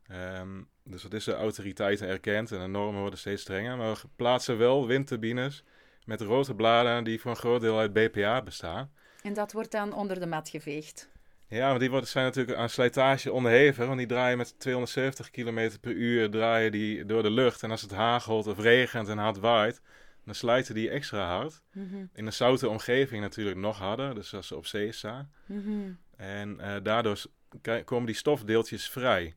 Ehm, 0.07 0.61
dus 0.89 1.01
dat 1.01 1.13
is 1.13 1.23
de 1.23 1.33
autoriteiten 1.33 2.07
erkend 2.07 2.51
en 2.51 2.59
de 2.59 2.67
normen 2.67 3.01
worden 3.01 3.19
steeds 3.19 3.41
strenger. 3.41 3.77
Maar 3.77 3.93
we 3.93 4.07
plaatsen 4.15 4.57
wel 4.57 4.87
windturbines 4.87 5.63
met 6.05 6.21
rote 6.21 6.55
bladen 6.55 7.03
die 7.03 7.21
voor 7.21 7.31
een 7.31 7.37
groot 7.37 7.61
deel 7.61 7.79
uit 7.79 7.93
BPA 7.93 8.41
bestaan. 8.41 8.91
En 9.23 9.33
dat 9.33 9.51
wordt 9.51 9.71
dan 9.71 9.93
onder 9.93 10.19
de 10.19 10.25
mat 10.25 10.49
geveegd. 10.49 11.09
Ja, 11.49 11.69
maar 11.69 11.79
die 11.79 11.89
worden, 11.89 12.09
zijn 12.09 12.25
natuurlijk 12.25 12.57
aan 12.57 12.69
slijtage 12.69 13.31
onderhevig, 13.31 13.85
want 13.85 13.97
die 13.97 14.07
draaien 14.07 14.37
met 14.37 14.59
270 14.59 15.31
km 15.31 15.71
per 15.81 15.91
uur 15.91 16.29
draaien 16.29 16.71
die 16.71 17.05
door 17.05 17.23
de 17.23 17.31
lucht. 17.31 17.63
En 17.63 17.71
als 17.71 17.81
het 17.81 17.91
hagelt 17.91 18.47
of 18.47 18.59
regent 18.59 19.07
en 19.07 19.17
hard 19.17 19.39
waait, 19.39 19.81
dan 20.25 20.35
slijten 20.35 20.75
die 20.75 20.89
extra 20.89 21.37
hard. 21.37 21.61
Mhm. 21.71 22.05
In 22.13 22.25
een 22.25 22.33
zoute 22.33 22.69
omgeving 22.69 23.21
natuurlijk 23.21 23.57
nog 23.57 23.77
harder, 23.77 24.15
dus 24.15 24.33
als 24.33 24.47
ze 24.47 24.55
op 24.55 24.65
zee 24.65 24.91
staan. 24.91 25.31
Mhm. 25.45 25.91
En 26.15 26.59
eh, 26.59 26.75
daardoor 26.83 27.21
komen 27.85 28.05
die 28.05 28.15
stofdeeltjes 28.15 28.89
vrij. 28.89 29.35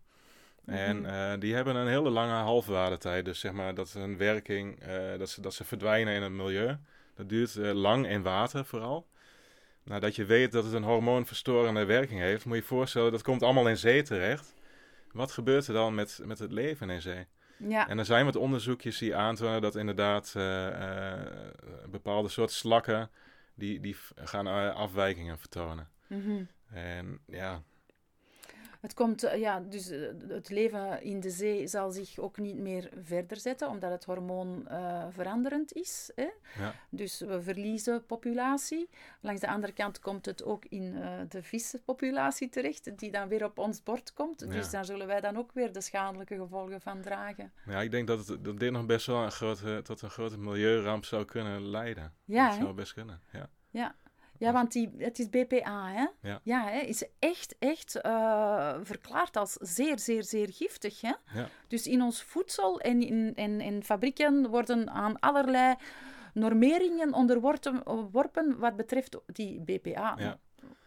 En 0.66 1.00
Mhm. 1.00 1.10
eh, 1.10 1.40
die 1.40 1.54
hebben 1.54 1.76
een 1.76 1.88
hele 1.88 2.10
lange 2.10 2.32
halfwaardetijd. 2.32 3.24
Dus 3.24 3.40
zeg 3.40 3.52
maar 3.52 3.74
dat 3.74 3.92
hun 3.92 4.16
werking, 4.16 4.80
eh, 4.80 5.18
dat, 5.18 5.30
ze, 5.30 5.40
dat 5.40 5.54
ze 5.54 5.64
verdwijnen 5.64 6.14
in 6.14 6.22
het 6.22 6.32
milieu. 6.32 6.76
Dat 7.14 7.28
duurt 7.28 7.56
eh, 7.56 7.72
lang 7.72 8.06
in 8.08 8.22
water 8.22 8.64
vooral. 8.64 9.06
Nadat 9.82 10.16
je 10.16 10.24
weet 10.24 10.52
dat 10.52 10.64
het 10.64 10.72
een 10.72 10.82
hormoonverstorende 10.82 11.84
werking 11.84 12.20
heeft, 12.20 12.44
moet 12.44 12.54
je 12.56 12.60
je 12.60 12.66
voorstellen, 12.68 13.12
dat 13.12 13.22
komt 13.22 13.42
allemaal 13.42 13.68
in 13.68 13.76
zee 13.76 14.02
terecht. 14.02 14.54
Wat 15.12 15.32
gebeurt 15.32 15.66
er 15.66 15.74
dan 15.74 15.94
met, 15.94 16.20
met 16.24 16.38
het 16.38 16.52
leven 16.52 16.90
in 16.90 17.00
zee? 17.02 17.26
Ja. 17.56 17.88
En 17.88 17.98
er 17.98 18.04
zijn 18.04 18.24
wat 18.24 18.36
onderzoekjes 18.36 18.98
die 18.98 19.16
aantonen 19.16 19.60
dat 19.60 19.74
inderdaad 19.76 20.32
bepaalde 21.90 22.28
soort 22.28 22.50
slakken, 22.50 23.10
die, 23.54 23.80
die 23.80 23.96
gaan 24.16 24.46
afwijkingen 24.74 25.38
vertonen. 25.38 25.88
Mhm. 26.06 26.42
En 26.72 27.18
ja, 27.26 27.62
Het 28.80 28.94
komt, 28.94 29.22
eh, 29.22 29.40
ja, 29.40 29.60
dus 29.60 29.90
eh, 29.90 30.00
het 30.28 30.50
leven 30.50 31.02
in 31.02 31.20
de 31.20 31.30
zee 31.30 31.66
zal 31.66 31.90
zich 31.90 32.18
ook 32.18 32.38
niet 32.38 32.56
meer 32.56 32.90
verder 33.02 33.36
zetten, 33.36 33.68
omdat 33.68 33.90
het 33.90 34.04
hormoon 34.04 34.68
eh, 34.68 35.06
veranderend 35.10 35.72
is. 35.72 36.10
Hè? 36.14 36.28
ja, 36.58 36.74
Dus 36.90 37.20
we 37.20 37.42
verliezen 37.42 38.06
populatie. 38.06 38.88
Langs 39.20 39.40
de 39.40 39.48
andere 39.48 39.72
kant 39.72 39.98
komt 39.98 40.26
het 40.26 40.44
ook 40.44 40.64
in 40.64 40.96
eh, 40.96 41.18
de 41.28 41.42
vissenpopulatie 41.42 42.48
terecht, 42.48 42.98
die 42.98 43.10
dan 43.10 43.28
weer 43.28 43.44
op 43.44 43.58
ons 43.58 43.82
bord 43.82 44.12
komt. 44.12 44.40
Ja. 44.40 44.46
Dus 44.46 44.70
daar 44.70 44.84
zullen 44.84 45.06
wij 45.06 45.20
dan 45.20 45.36
ook 45.36 45.52
weer 45.52 45.72
de 45.72 45.80
schadelijke 45.80 46.36
gevolgen 46.36 46.80
van 46.80 47.00
dragen. 47.00 47.52
ja, 47.66 47.80
ik 47.80 47.90
denk 47.90 48.06
dat, 48.06 48.26
het, 48.26 48.44
dat 48.44 48.58
dit 48.58 48.72
nog 48.72 48.86
best 48.86 49.06
wel 49.06 49.22
een 49.22 49.32
grote, 49.32 49.80
tot 49.82 50.02
een 50.02 50.10
grote 50.10 50.38
milieuramp 50.38 51.04
zou 51.04 51.24
kunnen 51.24 51.66
leiden. 51.66 52.14
Ja, 52.24 52.48
dat 52.48 52.58
zou 52.58 52.74
best 52.74 52.92
kunnen, 52.92 53.20
ja. 53.32 53.50
Ja, 53.70 53.94
want 54.40 54.72
die, 54.72 54.90
het 54.98 55.18
is 55.18 55.28
BPA, 55.28 55.90
hè? 55.92 56.06
Ja. 56.28 56.40
Ja, 56.42 56.64
hè? 56.64 56.78
is 56.78 57.04
echt, 57.18 57.56
echt 57.58 58.00
eh, 58.00 58.74
verklaard 58.82 59.36
als 59.36 59.52
zeer, 59.52 59.98
zeer, 59.98 60.22
zeer 60.22 60.48
giftig, 60.52 61.00
hè? 61.00 61.12
Ja. 61.34 61.48
Dus 61.68 61.86
in 61.86 62.02
ons 62.02 62.22
voedsel 62.22 62.80
en 62.80 63.02
in, 63.02 63.34
in, 63.34 63.60
in 63.60 63.84
fabrieken 63.84 64.48
worden 64.48 64.90
aan 64.90 65.18
allerlei 65.18 65.74
normeringen 66.34 67.12
onderworpen 67.12 67.82
worpen 68.10 68.58
wat 68.58 68.76
betreft 68.76 69.18
die 69.26 69.60
BPA. 69.60 70.14
Ja. 70.18 70.38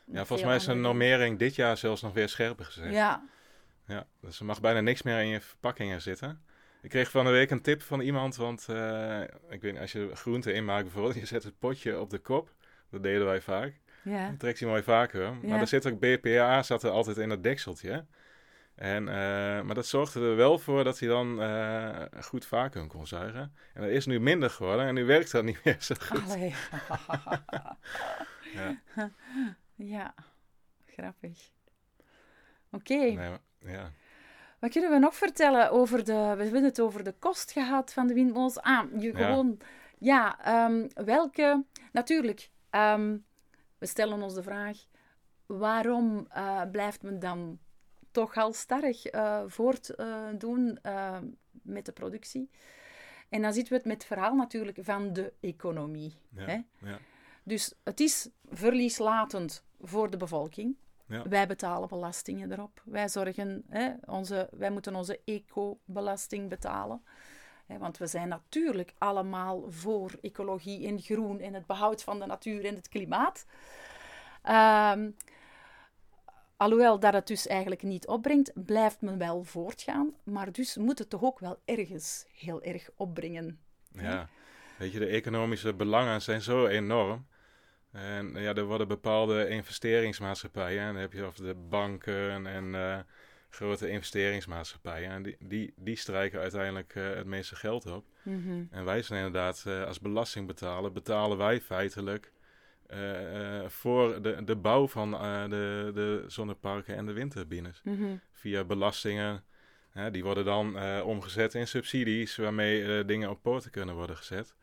Ja, 0.06 0.26
volgens 0.26 0.48
mij 0.48 0.56
is 0.56 0.68
een 0.68 0.82
normering 0.82 1.40
dit 1.40 1.56
jaar 1.56 1.78
zelfs 1.78 2.02
nog 2.02 2.14
weer 2.14 2.30
scherper 2.30 2.66
gezet. 2.66 2.92
Ja, 2.92 3.24
Ja, 3.88 4.08
dus 4.22 4.40
er 4.40 4.46
mag 4.46 4.62
bijna 4.62 4.80
niks 4.80 5.02
meer 5.02 5.20
in 5.20 5.28
je 5.28 5.42
verpakkingen 5.42 6.02
zitten. 6.02 6.42
Ik 6.82 6.90
kreeg 6.90 7.12
van 7.12 7.26
de 7.26 7.32
week 7.32 7.52
een 7.52 7.62
tip 7.62 7.82
van 7.82 8.00
iemand, 8.00 8.36
want 8.36 8.66
eh, 8.70 9.22
ik 9.50 9.62
weet 9.62 9.72
niet, 9.72 9.82
als 9.82 9.92
je 9.92 10.10
groenten 10.14 10.56
inmaakt 10.56 10.84
bijvoorbeeld, 10.84 11.16
je 11.20 11.26
zet 11.26 11.44
het 11.44 11.60
potje 11.60 12.00
op 12.00 12.10
de 12.10 12.20
kop. 12.20 12.54
Dat 12.94 13.04
deden 13.04 13.26
wij 13.26 13.42
vaak. 13.42 13.80
ja. 14.04 14.28
Dan 14.28 14.38
trekt 14.38 14.60
hij 14.60 14.68
mooi. 14.70 14.84
Ja. 14.86 15.32
Maar 15.42 15.60
er 15.60 15.68
zit 15.68 15.88
ook 15.88 16.00
BPA, 16.00 16.64
zat 16.64 16.84
er 16.84 16.90
altijd 16.90 17.18
in 17.18 17.30
dat 17.30 17.44
dekseltje. 17.44 18.06
En, 18.76 19.08
eh, 19.08 19.62
maar 19.62 19.74
dat 19.76 19.86
zorgde 19.86 20.20
er 20.20 20.36
wel 20.36 20.60
voor 20.60 20.84
dat 20.84 21.00
hij 21.00 21.08
dan 21.10 21.42
eh, 21.42 22.02
goed 22.24 22.46
vacuüm 22.46 22.88
kon 22.88 23.08
zuigen. 23.08 23.56
En 23.74 23.82
dat 23.82 23.92
is 23.92 24.06
nu 24.06 24.20
minder 24.20 24.50
geworden 24.50 24.86
en 24.86 24.94
nu 24.94 25.06
werkt 25.06 25.32
dat 25.32 25.44
niet 25.44 25.60
meer 25.66 25.76
zo 25.80 25.96
goed. 26.00 26.36
Ja. 28.54 28.80
ja, 29.96 30.14
grappig. 30.86 31.52
Oké, 32.72 32.94
Nee, 32.94 33.32
ja. 33.60 33.92
wat 34.60 34.72
kunnen 34.72 34.92
we 34.92 34.98
nog 34.98 35.16
vertellen 35.16 35.72
over 35.72 36.04
de... 36.06 36.34
We 36.38 36.44
hebben 36.44 36.64
het 36.64 36.80
over 36.82 37.04
de 37.04 37.14
kost 37.20 37.52
gehad 37.52 37.94
van 37.94 38.08
de 38.08 38.14
windmolens. 38.14 38.60
Ah, 38.60 38.86
je 39.02 39.12
Ja. 39.18 39.26
gewoon... 39.26 39.58
Ja, 40.00 40.40
ehm, 40.44 40.88
welke... 41.06 41.64
Natuurlijk, 41.92 42.50
ehm, 42.74 43.18
we 43.78 43.86
stellen 43.86 44.22
ons 44.22 44.34
de 44.34 44.44
vraag... 44.44 44.78
Waarom 45.46 46.28
eh, 46.30 46.62
blijft 46.72 47.02
men 47.04 47.20
dan 47.20 47.60
toch 48.12 48.34
halstarrig 48.34 49.06
eh 49.06 49.44
voortdoen 49.48 50.80
eh, 50.82 51.18
met 51.52 51.86
de 51.86 51.92
productie? 51.92 52.50
En 53.30 53.42
dan 53.42 53.54
zitten 53.54 53.72
we 53.74 53.78
het 53.80 53.88
met 53.88 53.98
het 53.98 54.06
verhaal 54.06 54.36
natuurlijk 54.36 54.78
van 54.82 55.14
de 55.14 55.34
economie. 55.40 56.14
Ja, 56.36 56.46
Hè? 56.46 56.60
ja, 56.90 57.00
Dus 57.44 57.74
het 57.84 58.00
is 58.00 58.30
verlieslatend 58.50 59.64
voor 59.82 60.10
de 60.10 60.18
bevolking. 60.18 60.76
Ja. 61.06 61.28
Wij 61.28 61.48
betalen 61.48 61.90
belastingen 61.90 62.52
erop. 62.52 62.82
Wij 62.86 63.10
zorgen, 63.10 63.64
hè, 63.70 63.94
onze, 64.06 64.50
wij 64.52 64.72
moeten 64.72 64.96
onze 64.96 65.20
eco-belasting 65.26 66.50
betalen. 66.50 67.04
Want 67.80 67.98
we 67.98 68.08
zijn 68.08 68.28
natuurlijk 68.28 68.94
allemaal 68.98 69.66
voor 69.70 70.12
ecologie 70.22 70.88
en 70.88 71.00
groen 71.00 71.40
en 71.40 71.54
het 71.54 71.66
behoud 71.66 72.04
van 72.04 72.20
de 72.20 72.26
natuur 72.26 72.66
en 72.66 72.76
het 72.76 72.90
klimaat. 72.90 73.46
Ehm, 74.42 75.10
alhoewel 76.58 77.00
dat 77.00 77.14
het 77.14 77.28
dus 77.28 77.48
eigenlijk 77.48 77.84
niet 77.84 78.08
opbrengt, 78.08 78.52
blijft 78.66 79.02
men 79.02 79.18
wel 79.18 79.44
voortgaan. 79.44 80.14
Maar 80.24 80.52
dus 80.52 80.78
moet 80.78 81.00
het 81.00 81.10
toch 81.10 81.24
ook 81.24 81.40
wel 81.40 81.60
ergens 81.66 82.26
heel 82.34 82.62
erg 82.62 82.90
opbrengen. 82.96 83.60
Ja, 83.92 84.30
weet 84.78 84.92
je, 84.92 85.00
de 85.00 85.08
economische 85.08 85.74
belangen 85.74 86.22
zijn 86.22 86.42
zo 86.42 86.66
enorm. 86.66 87.28
En 87.92 88.34
ja, 88.36 88.54
er 88.54 88.66
worden 88.66 88.88
bepaalde 88.88 89.48
investeringsmaatschappijen. 89.50 90.82
En 90.82 90.94
dan 90.94 91.02
heb 91.02 91.14
je 91.14 91.28
of 91.28 91.36
de 91.36 91.56
banken 91.56 92.48
en 92.48 92.66
uh, 92.66 93.00
grote 93.54 93.90
investeringsmaatschappijen. 93.90 95.12
En 95.12 95.24
die, 95.24 95.36
die, 95.40 95.74
die 95.76 95.96
strijken 95.96 96.40
uiteindelijk 96.40 96.96
uh, 96.96 97.14
het 97.14 97.26
meeste 97.26 97.56
geld 97.56 97.86
op. 97.86 98.06
Mhm. 98.24 98.64
En 98.70 98.86
wij 98.86 99.02
zijn 99.02 99.26
inderdaad 99.26 99.64
uh, 99.68 99.84
als 99.84 100.00
belastingbetaler, 100.00 100.92
betalen 100.92 101.38
wij 101.38 101.62
feitelijk 101.62 102.32
voor 103.68 104.22
de, 104.22 104.44
de 104.44 104.56
bouw 104.56 104.88
van 104.88 105.12
de, 105.50 105.92
de 105.94 106.24
zonneparken 106.28 106.96
en 106.96 107.06
de 107.06 107.14
windturbines. 107.14 107.82
Mhm. 107.84 108.16
Via 108.32 108.64
belastingen. 108.64 109.44
die 110.12 110.24
worden 110.24 110.46
dan 110.46 111.02
omgezet 111.02 111.54
in 111.54 111.68
subsidies 111.68 112.36
waarmee 112.36 113.06
dingen 113.06 113.30
op 113.30 113.42
poten 113.42 113.72
kunnen 113.72 113.96
worden 113.96 114.18
gezet. 114.18 114.56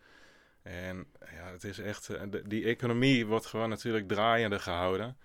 En 0.63 1.07
ja, 1.21 1.53
het 1.53 1.65
is 1.65 1.79
echt, 1.79 2.09
eh, 2.09 2.23
die 2.47 2.65
economie 2.65 3.27
wordt 3.27 3.47
gewoon 3.47 3.69
natuurlijk 3.69 4.09
draaiende 4.09 4.59
gehouden. 4.59 5.17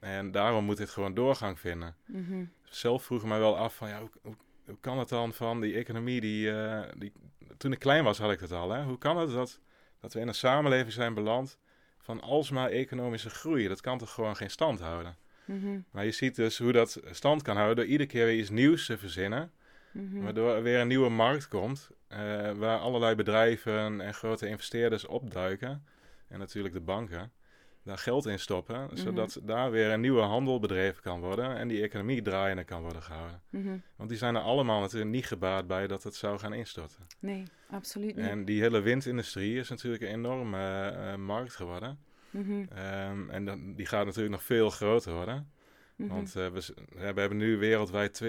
En 0.00 0.30
daarom 0.30 0.64
moet 0.64 0.76
dit 0.76 0.90
gewoon 0.90 1.14
doorgang 1.14 1.60
vinden. 1.60 1.96
Mhm. 2.06 2.44
Zelf 2.70 3.04
vroeg 3.04 3.24
me 3.24 3.38
wel 3.38 3.56
af 3.56 3.76
van, 3.76 3.88
ja, 3.88 4.00
hoe, 4.00 4.10
hoe, 4.66 4.78
kan 4.80 4.98
het 4.98 5.08
dan 5.08 5.32
van 5.32 5.60
die 5.60 5.74
economie 5.74 6.20
die, 6.20 6.50
uh, 6.50 6.82
die... 6.98 7.12
Toen 7.56 7.72
ik 7.72 7.78
klein 7.78 8.04
was 8.04 8.18
had 8.18 8.30
ik 8.30 8.40
het 8.40 8.52
al, 8.52 8.70
hè. 8.70 8.82
Hoe 8.82 8.98
kan 8.98 9.16
het 9.16 9.30
dat, 9.30 9.60
dat 10.00 10.12
we 10.12 10.20
in 10.20 10.28
een 10.28 10.34
samenleving 10.34 10.92
zijn 10.92 11.14
beland 11.14 11.58
van 11.98 12.20
alsmaar 12.20 12.70
economische 12.70 13.30
groei? 13.30 13.68
Dat 13.68 13.80
kan 13.80 13.98
toch 13.98 14.12
gewoon 14.12 14.36
geen 14.36 14.50
stand 14.50 14.80
houden? 14.80 15.16
Mhm. 15.44 15.80
Maar 15.90 16.04
je 16.04 16.10
ziet 16.10 16.34
dus 16.34 16.58
hoe 16.58 16.72
dat 16.72 17.00
stand 17.10 17.42
kan 17.42 17.56
houden 17.56 17.76
door 17.76 17.86
iedere 17.86 18.08
keer 18.08 18.24
weer 18.24 18.38
iets 18.38 18.50
nieuws 18.50 18.86
te 18.86 18.98
verzinnen. 18.98 19.52
Mhm. 19.92 20.22
Waardoor 20.22 20.54
er 20.54 20.62
weer 20.62 20.80
een 20.80 20.88
nieuwe 20.88 21.08
markt 21.08 21.48
komt, 21.48 21.90
uh, 22.12 22.18
waar 22.52 22.78
allerlei 22.78 23.14
bedrijven 23.14 24.00
en 24.00 24.14
grote 24.14 24.48
investeerders 24.48 25.06
opduiken. 25.06 25.84
En 26.28 26.38
natuurlijk 26.38 26.74
de 26.74 26.80
banken. 26.80 27.32
Daar 27.88 27.98
geld 27.98 28.26
in 28.26 28.38
stoppen, 28.38 28.84
Mhm. 28.84 28.96
zodat 28.96 29.40
daar 29.42 29.70
weer 29.70 29.90
een 29.90 30.00
nieuwe 30.00 30.20
handel 30.20 30.58
bedreven 30.58 31.02
kan 31.02 31.20
worden 31.20 31.56
en 31.56 31.68
die 31.68 31.82
economie 31.82 32.22
draaiende 32.22 32.64
kan 32.64 32.82
worden 32.82 33.02
gehouden. 33.02 33.42
Mhm. 33.50 33.76
Want 33.96 34.08
die 34.08 34.18
zijn 34.18 34.34
er 34.34 34.40
allemaal 34.40 34.80
natuurlijk 34.80 35.10
niet 35.10 35.26
gebaat 35.26 35.66
bij 35.66 35.86
dat 35.86 36.02
het 36.02 36.14
zou 36.14 36.38
gaan 36.38 36.52
instorten. 36.52 37.06
Nee, 37.18 37.42
absoluut 37.70 38.16
niet. 38.16 38.26
En 38.26 38.44
die 38.44 38.60
hele 38.60 38.80
windindustrie 38.80 39.58
is 39.58 39.68
natuurlijk 39.68 40.02
een 40.02 40.08
enorme 40.08 40.94
uh, 40.96 41.14
markt 41.14 41.54
geworden. 41.54 41.98
Mhm. 42.30 42.50
Um, 42.52 43.30
en 43.30 43.44
dan, 43.44 43.74
die 43.74 43.86
gaat 43.86 44.04
natuurlijk 44.04 44.34
nog 44.34 44.42
veel 44.42 44.70
groter 44.70 45.12
worden. 45.12 45.52
Mhm. 45.96 46.08
Want 46.08 46.34
uh, 46.36 46.48
we, 46.48 46.74
we, 46.88 47.20
hebben 47.20 47.36
nu 47.36 47.56
wereldwijd 47.56 48.22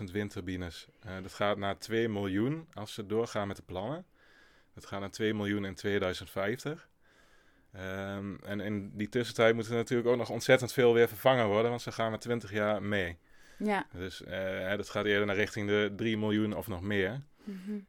200.000 0.00 0.10
windturbines. 0.12 0.88
Uh, 1.06 1.12
dat 1.22 1.32
gaat 1.32 1.56
naar 1.56 1.78
2 1.78 2.08
miljoen 2.08 2.66
als 2.72 2.94
ze 2.94 3.06
doorgaan 3.06 3.48
met 3.48 3.56
de 3.56 3.62
plannen. 3.62 4.04
Dat 4.74 4.86
gaat 4.86 5.00
naar 5.00 5.10
2 5.10 5.34
miljoen 5.34 5.64
in 5.64 5.74
2050. 5.74 6.88
Um, 7.76 8.38
en 8.44 8.60
in 8.60 8.90
die 8.94 9.08
tussentijd 9.08 9.54
moet 9.54 9.66
er 9.66 9.74
natuurlijk 9.74 10.08
ook 10.08 10.16
nog 10.16 10.30
ontzettend 10.30 10.72
veel 10.72 10.94
weer 10.94 11.08
vervangen 11.08 11.46
worden, 11.46 11.70
want 11.70 11.82
ze 11.82 11.92
gaan 11.92 12.10
met 12.10 12.20
20 12.20 12.52
jaar 12.52 12.82
mee. 12.82 13.18
Ja. 13.56 13.86
Dus 13.92 14.22
uh, 14.22 14.76
dat 14.76 14.90
gaat 14.90 15.04
eerder 15.04 15.26
naar 15.26 15.36
richting 15.36 15.68
de 15.68 15.92
3 15.96 16.18
miljoen 16.18 16.56
of 16.56 16.66
nog 16.68 16.80
meer. 16.80 17.22
Mm 17.44 17.60
-hmm. 17.64 17.86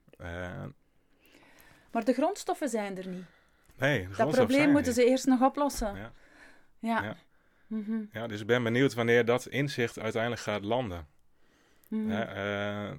maar 1.91 2.03
de 2.03 2.13
grondstoffen 2.13 2.69
zijn 2.69 2.97
er 2.97 3.07
niet. 3.07 3.25
Nee, 3.77 4.07
dat 4.17 4.31
probleem 4.31 4.71
moeten 4.71 4.93
ze 4.93 5.05
eerst 5.05 5.25
nog 5.25 5.41
oplossen. 5.41 5.95
Ja. 5.95 6.11
ja. 6.79 7.03
ja. 7.03 7.15
Mm 7.67 7.83
-hmm. 7.86 8.09
Ja, 8.11 8.27
dus 8.27 8.41
ik 8.41 8.47
ben 8.47 8.63
benieuwd 8.63 8.93
wanneer 8.93 9.25
dat 9.25 9.45
inzicht 9.45 9.99
uiteindelijk 9.99 10.41
gaat 10.41 10.63
landen. 10.63 11.07
Mm 11.88 12.09
-hmm. 12.09 12.11
uh, 12.11 12.91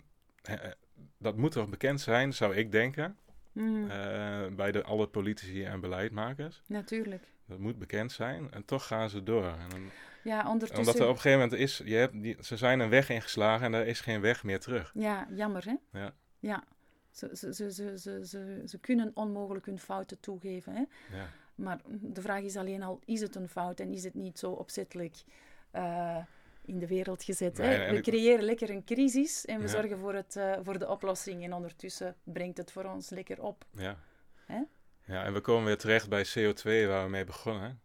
uh, 0.51 0.71
dat 1.19 1.37
moet 1.37 1.53
toch 1.53 1.69
bekend 1.69 2.01
zijn, 2.01 2.33
zou 2.33 2.55
ik 2.55 2.73
denken, 2.73 3.17
mm 3.57 3.91
-hmm. 3.91 4.57
bij 4.57 4.73
de, 4.73 4.83
alle 4.83 5.07
politici 5.07 5.65
en 5.65 5.81
beleidmakers. 5.81 6.63
Natuurlijk. 6.67 7.29
Dat 7.47 7.59
moet 7.59 7.79
bekend 7.79 8.13
zijn 8.13 8.51
en 8.51 8.65
toch 8.65 8.87
gaan 8.87 9.11
ze 9.11 9.23
door. 9.23 9.45
En 9.45 9.69
dan, 9.69 9.91
ja, 10.25 10.51
ondertussen... 10.51 10.79
Omdat 10.79 10.95
er 10.95 11.09
op 11.09 11.15
een 11.15 11.21
gegeven 11.21 11.41
moment 11.41 11.61
is, 11.61 11.83
je 11.85 11.95
hebt 11.95 12.23
die, 12.23 12.37
ze 12.41 12.57
zijn 12.57 12.81
een 12.81 12.89
weg 12.89 13.09
ingeslagen 13.09 13.67
en 13.67 13.75
er 13.75 13.87
is 13.87 14.01
geen 14.01 14.21
weg 14.21 14.45
meer 14.45 14.61
terug. 14.61 14.91
Ja, 14.95 15.29
jammer 15.35 15.65
hè? 15.65 16.01
Ja. 16.01 16.15
Ja, 16.39 16.65
ze, 17.11 17.31
ze, 17.33 17.55
ze, 17.55 17.73
ze, 17.73 17.99
ze, 17.99 18.27
ze, 18.27 18.63
ze 18.67 18.79
kunnen 18.79 19.11
onmogelijk 19.15 19.67
hun 19.67 19.79
fouten 19.79 20.21
toegeven 20.21 20.73
hè? 20.75 20.85
Ja. 21.17 21.29
Maar 21.55 21.81
de 21.87 22.21
vraag 22.21 22.43
is 22.43 22.57
alleen 22.57 22.83
al, 22.83 23.01
is 23.05 23.21
het 23.21 23.35
een 23.35 23.49
fout 23.49 23.81
en 23.81 23.93
is 23.93 24.05
het 24.05 24.15
niet 24.15 24.39
zo 24.39 24.51
opzettelijk 24.51 25.17
uh, 25.75 26.19
in 26.67 26.79
de 26.79 26.87
wereld 26.87 27.23
gezet? 27.25 27.59
Nee, 27.59 27.79
hè? 27.79 27.93
We 27.93 28.01
creëren 28.01 28.45
lekker 28.45 28.71
een 28.71 28.85
crisis 28.85 29.45
en 29.45 29.57
we 29.57 29.63
Ja. 29.63 29.69
zorgen 29.69 29.99
voor, 29.99 30.15
het, 30.15 30.37
uh, 30.37 30.57
voor 30.63 30.79
de 30.79 30.89
oplossing. 30.89 31.45
En 31.45 31.53
ondertussen 31.53 32.17
brengt 32.25 32.57
het 32.57 32.73
voor 32.73 32.85
ons 32.85 33.11
lekker 33.11 33.43
op. 33.43 33.65
Ja. 33.71 33.99
Hè? 34.47 34.63
ja, 35.05 35.25
en 35.25 35.33
we 35.33 35.41
komen 35.41 35.65
weer 35.65 35.79
terecht 35.79 36.09
bij 36.09 36.25
CO2 36.25 36.89
waar 36.89 37.05
we 37.05 37.11
mee 37.11 37.25
begonnen. 37.25 37.81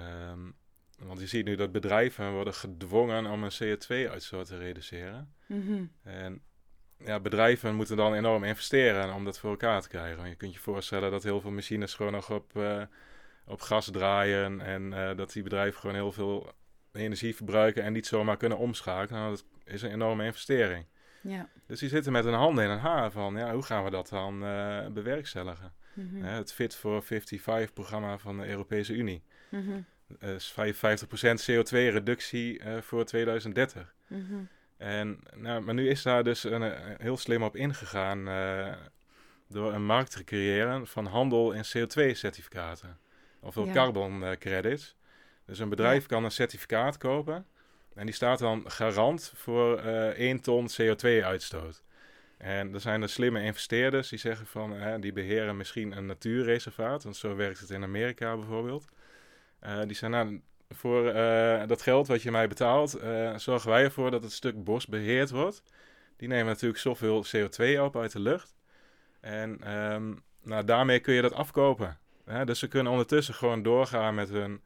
Um, 0.00 0.56
want 0.98 1.20
je 1.20 1.26
ziet 1.26 1.44
nu 1.44 1.56
dat 1.56 1.72
bedrijven 1.72 2.32
worden 2.32 2.54
gedwongen 2.54 3.26
om 3.26 3.44
een 3.44 3.52
CO2-uitstoot 3.62 4.46
te 4.46 4.58
reduceren. 4.58 5.34
Mm 5.46 5.66
-hmm. 5.66 5.92
En 6.02 6.42
ja, 6.98 7.20
bedrijven 7.20 7.74
moeten 7.74 7.96
dan 7.96 8.14
enorm 8.14 8.44
investeren 8.44 9.14
om 9.14 9.24
dat 9.24 9.38
voor 9.38 9.50
elkaar 9.50 9.82
te 9.82 9.88
krijgen. 9.88 10.16
Want 10.16 10.28
je 10.28 10.34
kunt 10.34 10.54
je 10.54 10.60
voorstellen 10.60 11.10
dat 11.10 11.22
heel 11.22 11.40
veel 11.40 11.50
machines 11.50 11.94
gewoon 11.94 12.12
nog 12.12 12.30
op, 12.30 12.56
uh, 12.56 12.82
op 13.46 13.60
gas 13.60 13.90
draaien. 13.90 14.60
En 14.60 14.92
uh, 14.92 15.16
dat 15.16 15.32
die 15.32 15.42
bedrijven 15.42 15.80
gewoon 15.80 15.96
heel 15.96 16.12
veel 16.12 16.52
energie 17.00 17.36
verbruiken 17.36 17.82
en 17.82 17.92
niet 17.92 18.06
zomaar 18.06 18.36
kunnen 18.36 18.58
omschakelen. 18.58 19.20
Nou, 19.20 19.30
dat 19.34 19.44
is 19.64 19.82
een 19.82 19.90
enorme 19.90 20.24
investering. 20.24 20.86
Ja. 21.20 21.48
Dus 21.66 21.80
die 21.80 21.88
zitten 21.88 22.12
met 22.12 22.24
hun 22.24 22.34
handen 22.34 22.64
in 22.64 22.70
hun 22.70 22.78
haar 22.78 23.10
van, 23.10 23.36
ja, 23.36 23.52
hoe 23.52 23.62
gaan 23.62 23.84
we 23.84 23.90
dat 23.90 24.08
dan 24.08 24.44
uh, 24.44 24.86
bewerkstelligen? 24.86 25.72
Mm 25.92 26.08
-hmm. 26.10 26.22
het 26.22 26.52
Fit 26.52 26.74
for 26.76 27.04
55-programma 27.04 28.18
van 28.18 28.38
de 28.38 28.48
Europese 28.48 28.94
Unie. 28.94 29.22
Mm 29.48 29.64
-hmm. 29.66 29.86
is 30.28 30.52
55% 30.52 30.56
CO2-reductie 31.50 32.60
voor 32.80 33.04
2030. 33.04 33.94
Mm 34.06 34.26
-hmm. 34.28 34.48
En, 34.76 35.20
nou, 35.34 35.62
maar 35.62 35.74
nu 35.74 35.88
is 35.88 36.02
daar 36.02 36.24
dus 36.24 36.44
een, 36.44 36.62
een 36.62 36.96
heel 36.98 37.16
slim 37.16 37.42
op 37.42 37.56
ingegaan 37.56 38.24
door 39.48 39.72
een 39.72 39.84
markt 39.84 40.10
te 40.10 40.24
creëren 40.24 40.86
van 40.86 41.06
handel 41.06 41.52
in 41.52 41.62
CO2-certificaten. 41.64 42.98
Ofwel 43.40 43.66
Ja. 43.66 43.72
carbon 43.72 44.36
credits. 44.38 44.96
Dus 45.46 45.58
een 45.58 45.68
bedrijf 45.68 46.06
kan 46.06 46.24
een 46.24 46.30
certificaat 46.30 46.96
kopen 46.96 47.46
en 47.94 48.06
die 48.06 48.14
staat 48.14 48.38
dan 48.38 48.70
garant 48.70 49.32
voor 49.34 49.78
eh 49.78 50.08
1 50.08 50.40
ton 50.40 50.68
CO2-uitstoot. 50.68 51.82
En 52.36 52.74
er 52.74 52.80
zijn 52.80 53.02
er 53.02 53.08
slimme 53.08 53.42
investeerders 53.42 54.08
die 54.08 54.18
zeggen 54.18 54.46
van, 54.46 54.76
eh, 54.76 54.94
die 55.00 55.12
beheren 55.12 55.56
misschien 55.56 55.96
een 55.96 56.06
natuurreservaat, 56.06 57.02
want 57.02 57.16
zo 57.16 57.36
werkt 57.36 57.60
het 57.60 57.70
in 57.70 57.82
Amerika 57.82 58.36
bijvoorbeeld. 58.36 58.84
Eh, 59.58 59.80
die 59.86 59.96
zijn 59.96 60.10
nou, 60.10 60.40
voor 60.70 61.08
eh, 61.08 61.66
dat 61.66 61.82
geld 61.82 62.06
wat 62.06 62.22
je 62.22 62.30
mij 62.30 62.48
betaalt, 62.48 62.90
zorgen 63.36 63.70
wij 63.70 63.84
ervoor 63.84 64.10
dat 64.10 64.22
het 64.22 64.32
stuk 64.32 64.64
bos 64.64 64.86
beheerd 64.86 65.30
wordt. 65.30 65.62
Die 66.16 66.28
nemen 66.28 66.46
natuurlijk 66.46 66.80
zoveel 66.80 67.24
CO2 67.24 67.80
op 67.80 67.96
uit 67.96 68.12
de 68.12 68.20
lucht. 68.20 68.56
En 69.20 69.60
ehm, 69.60 70.14
nou, 70.42 70.64
daarmee 70.64 71.00
kun 71.00 71.14
je 71.14 71.22
dat 71.22 71.32
afkopen. 71.32 71.98
Hè? 72.24 72.44
Dus 72.44 72.58
ze 72.58 72.68
kunnen 72.68 72.92
ondertussen 72.92 73.34
gewoon 73.34 73.62
doorgaan 73.62 74.14
met 74.14 74.28
hun 74.28 74.62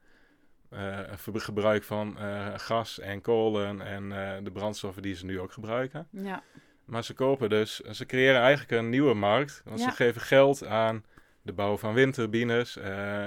gebruik 1.33 1.83
van 1.83 2.17
eh, 2.17 2.47
gas 2.55 2.99
en 2.99 3.21
kolen 3.21 3.81
en 3.81 4.11
eh, 4.11 4.43
de 4.43 4.51
brandstoffen 4.51 5.01
die 5.01 5.15
ze 5.15 5.25
nu 5.25 5.39
ook 5.39 5.51
gebruiken. 5.51 6.07
Ja. 6.11 6.43
Maar 6.85 7.03
ze 7.03 7.13
kopen 7.13 7.49
dus, 7.49 7.75
ze 7.79 8.05
creëren 8.05 8.41
eigenlijk 8.41 8.71
een 8.71 8.89
nieuwe 8.89 9.13
markt. 9.13 9.61
Want 9.65 9.79
Ja. 9.79 9.89
ze 9.89 9.95
geven 9.95 10.21
geld 10.21 10.65
aan 10.65 11.05
de 11.41 11.53
bouw 11.53 11.77
van 11.77 11.93
windturbines. 11.93 12.77
eh, 12.77 13.25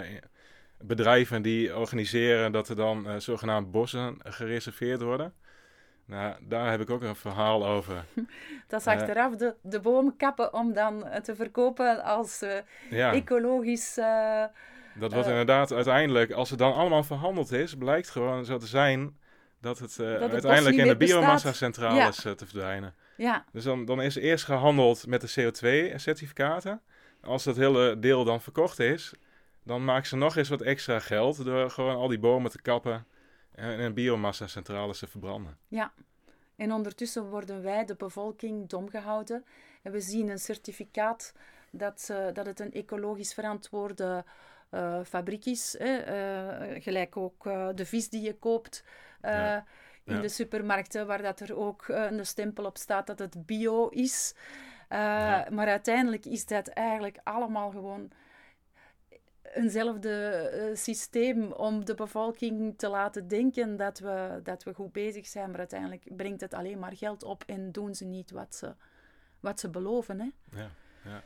bedrijven 0.79 1.43
die 1.43 1.77
organiseren 1.77 2.53
dat 2.53 2.69
er 2.69 2.77
dan 2.77 3.09
eh, 3.09 3.17
zogenaamd 3.17 3.71
bossen 3.71 4.17
gereserveerd 4.23 5.01
worden. 5.03 5.35
Nou, 6.05 6.37
daar 6.41 6.71
heb 6.71 6.81
ik 6.81 6.91
ook 6.91 7.03
een 7.03 7.17
verhaal 7.17 7.67
over. 7.67 8.05
Dat 8.69 8.81
is 8.81 8.87
Eh. 8.87 8.93
achteraf 8.93 9.37
de, 9.37 9.55
de 9.63 9.81
boom 9.81 10.17
kappen 10.17 10.53
om 10.55 10.73
dan 10.73 11.07
eh, 11.07 11.21
te 11.21 11.35
verkopen 11.35 12.03
als 12.05 12.43
eh, 12.43 12.57
Ja, 12.91 13.13
ecologisch... 13.13 13.99
dat 14.95 15.13
wordt 15.13 15.27
eh. 15.27 15.33
inderdaad 15.33 15.73
uiteindelijk, 15.73 16.33
als 16.33 16.51
het 16.51 16.59
dan 16.59 16.75
allemaal 16.75 17.05
verhandeld 17.05 17.53
is, 17.53 17.77
blijkt 17.77 18.11
gewoon 18.11 18.45
zo 18.45 18.59
te 18.59 18.67
zijn 18.67 19.17
dat 19.61 19.79
het 19.79 19.99
eh, 19.99 20.21
het 20.21 20.33
uiteindelijk 20.33 20.77
in 20.77 20.87
de 20.87 20.97
biomassa-centrales 20.97 22.25
eh, 22.25 22.33
te 22.33 22.47
verdwijnen. 22.47 22.95
ja, 23.17 23.45
Dus 23.53 23.65
dan, 23.65 23.85
dan 23.85 24.03
is 24.03 24.15
eerst 24.15 24.45
gehandeld 24.45 25.07
met 25.07 25.21
de 25.21 25.53
CO2-certificaten. 25.53 26.81
Als 27.21 27.45
dat 27.45 27.57
hele 27.57 27.99
deel 27.99 28.25
dan 28.25 28.41
verkocht 28.41 28.79
is, 28.79 29.13
dan 29.63 29.85
maken 29.85 30.07
ze 30.07 30.17
nog 30.17 30.37
eens 30.37 30.49
wat 30.49 30.61
extra 30.61 30.99
geld 30.99 31.45
door 31.45 31.71
gewoon 31.71 31.97
al 31.97 32.09
die 32.09 32.19
bomen 32.19 32.51
te 32.51 32.63
kappen 32.63 33.07
en 33.55 33.79
in 33.79 33.95
biomassa-centrales 33.95 34.99
te 34.99 35.07
verbranden. 35.07 35.57
ja. 35.69 35.93
En 36.57 36.73
ondertussen 36.73 37.29
worden 37.29 37.63
wij, 37.63 37.85
de 37.85 37.95
bevolking, 37.95 38.69
dom 38.69 38.89
gehouden 38.89 39.45
En 39.83 39.93
we 39.93 40.01
zien 40.01 40.29
een 40.29 40.39
certificaat 40.39 41.35
dat, 41.71 42.09
uh, 42.11 42.27
dat 42.33 42.47
het 42.47 42.61
een 42.61 42.73
ecologisch 42.73 43.35
verantwoorde 43.35 44.25
uh, 44.75 45.01
fabriek 45.05 45.45
is. 45.45 45.75
Hè? 45.79 45.93
Uh, 46.73 46.83
gelijk 46.83 47.17
ook 47.17 47.45
de 47.75 47.87
vis 47.87 48.09
die 48.09 48.23
je 48.23 48.39
koopt 48.39 48.85
ja. 49.23 49.65
in 50.05 50.21
de 50.21 50.29
supermarkten, 50.29 51.07
waar 51.07 51.23
dat 51.23 51.41
er 51.41 51.57
ook 51.57 51.89
een 51.89 52.27
stempel 52.27 52.65
op 52.65 52.79
staat 52.79 53.07
dat 53.07 53.19
het 53.19 53.47
bio 53.47 53.89
is. 53.89 54.35
Ja. 54.89 55.47
Maar 55.51 55.67
uiteindelijk 55.67 56.27
is 56.27 56.47
dat 56.47 56.69
eigenlijk 56.69 57.19
allemaal 57.23 57.71
gewoon 57.71 58.13
eenzelfde 59.55 60.51
uh, 60.55 60.77
systeem 60.77 61.53
om 61.53 61.85
de 61.85 61.95
bevolking 61.95 62.79
te 62.79 62.89
laten 62.89 63.29
denken 63.29 63.77
dat 63.77 63.99
we, 63.99 64.41
dat 64.43 64.63
we 64.63 64.75
goed 64.75 64.93
bezig 64.93 65.27
zijn, 65.27 65.51
maar 65.51 65.59
uiteindelijk 65.59 66.17
brengt 66.17 66.41
het 66.41 66.55
alleen 66.55 66.79
maar 66.79 66.97
geld 66.97 67.23
op 67.23 67.45
en 67.47 67.73
doen 67.73 67.95
ze 67.95 68.05
niet 68.05 68.31
wat 68.31 68.55
ze, 68.55 68.75
wat 69.41 69.61
ze 69.61 69.71
beloven. 69.71 70.21
Hè? 70.21 70.31
Ja, 70.59 70.71
ja. 71.05 71.23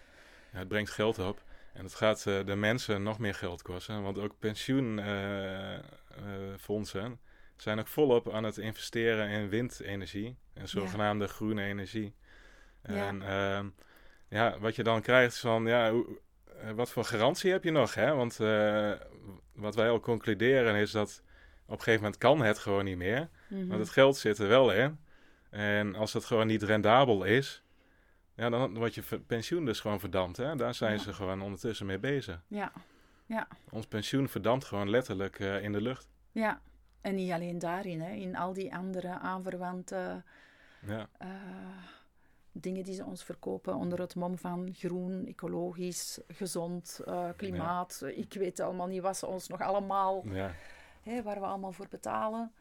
ja 0.52 0.58
het 0.58 0.68
brengt 0.68 0.90
geld 0.90 1.18
op 1.18 1.42
en 1.76 1.84
het 1.84 1.94
gaat 1.94 2.24
uh, 2.28 2.44
de 2.44 2.56
mensen 2.56 3.02
nog 3.02 3.18
meer 3.18 3.34
geld 3.34 3.62
kosten, 3.62 4.02
want 4.02 4.18
ook 4.18 4.38
pensioenfondsen 4.38 7.10
uh, 7.10 7.16
zijn 7.56 7.78
ook 7.78 7.86
volop 7.86 8.32
aan 8.32 8.44
het 8.44 8.58
investeren 8.58 9.28
in 9.28 9.48
windenergie 9.48 10.36
en 10.54 10.68
zogenaamde 10.68 11.24
ja. 11.24 11.30
groene 11.30 11.62
energie. 11.62 12.14
En 12.82 13.20
ja. 13.20 13.58
Ehm, 13.58 13.68
ja, 14.28 14.58
wat 14.58 14.76
je 14.76 14.82
dan 14.82 15.02
krijgt 15.02 15.32
is 15.32 15.40
van, 15.40 15.66
ja, 15.66 15.90
hoe, 15.90 16.18
eh, 16.60 16.70
wat 16.70 16.90
voor 16.90 17.04
garantie 17.04 17.50
heb 17.50 17.64
je 17.64 17.70
nog? 17.70 17.94
Hè? 17.94 18.14
Want 18.14 18.38
uh, 18.40 18.92
wat 19.52 19.74
wij 19.74 19.88
al 19.88 20.00
concluderen 20.00 20.74
is 20.74 20.90
dat 20.90 21.22
op 21.66 21.72
een 21.72 21.78
gegeven 21.78 22.02
moment 22.02 22.18
kan 22.18 22.40
het 22.40 22.58
gewoon 22.58 22.84
niet 22.84 22.96
meer. 22.96 23.28
Mm 23.48 23.68
Want 23.68 23.80
het 23.80 23.90
geld 23.90 24.16
zit 24.16 24.38
er 24.38 24.48
wel 24.48 24.72
in. 24.72 24.98
En 25.50 25.94
als 25.94 26.12
het 26.12 26.24
gewoon 26.24 26.46
niet 26.46 26.62
rendabel 26.62 27.24
is, 27.24 27.62
ja, 28.36 28.50
dan 28.50 28.74
wordt 28.74 28.94
je 28.94 29.02
pensioen 29.26 29.64
dus 29.64 29.80
gewoon 29.80 30.00
verdampt. 30.00 30.36
Hè? 30.36 30.56
Daar 30.56 30.74
zijn 30.74 30.98
ze 30.98 31.12
gewoon 31.12 31.42
ondertussen 31.42 31.86
mee 31.86 31.98
bezig. 31.98 32.42
Ja. 32.48 32.72
ja. 33.26 33.48
Ons 33.70 33.86
pensioen 33.86 34.28
verdampt 34.28 34.64
gewoon 34.64 34.90
letterlijk 34.90 35.38
uh, 35.38 35.62
in 35.62 35.72
de 35.72 35.80
lucht. 35.80 36.08
Ja, 36.32 36.60
en 37.00 37.14
niet 37.14 37.32
alleen 37.32 37.58
daarin, 37.58 38.00
hè? 38.00 38.12
in 38.12 38.36
al 38.36 38.52
die 38.52 38.74
andere 38.74 39.18
aanverwante... 39.18 40.22
Ja 40.86 41.08
dingen 42.60 42.84
die 42.84 42.94
ze 42.94 43.04
ons 43.04 43.24
verkopen 43.24 43.74
onder 43.74 44.00
het 44.00 44.14
mom 44.14 44.38
van 44.38 44.74
groen, 44.74 45.26
ecologisch, 45.26 46.20
gezond, 46.28 47.00
uh, 47.08 47.28
klimaat. 47.36 48.02
Ik 48.14 48.32
weet 48.32 48.60
allemaal 48.60 48.86
niet 48.86 49.02
wat 49.02 49.16
ze 49.16 49.26
ons 49.26 49.48
nog 49.48 49.60
allemaal, 49.60 50.22
ja. 50.28 50.54
hè, 51.02 51.22
waar 51.22 51.40
we 51.40 51.46
allemaal 51.46 51.72
voor 51.72 51.88
betalen, 51.90 52.52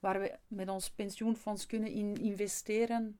waar 0.00 0.20
we 0.20 0.38
met 0.48 0.68
ons 0.68 0.90
pensioenfonds 0.90 1.66
kunnen 1.66 1.90
in 1.90 2.14
investeren. 2.14 3.18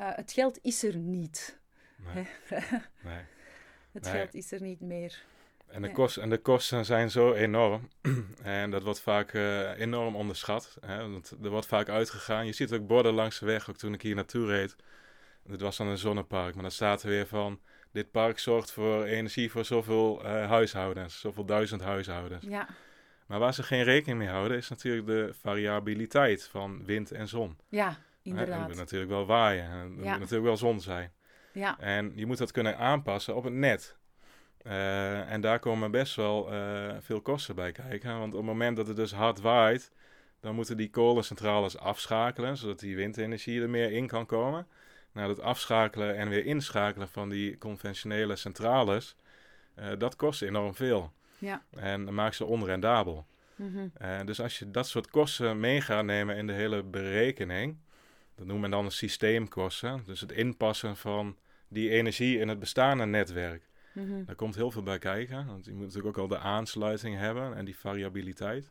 Uh, 0.00 0.08
het 0.14 0.32
geld 0.32 0.58
is 0.62 0.82
er 0.82 0.96
niet. 0.96 1.58
Nee. 1.96 2.14
nee. 3.04 3.24
Het 3.92 4.02
nee. 4.02 4.12
geld 4.12 4.34
is 4.34 4.52
er 4.52 4.62
niet 4.62 4.80
meer. 4.80 5.22
En 5.66 5.82
de, 5.82 5.92
kost, 5.92 6.16
en 6.16 6.30
de 6.30 6.38
kosten 6.38 6.84
zijn 6.84 7.10
zo 7.10 7.32
enorm. 7.32 7.88
en 8.42 8.70
dat 8.70 8.82
wordt 8.82 9.00
vaak 9.00 9.32
uh, 9.32 9.78
enorm 9.78 10.16
onderschat. 10.16 10.76
Hè? 10.80 11.10
Want 11.10 11.34
er 11.42 11.50
wordt 11.50 11.66
vaak 11.66 11.88
uitgegaan. 11.88 12.46
Je 12.46 12.52
ziet 12.52 12.72
ook 12.72 12.86
borden 12.86 13.14
langs 13.14 13.38
de 13.38 13.46
weg, 13.46 13.70
ook 13.70 13.76
toen 13.76 13.94
ik 13.94 14.02
hier 14.02 14.14
naartoe 14.14 14.46
reed 14.46 14.76
dit 15.48 15.60
was 15.60 15.76
dan 15.76 15.86
een 15.86 15.98
zonnepark, 15.98 16.54
maar 16.54 16.62
dan 16.62 16.72
staat 16.72 17.02
er 17.02 17.08
weer 17.08 17.26
van... 17.26 17.60
Dit 17.92 18.10
park 18.10 18.38
zorgt 18.38 18.72
voor 18.72 19.04
energie 19.04 19.50
voor 19.50 19.64
zoveel 19.64 20.24
uh, 20.24 20.48
huishoudens, 20.48 21.20
zoveel 21.20 21.44
duizend 21.44 21.80
huishoudens. 21.80 22.44
Ja. 22.44 22.68
Maar 23.26 23.38
waar 23.38 23.54
ze 23.54 23.62
geen 23.62 23.84
rekening 23.84 24.18
mee 24.18 24.28
houden, 24.28 24.56
is 24.56 24.68
natuurlijk 24.68 25.06
de 25.06 25.34
variabiliteit 25.40 26.48
van 26.50 26.84
wind 26.84 27.10
en 27.10 27.28
zon. 27.28 27.56
Ja, 27.68 27.98
inderdaad. 28.28 28.60
Er 28.60 28.66
moet 28.66 28.76
natuurlijk 28.76 29.10
wel 29.10 29.26
waaien, 29.26 29.70
en 29.70 29.78
er 29.78 29.88
moet 29.88 30.04
natuurlijk 30.04 30.42
wel 30.42 30.56
zon 30.56 30.80
zijn. 30.80 31.12
Ja. 31.52 31.78
En 31.78 32.12
je 32.14 32.26
moet 32.26 32.38
dat 32.38 32.52
kunnen 32.52 32.78
aanpassen 32.78 33.36
op 33.36 33.44
het 33.44 33.52
net. 33.52 33.96
Uh, 34.62 35.30
en 35.30 35.40
daar 35.40 35.58
komen 35.58 35.90
best 35.90 36.14
wel 36.14 36.52
uh, 36.52 36.94
veel 37.00 37.20
kosten 37.20 37.54
bij 37.54 37.72
kijken. 37.72 38.18
Want 38.18 38.32
op 38.32 38.38
het 38.38 38.46
moment 38.46 38.76
dat 38.76 38.86
het 38.86 38.96
dus 38.96 39.12
hard 39.12 39.40
waait, 39.40 39.90
dan 40.40 40.54
moeten 40.54 40.76
die 40.76 40.90
kolencentrales 40.90 41.78
afschakelen, 41.78 42.56
zodat 42.56 42.78
die 42.78 42.96
windenergie 42.96 43.62
er 43.62 43.70
meer 43.70 43.92
in 43.92 44.06
kan 44.06 44.26
komen 44.26 44.66
naar 45.12 45.28
het 45.28 45.40
afschakelen 45.40 46.16
en 46.16 46.28
weer 46.28 46.44
inschakelen 46.44 47.08
van 47.08 47.28
die 47.28 47.58
conventionele 47.58 48.36
centrales, 48.36 49.16
uh, 49.78 49.86
dat 49.98 50.16
kost 50.16 50.42
enorm 50.42 50.74
veel. 50.74 51.12
Ja. 51.38 51.62
En 51.70 52.04
dat 52.04 52.14
maakt 52.14 52.34
ze 52.34 52.44
onrendabel. 52.44 53.26
Mm 53.54 53.92
-hmm. 53.98 54.26
dus 54.26 54.40
als 54.40 54.58
je 54.58 54.70
dat 54.70 54.88
soort 54.88 55.10
kosten 55.10 55.60
mee 55.60 55.80
gaat 55.80 56.04
nemen 56.04 56.36
in 56.36 56.46
de 56.46 56.52
hele 56.52 56.82
berekening, 56.82 57.78
dat 58.38 58.46
noemen 58.46 58.70
we 58.70 58.76
dan 58.76 58.84
een 58.84 58.90
systeemkosten. 58.90 60.02
Dus 60.06 60.20
het 60.20 60.32
inpassen 60.32 60.96
van 60.96 61.36
die 61.68 61.90
energie 61.90 62.38
in 62.38 62.48
het 62.48 62.58
bestaande 62.58 63.06
netwerk. 63.06 63.68
Mm 63.92 64.10
-hmm. 64.10 64.24
Daar 64.24 64.34
komt 64.34 64.54
heel 64.54 64.70
veel 64.70 64.82
bij 64.82 64.98
kijken. 64.98 65.46
Want 65.46 65.64
je 65.64 65.72
moet 65.72 65.86
natuurlijk 65.86 66.06
ook 66.06 66.22
al 66.22 66.28
de 66.28 66.38
aansluiting 66.38 67.16
hebben 67.16 67.56
en 67.56 67.64
die 67.64 67.78
variabiliteit. 67.78 68.70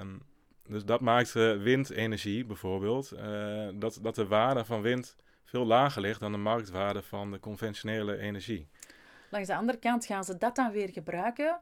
Um, 0.00 0.22
dus 0.66 0.84
dat 0.84 1.00
maakt 1.00 1.34
uh, 1.34 1.62
windenergie 1.62 2.44
bijvoorbeeld, 2.44 3.12
uh, 3.12 3.68
dat, 3.74 3.98
dat 4.02 4.14
de 4.14 4.26
waarde 4.26 4.64
van 4.64 4.82
wind 4.82 5.16
veel 5.44 5.64
lager 5.64 6.02
ligt 6.02 6.20
dan 6.20 6.32
de 6.32 6.38
marktwaarde 6.38 7.02
van 7.02 7.30
de 7.30 7.40
conventionele 7.40 8.18
energie. 8.18 8.68
Langs 9.30 9.48
de 9.48 9.54
andere 9.54 9.78
kant 9.78 10.06
gaan 10.06 10.24
ze 10.24 10.38
dat 10.38 10.56
dan 10.56 10.70
weer 10.70 10.88
gebruiken 10.88 11.60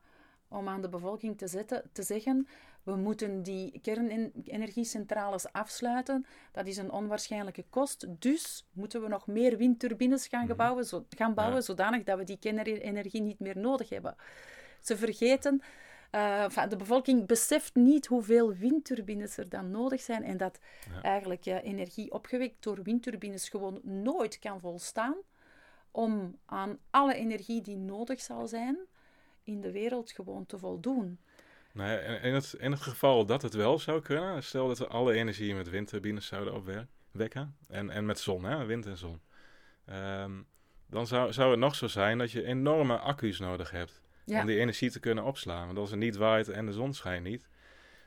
om 0.48 0.68
aan 0.68 0.82
de 0.82 0.88
bevolking 0.88 1.38
te, 1.38 1.46
zetten, 1.46 1.82
te 1.92 2.02
zeggen: 2.02 2.48
we 2.88 2.96
moeten 2.96 3.42
die 3.42 3.80
kernenergiecentrales 3.82 5.52
afsluiten. 5.52 6.26
Dat 6.52 6.66
is 6.66 6.76
een 6.76 6.90
onwaarschijnlijke 6.90 7.64
kost. 7.70 8.06
Dus 8.18 8.66
moeten 8.72 9.02
we 9.02 9.08
nog 9.08 9.26
meer 9.26 9.56
windturbines 9.56 10.26
gaan, 10.26 10.40
mhm. 10.40 10.50
gebouwen, 10.50 10.84
zo, 10.84 11.06
gaan 11.08 11.34
bouwen, 11.34 11.62
zodanig 11.62 12.04
dat 12.04 12.18
we 12.18 12.24
die 12.24 12.38
kernenergie 12.38 13.22
niet 13.22 13.38
meer 13.38 13.58
nodig 13.58 13.88
hebben. 13.88 14.16
Ze 14.80 14.96
vergeten 14.96 15.62
uh, 16.12 16.68
de 16.68 16.76
bevolking 16.76 17.26
beseft 17.26 17.74
niet 17.74 18.06
hoeveel 18.06 18.54
windturbines 18.54 19.36
er 19.36 19.48
dan 19.48 19.70
nodig 19.70 20.00
zijn 20.00 20.22
en 20.24 20.36
dat 20.36 20.58
eigenlijk 21.02 21.46
uh, 21.46 21.64
energie 21.64 22.12
opgewekt 22.12 22.62
door 22.62 22.82
windturbines 22.82 23.48
gewoon 23.48 23.80
nooit 23.82 24.38
kan 24.38 24.60
volstaan 24.60 25.16
om 25.90 26.38
aan 26.44 26.78
alle 26.90 27.14
energie 27.14 27.60
die 27.60 27.76
nodig 27.76 28.20
zal 28.20 28.46
zijn 28.46 28.78
in 29.42 29.60
de 29.60 29.72
wereld 29.72 30.10
gewoon 30.10 30.46
te 30.46 30.58
voldoen. 30.58 31.18
In, 32.22 32.34
het, 32.34 32.54
in 32.58 32.70
het 32.70 32.80
geval 32.80 33.26
dat 33.26 33.42
het 33.42 33.54
wel 33.54 33.78
zou 33.78 34.02
kunnen, 34.02 34.42
stel 34.42 34.68
dat 34.68 34.78
we 34.78 34.86
alle 34.86 35.12
energie 35.12 35.54
met 35.54 35.70
windturbines 35.70 36.26
zouden 36.26 36.54
opwekken 36.54 37.56
en, 37.68 37.90
en 37.90 38.06
met 38.06 38.18
zon, 38.18 38.44
hè, 38.44 38.64
wind 38.64 38.86
en 38.86 38.96
zon. 38.96 39.20
Um, 39.90 40.46
dan 40.90 41.06
zou, 41.06 41.32
zou 41.32 41.50
het 41.50 41.60
nog 41.60 41.74
zo 41.74 41.86
zijn 41.86 42.18
dat 42.18 42.30
je 42.30 42.44
enorme 42.44 42.98
accu's 42.98 43.38
nodig 43.38 43.70
hebt. 43.70 44.02
Om 44.26 44.46
die 44.46 44.58
energie 44.58 44.90
te 44.90 45.00
kunnen 45.00 45.24
opslaan. 45.24 45.66
Want 45.66 45.78
als 45.78 45.90
het 45.90 45.98
niet 45.98 46.16
waait 46.16 46.48
en 46.48 46.66
de 46.66 46.72
zon 46.72 46.94
schijnt 46.94 47.24
niet. 47.24 47.48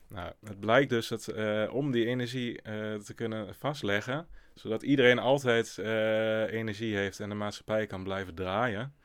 Nou, 0.07 0.33
het 0.45 0.59
blijkt 0.59 0.89
dus 0.89 1.07
dat 1.07 1.27
uh, 1.35 1.73
om 1.73 1.91
die 1.91 2.05
energie 2.05 2.51
uh, 2.51 2.95
te 2.95 3.13
kunnen 3.15 3.55
vastleggen, 3.55 4.27
zodat 4.53 4.83
iedereen 4.83 5.19
altijd 5.19 5.77
uh, 5.79 6.53
energie 6.53 6.95
heeft 6.95 7.19
en 7.19 7.29
de 7.29 7.35
maatschappij 7.35 7.87
kan 7.87 8.03
blijven 8.03 8.35
draaien, 8.35 8.95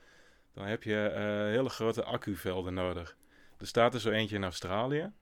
dan 0.55 0.67
heb 0.67 0.83
je 0.83 1.11
hele 1.51 1.69
grote 1.69 2.05
accuvelden 2.05 2.75
nodig. 2.75 3.17
Er 3.59 3.67
staat 3.67 3.95
er 3.95 4.01
zo 4.01 4.11
eentje 4.11 4.37
in 4.37 4.45
Australië. 4.45 5.13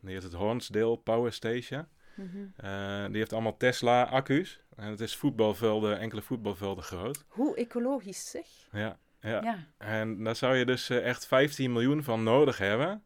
Die 0.00 0.10
heeft 0.10 0.24
het 0.24 0.32
Hornsdale 0.32 0.98
Power 0.98 1.32
Station. 1.32 1.86
Mm 2.14 2.30
-hmm. 2.30 3.08
die 3.08 3.18
heeft 3.18 3.32
allemaal 3.32 3.56
Tesla-accu's. 3.56 4.60
En 4.76 4.90
het 4.90 5.00
is 5.00 5.16
voetbalvelden, 5.16 5.98
enkele 5.98 6.22
voetbalvelden 6.22 6.84
groot. 6.84 7.24
Hoe 7.28 7.56
ecologisch 7.56 8.30
zeg. 8.30 8.46
Ja, 8.72 8.98
ja. 9.20 9.66
En 9.78 10.24
daar 10.24 10.36
zou 10.36 10.56
je 10.56 10.64
dus 10.64 10.90
uh, 10.90 11.06
echt 11.06 11.26
15 11.26 11.72
miljoen 11.72 12.02
van 12.02 12.22
nodig 12.22 12.58
hebben. 12.58 13.04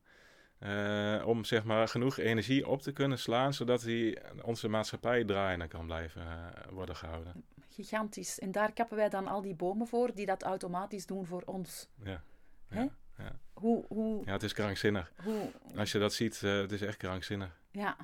Uh, 0.59 1.23
om 1.27 1.45
zeg 1.45 1.65
maar 1.65 1.89
genoeg 1.89 2.19
energie 2.19 2.67
op 2.67 2.83
te 2.83 2.93
kunnen 2.93 3.19
slaan, 3.19 3.55
zodat 3.55 3.81
die, 3.83 4.19
onze 4.43 4.69
maatschappij 4.69 5.25
draaiende 5.25 5.69
kan 5.69 5.87
blijven 5.87 6.23
uh, 6.23 6.73
worden 6.73 6.97
gehouden. 6.97 7.45
Gigantisch. 7.69 8.39
En 8.39 8.53
daar 8.53 8.73
kappen 8.73 8.97
wij 8.97 9.09
dan 9.09 9.27
al 9.27 9.43
die 9.43 9.55
bomen 9.55 9.87
voor 9.87 10.15
die 10.15 10.27
dat 10.27 10.43
automatisch 10.43 11.07
doen 11.07 11.27
voor 11.27 11.43
ons. 11.45 11.89
Ja. 12.05 12.23
ja, 12.71 12.89
ja. 13.19 13.39
Hoe, 13.53 13.85
hoe... 13.89 14.23
ja 14.25 14.33
het 14.33 14.43
is 14.43 14.53
krankzinnig. 14.53 15.13
Hoe... 15.23 15.51
Als 15.77 15.93
je 15.93 15.99
dat 15.99 16.13
ziet, 16.13 16.41
het 16.41 16.73
is 16.73 16.83
echt 16.83 16.97
krankzinnig. 16.97 17.61
Ja. 17.71 17.97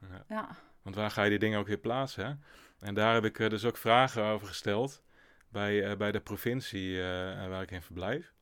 ja. 0.00 0.24
ja. 0.28 0.56
Want 0.82 0.96
waar 0.96 1.10
ga 1.10 1.22
je 1.22 1.30
die 1.30 1.38
dingen 1.38 1.58
ook 1.58 1.66
weer 1.66 1.78
plaatsen? 1.78 2.26
Hè? 2.26 2.32
En 2.86 2.94
daar 2.94 3.14
heb 3.14 3.24
ik 3.24 3.50
dus 3.50 3.64
ook 3.64 3.76
vragen 3.76 4.24
over 4.24 4.46
gesteld 4.46 5.02
bij, 5.48 5.90
uh, 5.90 5.96
bij 5.96 6.12
de 6.12 6.20
provincie 6.20 6.90
uh, 6.90 7.02
waar 7.48 7.62
ik 7.62 7.70
in 7.70 7.82
verblijf. 7.82 8.32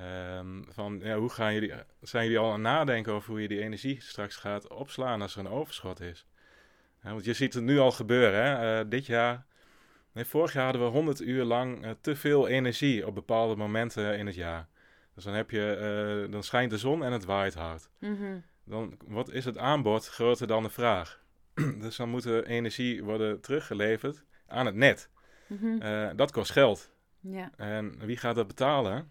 Um, 0.00 0.64
van 0.68 1.00
ja, 1.02 1.16
hoe 1.16 1.30
gaan 1.30 1.54
jullie, 1.54 1.72
zijn 2.00 2.24
jullie 2.24 2.38
al 2.38 2.46
aan 2.46 2.52
het 2.52 2.62
nadenken 2.62 3.12
over 3.12 3.30
hoe 3.30 3.42
je 3.42 3.48
die 3.48 3.60
energie 3.60 4.00
straks 4.00 4.36
gaat 4.36 4.68
opslaan 4.68 5.22
als 5.22 5.34
er 5.34 5.40
een 5.40 5.48
overschot 5.48 6.00
is? 6.00 6.26
Ja, 7.02 7.10
want 7.10 7.24
je 7.24 7.32
ziet 7.32 7.54
het 7.54 7.62
nu 7.62 7.78
al 7.78 7.92
gebeuren. 7.92 8.44
Hè? 8.44 8.80
Uh, 8.80 8.90
dit 8.90 9.06
jaar, 9.06 9.46
nee, 10.12 10.24
vorig 10.24 10.52
jaar 10.52 10.64
hadden 10.64 10.82
we 10.82 10.88
100 10.88 11.20
uur 11.20 11.44
lang 11.44 11.96
te 12.00 12.16
veel 12.16 12.48
energie 12.48 13.06
op 13.06 13.14
bepaalde 13.14 13.56
momenten 13.56 14.18
in 14.18 14.26
het 14.26 14.34
jaar. 14.34 14.68
Dus 15.14 15.24
dan, 15.24 15.34
heb 15.34 15.50
je, 15.50 16.26
dan 16.30 16.42
schijnt 16.42 16.70
de 16.70 16.78
zon 16.78 17.04
en 17.04 17.12
het 17.12 17.24
waait 17.24 17.54
hard. 17.54 17.88
Mm 17.98 18.16
-hmm. 18.16 18.42
Dan 18.64 18.98
wat 19.06 19.30
is 19.30 19.44
het 19.44 19.58
aanbod 19.58 20.08
groter 20.08 20.46
dan 20.46 20.62
de 20.62 20.70
vraag. 20.70 21.22
dus 21.80 21.96
dan 21.96 22.08
moet 22.08 22.22
de 22.22 22.46
energie 22.46 23.04
worden 23.04 23.40
teruggeleverd 23.40 24.24
aan 24.46 24.66
het 24.66 24.74
net. 24.74 25.08
Mhm. 25.46 25.80
Eh, 25.80 26.10
dat 26.16 26.30
kost 26.32 26.50
geld. 26.52 26.90
Ja. 27.20 27.50
En 27.56 28.06
wie 28.06 28.16
gaat 28.16 28.34
dat 28.34 28.46
betalen? 28.46 29.10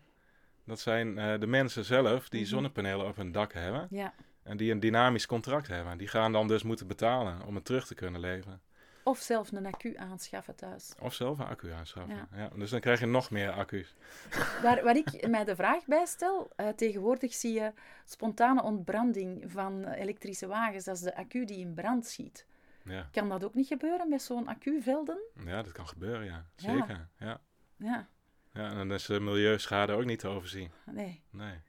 Dat 0.66 0.80
zijn 0.80 1.18
eh, 1.18 1.40
de 1.40 1.48
mensen 1.48 1.86
zelf 1.86 2.30
die 2.30 2.42
Mhm. 2.42 2.50
zonnepanelen 2.50 3.06
op 3.08 3.16
hun 3.16 3.32
dak 3.32 3.54
hebben. 3.54 3.88
ja. 3.90 4.14
En 4.44 4.58
die 4.58 4.72
een 4.72 4.80
dynamisch 4.80 5.26
contract 5.26 5.68
hebben. 5.68 5.98
Die 5.98 6.08
gaan 6.08 6.32
dan 6.32 6.48
dus 6.48 6.64
moeten 6.64 6.88
betalen 6.88 7.46
om 7.46 7.56
het 7.56 7.66
terug 7.66 7.88
te 7.88 7.96
kunnen 7.96 8.22
leveren. 8.22 8.62
Of 9.04 9.20
zelf 9.20 9.52
een 9.52 9.66
accu 9.66 9.98
aanschaffen 9.98 10.56
thuis. 10.56 10.94
Of 11.00 11.14
zelf 11.14 11.40
een 11.40 11.46
accu 11.46 11.72
aanschaffen. 11.72 12.16
Ja. 12.16 12.28
Ja. 12.36 12.50
dus 12.56 12.70
dan 12.70 12.80
krijg 12.80 13.00
je 13.00 13.06
nog 13.06 13.30
meer 13.30 13.52
accu's. 13.52 13.96
Waar, 14.64 14.84
waar 14.84 14.96
ik 14.96 15.28
mij 15.28 15.44
de 15.44 15.56
vraag 15.56 15.86
bij 15.86 16.06
stel, 16.06 16.52
eh, 16.56 16.68
tegenwoordig 16.68 17.34
zie 17.34 17.54
je 17.54 17.74
spontane 18.06 18.62
ontbranding 18.64 19.52
van 19.52 19.86
eh, 19.86 20.02
elektrische 20.02 20.48
wagens. 20.48 20.84
Dat 20.86 20.96
is 20.96 21.02
de 21.02 21.16
accu 21.16 21.46
die 21.46 21.58
in 21.58 21.74
brand 21.74 22.06
schiet. 22.06 22.46
Ja. 22.84 23.08
Kan 23.12 23.30
dat 23.30 23.44
ook 23.44 23.54
niet 23.54 23.68
gebeuren 23.68 24.10
met 24.10 24.22
zo'n 24.22 24.48
accuvelden? 24.48 25.18
ja, 25.46 25.62
dat 25.62 25.72
kan 25.72 25.88
gebeuren, 25.88 26.26
ja. 26.26 26.46
Zeker. 26.56 27.10
Ja. 27.18 27.42
Ja, 27.78 28.08
Ja, 28.54 28.70
en 28.70 28.76
dan 28.76 28.94
is 28.94 29.06
de 29.06 29.20
milieuschade 29.20 29.94
ook 29.94 30.06
niet 30.06 30.20
te 30.20 30.28
overzien. 30.28 30.72
nee. 30.86 31.24
Nee. 31.30 31.62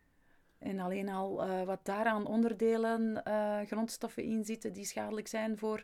En 0.58 0.80
alleen 0.80 1.08
al 1.08 1.42
eh, 1.42 1.62
wat 1.62 1.84
daaraan 1.84 2.26
onderdelen, 2.26 3.24
eh, 3.24 3.60
grondstoffen 3.66 4.22
in 4.22 4.44
zitten 4.44 4.72
die 4.72 4.84
schadelijk 4.84 5.28
zijn 5.28 5.58
voor, 5.58 5.82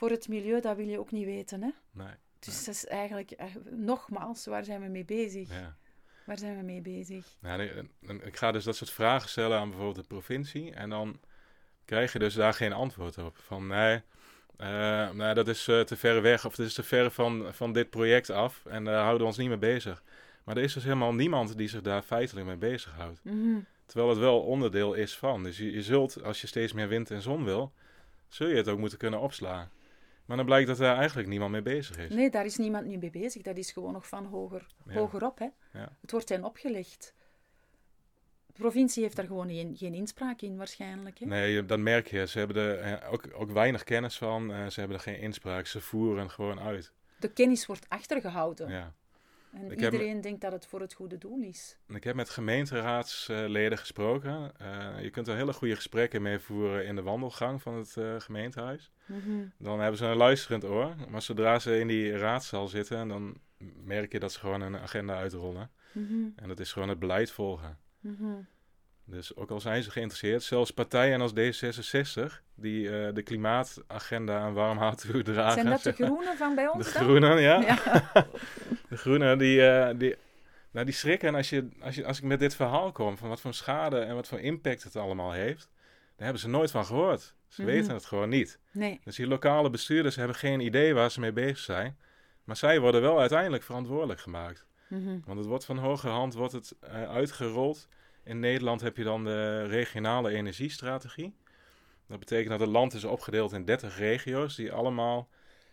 voor 0.00 0.10
het 0.10 0.28
milieu, 0.28 0.60
dat 0.60 0.76
wil 0.76 0.86
je 0.86 0.98
ook 0.98 1.10
niet 1.10 1.24
weten. 1.24 1.62
Hè? 1.62 1.70
Nee. 1.90 2.14
Dus 2.38 2.64
dat 2.64 2.74
is 2.74 2.86
eigenlijk, 2.86 3.36
nogmaals, 3.70 4.46
waar 4.46 4.64
zijn 4.64 4.80
we 4.80 4.88
mee 4.88 5.04
bezig? 5.04 5.48
Ja. 5.48 5.76
Waar 6.24 6.38
zijn 6.38 6.56
we 6.56 6.62
mee 6.62 6.80
bezig? 6.80 7.36
En 7.40 8.20
ik 8.24 8.36
ga 8.36 8.52
dus 8.52 8.64
dat 8.64 8.76
soort 8.76 8.90
vragen 8.90 9.28
stellen 9.28 9.58
aan 9.58 9.68
bijvoorbeeld 9.68 10.08
de 10.08 10.14
provincie. 10.14 10.72
En 10.72 10.90
dan 10.90 11.20
krijg 11.84 12.12
je 12.12 12.18
dus 12.18 12.34
daar 12.34 12.54
geen 12.54 12.72
antwoord 12.72 13.18
op. 13.18 13.36
Van 13.36 13.66
nee, 13.66 14.02
eh, 14.56 15.10
nee 15.10 15.34
dat 15.34 15.48
is 15.48 15.68
eh, 15.68 15.80
te 15.80 15.96
ver 15.96 16.22
weg. 16.22 16.44
Of 16.44 16.56
het 16.56 16.66
is 16.66 16.74
te 16.74 16.82
ver 16.82 17.10
van, 17.10 17.54
van 17.54 17.72
dit 17.72 17.90
project 17.90 18.30
af. 18.30 18.66
En 18.66 18.84
daar 18.84 19.00
houden 19.00 19.20
we 19.20 19.26
ons 19.26 19.36
niet 19.36 19.48
mee 19.48 19.58
bezig. 19.58 20.02
Maar 20.44 20.56
er 20.56 20.62
is 20.62 20.72
dus 20.72 20.84
helemaal 20.84 21.14
niemand 21.14 21.56
die 21.56 21.68
zich 21.68 21.82
daar 21.82 22.02
feitelijk 22.02 22.46
mee 22.46 22.56
bezighoudt. 22.56 23.20
Mhm. 23.22 23.58
Terwijl 23.86 24.10
het 24.10 24.18
wel 24.18 24.40
onderdeel 24.40 24.94
is 24.94 25.16
van. 25.16 25.42
Dus 25.42 25.58
je, 25.58 25.72
je 25.72 25.82
zult, 25.82 26.22
als 26.22 26.40
je 26.40 26.46
steeds 26.46 26.72
meer 26.72 26.88
wind 26.88 27.10
en 27.10 27.22
zon 27.22 27.44
wil, 27.44 27.72
zul 28.28 28.46
je 28.46 28.56
het 28.56 28.68
ook 28.68 28.78
moeten 28.78 28.98
kunnen 28.98 29.20
opslaan. 29.20 29.70
Maar 30.30 30.38
dan 30.38 30.48
blijkt 30.48 30.68
dat 30.68 30.76
daar 30.78 30.96
eigenlijk 30.96 31.28
niemand 31.28 31.50
mee 31.50 31.62
bezig 31.62 31.98
is. 31.98 32.14
Nee, 32.14 32.30
daar 32.30 32.44
is 32.44 32.56
niemand 32.56 32.86
nu 32.86 32.96
mee 32.96 33.10
bezig. 33.10 33.42
Dat 33.42 33.56
is 33.56 33.72
gewoon 33.72 33.92
nog 33.92 34.08
van 34.08 34.24
hoger, 34.24 34.66
Ja. 34.86 34.92
hogerop. 34.94 35.38
Hè? 35.38 35.46
Ja. 35.72 35.96
Het 36.00 36.10
wordt 36.10 36.28
hen 36.28 36.44
opgelegd. 36.44 37.14
De 38.46 38.52
provincie 38.52 39.02
heeft 39.02 39.16
daar 39.16 39.26
gewoon 39.26 39.48
geen, 39.48 39.76
geen 39.76 39.94
inspraak 39.94 40.40
in, 40.40 40.56
waarschijnlijk. 40.56 41.18
Hè? 41.18 41.26
Nee, 41.26 41.66
dat 41.66 41.78
merk 41.78 42.06
je. 42.06 42.26
Ze 42.26 42.38
hebben 42.38 42.56
er 42.56 42.78
eh, 42.78 43.12
ook, 43.12 43.28
ook 43.32 43.50
weinig 43.50 43.84
kennis 43.84 44.18
van. 44.18 44.52
Eh, 44.52 44.66
ze 44.66 44.80
hebben 44.80 44.96
er 44.96 45.02
geen 45.02 45.18
inspraak. 45.18 45.66
Ze 45.66 45.80
voeren 45.80 46.30
gewoon 46.30 46.60
uit. 46.60 46.92
De 47.18 47.32
kennis 47.32 47.66
wordt 47.66 47.88
achtergehouden. 47.88 48.70
Ja. 48.70 48.94
En 49.52 49.70
Ik 49.70 49.80
heb- 49.80 49.92
iedereen 49.92 50.20
denkt 50.20 50.40
dat 50.40 50.52
het 50.52 50.66
voor 50.66 50.80
het 50.80 50.92
goede 50.94 51.18
doel 51.18 51.40
is. 51.40 51.78
Ik 51.88 52.04
heb 52.04 52.14
met 52.14 52.30
gemeenteraadsleden 52.30 53.78
gesproken. 53.78 54.52
Eh, 54.58 55.02
je 55.02 55.10
kunt 55.10 55.28
er 55.28 55.36
hele 55.36 55.52
goede 55.52 55.74
gesprekken 55.76 56.22
mee 56.22 56.38
voeren 56.38 56.86
in 56.86 56.94
de 56.96 57.02
wandelgang 57.02 57.62
van 57.62 57.74
het 57.74 57.96
eh, 57.96 58.14
gemeentehuis. 58.20 58.90
Mhm. 59.06 59.44
Dan 59.58 59.80
hebben 59.80 59.98
ze 59.98 60.06
een 60.06 60.16
luisterend 60.16 60.64
oor. 60.64 60.94
Maar 61.08 61.22
zodra 61.22 61.58
ze 61.58 61.78
in 61.78 61.86
die 61.86 62.16
raadzaal 62.16 62.68
zitten, 62.68 63.08
dan 63.08 63.36
merk 63.84 64.12
je 64.12 64.18
dat 64.20 64.32
ze 64.32 64.38
gewoon 64.38 64.60
een 64.60 64.76
agenda 64.76 65.16
uitrollen. 65.16 65.70
Mhm. 65.92 66.28
En 66.36 66.48
dat 66.48 66.60
is 66.60 66.72
gewoon 66.72 66.88
het 66.88 66.98
beleid 66.98 67.30
volgen. 67.30 67.78
Mhm. 68.00 68.34
Dus 69.10 69.36
ook 69.36 69.50
al 69.50 69.60
zijn 69.60 69.82
ze 69.82 69.90
geïnteresseerd, 69.90 70.42
zelfs 70.42 70.70
partijen 70.70 71.20
als 71.20 71.32
D66, 71.32 72.22
die 72.54 72.90
eh, 73.06 73.14
de 73.14 73.22
klimaatagenda 73.22 74.38
aan 74.38 74.52
warm 74.52 74.96
toedragen. 74.96 75.52
Zijn 75.52 75.66
dat 75.66 75.82
de 75.82 75.92
groenen 75.92 76.36
van 76.36 76.54
bij 76.54 76.64
De 76.66 76.72
ons 76.72 76.92
dan? 76.92 77.02
groenen, 77.02 77.40
ja. 77.40 77.60
Ja. 77.60 78.02
De 78.88 78.96
groenen, 78.96 79.38
die, 79.38 79.66
eh, 79.68 79.98
die, 79.98 80.16
nou, 80.70 80.84
die 80.86 80.94
schrikken 80.94 81.34
als, 81.34 81.50
je, 81.50 81.68
als, 81.80 81.94
je, 81.94 82.04
als 82.06 82.18
ik 82.18 82.24
met 82.24 82.38
dit 82.38 82.54
verhaal 82.54 82.92
kom, 82.92 83.16
van 83.18 83.28
wat 83.28 83.40
voor 83.40 83.54
schade 83.54 83.98
en 83.98 84.14
wat 84.14 84.28
voor 84.28 84.40
impact 84.40 84.82
het 84.82 84.96
allemaal 84.96 85.32
heeft. 85.32 85.68
Daar 86.16 86.24
hebben 86.24 86.40
ze 86.40 86.48
nooit 86.48 86.70
van 86.70 86.84
gehoord. 86.86 87.34
Ze 87.48 87.62
Mhm. 87.62 87.70
weten 87.70 87.94
het 87.94 88.04
gewoon 88.04 88.28
niet. 88.28 88.58
Nee. 88.72 89.00
Dus 89.04 89.16
die 89.16 89.26
lokale 89.26 89.70
bestuurders 89.70 90.16
hebben 90.16 90.36
geen 90.36 90.60
idee 90.60 90.94
waar 90.94 91.10
ze 91.10 91.20
mee 91.20 91.32
bezig 91.32 91.58
zijn. 91.58 91.96
Maar 92.44 92.56
zij 92.56 92.80
worden 92.80 93.00
wel 93.00 93.20
uiteindelijk 93.20 93.62
verantwoordelijk 93.62 94.20
gemaakt. 94.20 94.66
Mhm. 94.88 95.18
Want 95.24 95.38
het 95.38 95.46
wordt 95.48 95.64
van 95.64 95.78
hogerhand 95.78 96.34
wordt 96.34 96.52
het, 96.52 96.74
eh, 96.80 97.08
uitgerold. 97.10 97.88
In 98.24 98.40
Nederland 98.40 98.80
heb 98.80 98.96
je 98.96 99.04
dan 99.04 99.24
de 99.24 99.66
regionale 99.66 100.30
energiestrategie. 100.30 101.34
Dat 102.06 102.18
betekent 102.18 102.50
dat 102.50 102.60
het 102.60 102.68
land 102.68 102.94
is 102.94 103.04
opgedeeld 103.04 103.52
in 103.52 103.64
30 103.64 103.98
regio's 103.98 104.56
die 104.56 104.72
allemaal 104.72 105.28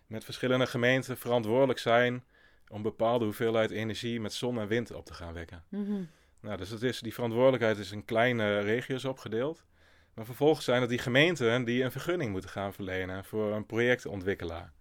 met 0.08 0.24
verschillende 0.24 0.68
gemeenten 0.68 1.18
verantwoordelijk 1.18 1.80
zijn 1.80 2.24
om 2.68 2.82
bepaalde 2.82 3.26
hoeveelheid 3.26 3.72
energie 3.72 4.20
met 4.20 4.34
zon 4.34 4.60
en 4.60 4.68
wind 4.68 4.92
op 4.92 5.06
te 5.06 5.14
gaan 5.14 5.34
wekken. 5.34 5.64
Mhm. 5.70 6.04
Nou, 6.40 6.58
dus 6.58 6.70
het 6.70 6.84
is, 6.84 7.00
die 7.00 7.14
verantwoordelijkheid 7.14 7.78
is 7.78 7.92
in 7.92 8.06
kleine 8.06 8.60
regio's 8.60 9.06
opgedeeld. 9.06 9.66
Maar 10.14 10.26
vervolgens 10.26 10.66
zijn 10.66 10.82
het 10.82 10.90
die 10.90 11.00
gemeenten 11.00 11.64
die 11.64 11.84
een 11.84 11.92
vergunning 11.92 12.32
moeten 12.32 12.50
gaan 12.50 12.74
verlenen 12.74 13.26
voor 13.26 13.54
een 13.54 13.66
projectontwikkelaar. 13.66 14.74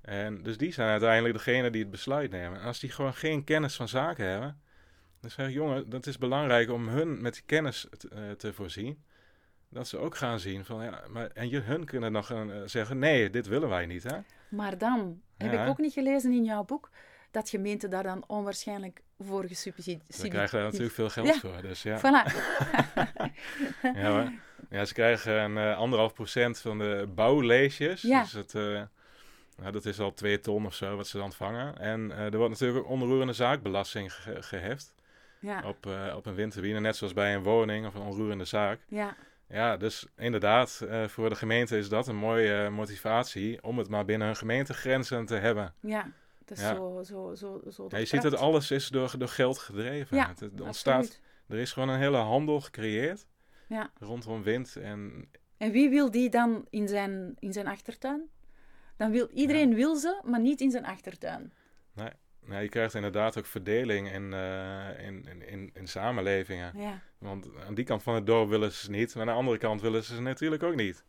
En 0.00 0.42
dus 0.42 0.56
die 0.56 0.72
zijn 0.72 0.88
uiteindelijk 0.88 1.34
degene 1.34 1.70
die 1.70 1.80
het 1.80 1.90
besluit 1.90 2.30
nemen. 2.30 2.60
En 2.60 2.66
als 2.66 2.80
die 2.80 2.90
gewoon 2.90 3.14
geen 3.14 3.44
kennis 3.44 3.76
van 3.76 3.88
zaken 3.88 4.26
hebben, 4.26 4.60
dan 5.22 5.30
zeg 5.30 5.46
ik, 5.48 5.52
jongen, 5.54 5.90
dat 5.90 6.06
is 6.06 6.18
belangrijk 6.18 6.70
om 6.70 6.88
hun 6.88 7.22
met 7.22 7.32
die 7.34 7.42
kennis 7.46 7.86
te, 7.98 8.08
eh, 8.08 8.30
te 8.30 8.52
voorzien. 8.52 9.02
Dat 9.68 9.88
ze 9.88 9.98
ook 9.98 10.16
gaan 10.16 10.40
zien 10.40 10.64
van, 10.64 10.84
ja, 10.84 11.00
maar, 11.08 11.26
en 11.26 11.48
je, 11.48 11.58
hun 11.60 11.84
kunnen 11.84 12.12
nog 12.12 12.30
een, 12.30 12.50
eh, 12.50 12.60
zeggen, 12.64 12.98
nee, 12.98 13.30
dit 13.30 13.46
willen 13.46 13.68
wij 13.68 13.86
niet, 13.86 14.02
hè? 14.02 14.16
Maar 14.50 14.78
dan 14.78 15.20
heb 15.36 15.52
Ja. 15.52 15.62
ik 15.62 15.68
ook 15.68 15.78
niet 15.78 15.92
gelezen 15.92 16.32
in 16.32 16.44
jouw 16.44 16.64
boek 16.64 16.90
dat 17.30 17.48
gemeenten 17.48 17.90
daar 17.90 18.02
dan 18.02 18.24
onwaarschijnlijk 18.26 19.02
voor 19.18 19.44
gesubsidieerd 19.44 20.14
Ze 20.14 20.28
krijgen 20.28 20.56
daar 20.58 20.66
natuurlijk 20.66 20.94
veel 20.94 21.08
geld 21.10 21.26
Ja. 21.26 21.34
voor, 21.38 21.62
dus 21.62 21.82
ja. 21.82 21.98
Voilà. 21.98 22.32
Ja, 24.00 24.10
hoor. 24.10 24.32
ja, 24.70 24.84
ze 24.84 24.94
krijgen 24.94 25.32
een 25.40 25.56
eh, 25.58 25.76
anderhalf 25.78 26.12
procent 26.14 26.58
van 26.58 26.78
de 26.78 27.08
bouwleesjes. 27.14 28.02
Ja. 28.02 28.22
Dus 28.22 28.32
het, 28.32 28.52
nou, 29.56 29.72
dat 29.72 29.84
is 29.84 30.00
al 30.00 30.14
twee 30.14 30.40
ton 30.40 30.66
of 30.66 30.74
zo 30.74 30.96
wat 30.96 31.06
ze 31.06 31.16
dan 31.16 31.24
ontvangen. 31.24 31.78
En 31.78 32.10
er 32.10 32.36
wordt 32.36 32.50
natuurlijk 32.52 32.78
ook 32.84 32.90
onroerende 32.90 33.32
zaakbelasting 33.32 34.14
ge- 34.14 34.42
geheft 34.42 34.94
ja. 35.42 35.62
op, 35.66 35.86
eh, 35.86 36.14
op 36.16 36.26
een 36.26 36.34
windturbine. 36.34 36.80
Net 36.80 36.96
zoals 36.96 37.12
bij 37.12 37.34
een 37.34 37.42
woning 37.42 37.86
of 37.86 37.94
een 37.94 38.00
onroerende 38.02 38.44
zaak. 38.44 38.80
ja. 38.88 39.16
Ja, 39.48 39.76
dus 39.76 40.06
inderdaad, 40.16 40.84
eh, 40.88 41.08
voor 41.08 41.28
de 41.28 41.34
gemeente 41.34 41.78
is 41.78 41.88
dat 41.88 42.08
een 42.08 42.16
mooie 42.16 42.54
eh, 42.64 42.68
motivatie 42.70 43.62
om 43.62 43.78
het 43.78 43.88
maar 43.88 44.04
binnen 44.04 44.26
hun 44.26 44.36
gemeentegrenzen 44.36 45.26
te 45.26 45.34
hebben. 45.34 45.74
Ja. 45.80 46.10
Dat 46.44 46.58
is 46.58 46.64
Ja. 46.64 46.74
zo, 46.74 47.02
zo, 47.02 47.34
zo, 47.34 47.60
zo 47.70 47.86
Ja, 47.88 47.98
je 47.98 48.04
ziet 48.04 48.22
dat 48.22 48.36
alles 48.36 48.70
is 48.70 48.88
door, 48.88 49.14
door 49.18 49.28
geld 49.28 49.58
gedreven. 49.58 50.16
Ja, 50.16 50.28
het, 50.28 50.40
het 50.40 50.60
ontstaat, 50.60 51.20
er 51.48 51.58
is 51.58 51.72
gewoon 51.72 51.88
een 51.88 51.98
hele 51.98 52.16
handel 52.16 52.60
gecreëerd 52.60 53.26
Ja. 53.66 53.90
rondom 53.98 54.42
wind 54.42 54.76
en 54.76 55.28
En 55.56 55.70
wie 55.70 55.90
wil 55.90 56.10
die 56.10 56.28
dan 56.30 56.66
in 56.70 56.88
zijn, 56.88 57.36
in 57.38 57.52
zijn 57.52 57.66
achtertuin? 57.66 58.30
Dan 58.96 59.10
wil, 59.10 59.28
iedereen 59.28 59.74
wil 59.74 59.96
ze, 59.96 60.20
maar 60.24 60.40
niet 60.40 60.60
in 60.60 60.70
zijn 60.70 60.84
achtertuin. 60.84 61.52
Nou, 62.46 62.62
je 62.62 62.68
krijgt 62.68 62.94
inderdaad 62.94 63.38
ook 63.38 63.46
verdeling 63.46 64.12
in, 64.12 64.32
eh, 64.32 65.06
in, 65.06 65.24
in, 65.28 65.48
in, 65.48 65.70
in 65.74 65.88
samenlevingen. 65.88 66.78
Ja. 66.78 67.00
Want 67.18 67.48
aan 67.66 67.74
die 67.74 67.84
kant 67.84 68.02
van 68.02 68.14
het 68.14 68.26
dorp 68.26 68.48
willen 68.48 68.72
ze 68.72 68.90
niet, 68.90 69.14
maar 69.14 69.22
aan 69.22 69.32
de 69.32 69.38
andere 69.38 69.58
kant 69.58 69.80
willen 69.80 70.04
ze 70.04 70.14
ze 70.14 70.20
natuurlijk 70.20 70.62
ook 70.62 70.74
niet. 70.74 71.04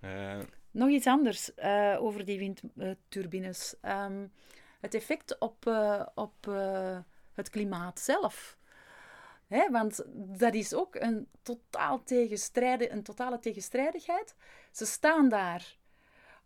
Eh, 0.00 0.38
Nog 0.70 0.88
iets 0.88 1.06
anders 1.06 1.54
eh, 1.54 1.96
over 1.98 2.24
die 2.24 2.38
windturbines. 2.74 3.74
Ehm, 3.80 4.26
het 4.80 4.94
effect 4.94 5.38
op, 5.38 5.66
op 6.14 6.46
het 7.34 7.50
klimaat 7.50 8.00
zelf. 8.00 8.58
Hè, 9.46 9.70
want 9.70 10.04
dat 10.14 10.54
is 10.54 10.74
ook 10.74 10.94
een, 10.94 11.28
totaal 11.42 12.02
tegenstrijde, 12.02 12.92
een 12.92 13.02
totale 13.02 13.38
tegenstrijdigheid. 13.38 14.34
Ze 14.70 14.86
staan 14.86 15.28
daar 15.28 15.76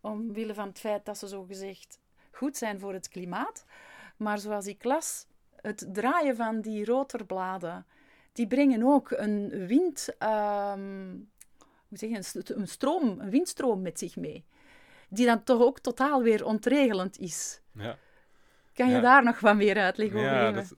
omwille 0.00 0.54
van 0.54 0.68
het 0.68 0.78
feit 0.78 1.04
dat 1.04 1.18
ze 1.18 1.26
zogezegd 1.26 1.98
goed 2.30 2.56
zijn 2.56 2.80
voor 2.80 2.92
het 2.92 3.08
klimaat. 3.08 3.64
Maar 4.16 4.38
zoals 4.38 4.66
ik 4.66 4.84
las, 4.84 5.26
het 5.60 5.88
draaien 5.92 6.36
van 6.36 6.60
die 6.60 6.84
rotorbladen, 6.84 7.86
die 8.32 8.46
brengen 8.46 8.82
ook 8.82 9.10
een 9.10 9.66
wind... 9.66 10.08
ehm, 10.18 11.10
hoe 11.88 11.98
zeg 11.98 12.10
je, 12.10 12.16
een, 12.16 12.24
st- 12.24 12.50
een 12.50 12.68
stroom, 12.68 13.20
een 13.20 13.30
windstroom 13.30 13.82
met 13.82 13.98
zich 13.98 14.16
mee. 14.16 14.44
Die 15.08 15.26
dan 15.26 15.42
toch 15.44 15.60
ook 15.60 15.78
totaal 15.80 16.22
weer 16.22 16.44
ontregelend 16.44 17.18
is. 17.18 17.60
ja, 17.72 17.98
Kan 18.74 18.88
je 18.88 18.94
Ja. 18.94 19.00
daar 19.00 19.24
nog 19.24 19.40
wat 19.40 19.56
meer 19.56 19.76
uitleg 19.78 20.08
over 20.08 20.20
ja 20.20 20.46
geven? 20.46 20.54
dat, 20.54 20.74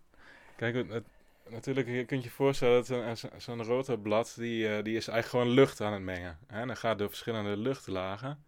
kijk, 0.57 0.75
het, 0.91 1.05
natuurlijk 1.49 1.89
je 1.89 2.05
kunt 2.05 2.25
je 2.25 2.31
voorstellen 2.31 2.85
dat 2.87 3.25
zo'n 3.37 3.63
rotorblad, 3.63 4.35
die, 4.39 4.69
eh, 4.69 4.83
die 4.85 4.97
is 4.97 5.09
eigenlijk 5.09 5.29
gewoon 5.45 5.49
lucht 5.65 5.81
aan 5.81 5.93
het 5.93 6.03
mengen. 6.03 6.39
Hè? 6.47 6.61
En 6.61 6.67
dan 6.67 6.77
gaat 6.77 6.99
door 6.99 7.09
verschillende 7.09 7.57
luchtlagen, 7.57 8.45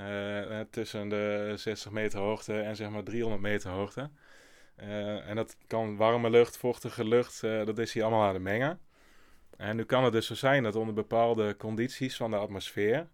eh, 0.00 0.60
tussen 0.70 1.08
de 1.08 1.52
60 1.56 1.90
meter 1.90 2.20
hoogte 2.20 2.60
en 2.60 2.76
zeg 2.76 2.90
maar 2.90 3.02
300 3.02 3.42
meter 3.42 3.70
hoogte. 3.70 4.10
Eh, 4.74 5.28
en 5.28 5.36
dat 5.36 5.56
kan 5.66 5.96
warme 5.96 6.30
lucht, 6.30 6.56
vochtige 6.56 7.04
lucht, 7.04 7.42
eh, 7.42 7.64
dat 7.64 7.78
is 7.78 7.92
hier 7.92 8.02
allemaal 8.02 8.26
aan 8.26 8.34
het 8.34 8.42
mengen. 8.42 8.80
En 9.56 9.76
nu 9.76 9.84
kan 9.84 10.04
het 10.04 10.12
dus 10.12 10.26
zo 10.26 10.34
zijn 10.34 10.62
dat 10.62 10.76
onder 10.76 10.94
bepaalde 10.94 11.56
condities 11.56 12.16
van 12.16 12.30
de 12.30 12.36
atmosfeer 12.36 13.08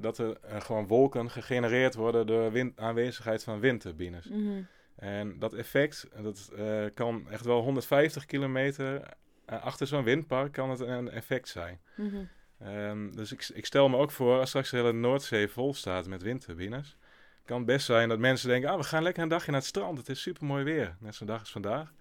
dat 0.00 0.18
er 0.18 0.38
gewoon 0.42 0.86
wolken 0.86 1.30
gegenereerd 1.30 1.94
worden 1.94 2.26
door 2.26 2.52
wind, 2.52 2.78
aanwezigheid 2.80 3.44
van 3.44 3.60
windturbines. 3.60 4.28
Mhm. 4.28 4.62
En 4.96 5.38
dat 5.38 5.54
effect, 5.54 6.08
dat 6.22 6.52
kan 6.94 7.30
echt 7.30 7.44
wel 7.44 7.62
150 7.62 8.24
kilometer 8.26 9.02
achter 9.46 9.86
zo'n 9.86 10.04
windpark 10.04 10.52
kan 10.52 10.70
het 10.70 10.80
een 10.80 11.10
effect 11.10 11.48
zijn. 11.48 11.80
Mhm. 11.96 12.24
Ehm, 12.64 13.10
dus 13.10 13.32
ik, 13.32 13.48
ik, 13.54 13.66
stel 13.66 13.88
me 13.88 13.96
ook 13.96 14.10
voor, 14.10 14.38
als 14.38 14.48
straks 14.48 14.70
de 14.70 14.76
hele 14.76 14.92
Noordzee 14.92 15.48
vol 15.48 15.74
staat 15.74 16.06
met 16.06 16.22
windturbines, 16.22 16.96
kan 17.44 17.56
het 17.56 17.66
best 17.66 17.86
zijn 17.86 18.08
dat 18.08 18.18
mensen 18.18 18.48
denken, 18.48 18.70
ah, 18.70 18.76
we 18.76 18.84
gaan 18.84 19.02
lekker 19.02 19.22
een 19.22 19.28
dagje 19.28 19.50
naar 19.50 19.60
het 19.60 19.68
strand, 19.68 19.98
het 19.98 20.08
is 20.08 20.22
super 20.22 20.44
mooi 20.44 20.64
weer, 20.64 20.96
net 20.98 21.14
zo'n 21.14 21.26
dag 21.26 21.40
als 21.40 21.50
vandaag. 21.50 21.92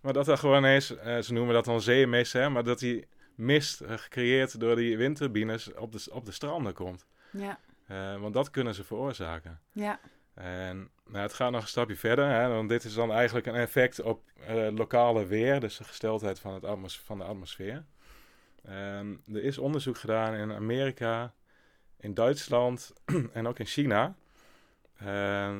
Maar 0.00 0.12
dat 0.12 0.28
er 0.28 0.38
gewoon 0.38 0.64
eens, 0.64 0.96
eh, 0.96 1.18
ze 1.18 1.32
noemen 1.32 1.54
dat 1.54 1.64
dan 1.64 1.80
zeemist, 1.80 2.32
hè, 2.32 2.48
maar 2.48 2.64
dat 2.64 2.78
die 2.78 3.06
mist 3.34 3.82
uh, 3.82 3.92
gecreëerd 3.96 4.60
door 4.60 4.76
die 4.76 4.96
windturbines 4.96 5.74
op 5.74 5.92
de, 5.92 6.06
op 6.12 6.24
de 6.24 6.32
stranden 6.32 6.72
komt. 6.72 7.06
Ja. 7.30 7.58
Uh, 7.90 8.20
want 8.20 8.34
dat 8.34 8.50
kunnen 8.50 8.74
ze 8.74 8.84
veroorzaken. 8.84 9.60
Ja. 9.72 10.00
En 10.34 10.90
nou, 11.06 11.22
het 11.22 11.32
gaat 11.32 11.50
nog 11.50 11.62
een 11.62 11.68
stapje 11.68 11.96
verder, 11.96 12.28
hè, 12.28 12.48
want 12.48 12.68
dit 12.68 12.84
is 12.84 12.94
dan 12.94 13.12
eigenlijk 13.12 13.46
een 13.46 13.54
effect 13.54 14.02
op 14.02 14.22
lokale 14.74 15.26
weer, 15.26 15.60
dus 15.60 15.76
de 15.76 15.84
gesteldheid 15.84 16.40
van, 16.40 16.54
het 16.54 16.64
atmos 16.64 17.00
van 17.00 17.18
de 17.18 17.24
atmosfeer. 17.24 17.84
Ehm, 18.66 19.14
er 19.32 19.42
is 19.42 19.58
onderzoek 19.58 19.98
gedaan 19.98 20.34
in 20.34 20.52
Amerika, 20.52 21.34
in 21.96 22.14
Duitsland 22.14 22.92
en 23.32 23.46
ook 23.46 23.58
in 23.58 23.66
China. 23.66 24.16
Uh, 25.02 25.08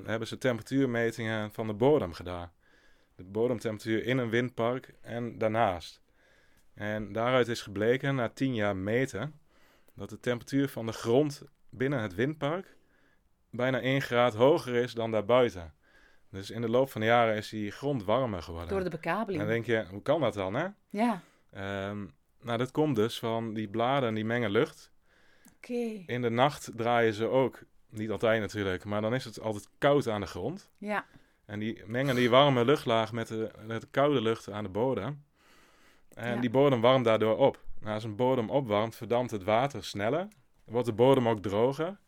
hebben 0.05 0.29
ze 0.29 0.39
temperatuurmetingen 0.39 1.53
van 1.53 1.67
de 1.67 1.73
bodem 1.73 2.13
gedaan. 2.13 2.53
De 3.15 3.25
bodemtemperatuur 3.25 4.05
in 4.05 4.19
een 4.19 4.31
windpark 4.31 4.95
en 5.01 5.39
daarnaast. 5.39 6.01
En 6.75 7.13
daaruit 7.13 7.49
is 7.49 7.63
gebleken, 7.63 8.15
na 8.15 8.29
tien 8.29 8.55
jaar 8.55 8.77
meten, 8.77 9.41
dat 9.95 10.09
de 10.09 10.21
temperatuur 10.21 10.69
van 10.69 10.87
de 10.87 10.93
grond 10.93 11.43
binnen 11.71 12.01
het 12.01 12.15
windpark 12.15 12.77
bijna 13.51 13.81
1 13.81 14.03
graad 14.03 14.35
hoger 14.35 14.75
is 14.75 14.95
dan 14.95 15.11
daarbuiten. 15.11 15.75
Dus 16.31 16.51
in 16.51 16.61
de 16.61 16.69
loop 16.69 16.91
van 16.91 17.01
de 17.01 17.07
jaren 17.07 17.37
is 17.37 17.49
die 17.49 17.71
grond 17.71 18.05
warmer 18.05 18.43
geworden. 18.43 18.69
Door 18.69 18.85
de 18.85 18.91
bekabeling. 18.91 19.43
En 19.43 19.47
dan 19.47 19.55
denk 19.55 19.67
je, 19.67 19.87
hoe 19.91 20.03
kan 20.03 20.21
dat 20.21 20.35
dan, 20.35 20.55
hè? 20.55 20.67
Ja. 20.89 21.23
Um, 21.89 22.15
nou, 22.47 22.59
dat 22.59 22.71
komt 22.71 22.97
dus 22.97 23.19
van 23.19 23.55
die 23.55 23.69
bladen 23.69 24.15
die 24.15 24.25
mengen 24.25 24.51
lucht. 24.51 24.91
Oké. 25.57 26.03
In 26.07 26.23
de 26.23 26.31
nacht 26.31 26.71
draaien 26.77 27.15
ze 27.15 27.27
ook, 27.27 27.59
niet 27.89 28.11
altijd 28.11 28.41
natuurlijk, 28.41 28.85
maar 28.85 29.01
dan 29.01 29.15
is 29.15 29.25
het 29.25 29.41
altijd 29.41 29.69
koud 29.79 30.09
aan 30.09 30.21
de 30.21 30.27
grond. 30.27 30.71
Ja. 30.79 31.07
En 31.45 31.59
die 31.59 31.83
mengen 31.87 32.15
die 32.15 32.31
warme 32.31 32.65
luchtlaag 32.65 33.13
met 33.13 33.29
de, 33.29 33.51
met 33.67 33.81
de 33.81 33.89
koude 33.91 34.21
lucht 34.21 34.51
aan 34.51 34.65
de 34.65 34.71
bodem. 34.71 35.25
En 36.15 36.41
die 36.41 36.51
bodem 36.51 36.81
warmt 36.81 37.05
daardoor 37.05 37.37
op. 37.37 37.65
Nou, 37.81 37.95
als 37.95 38.05
een 38.05 38.17
bodem 38.17 38.51
opwarmt, 38.51 38.97
verdampt 38.97 39.31
het 39.31 39.45
water 39.45 39.85
sneller. 39.85 40.29
Wordt 40.65 40.87
de 40.87 40.93
bodem 40.93 41.29
ook 41.29 41.43
droger. 41.43 41.99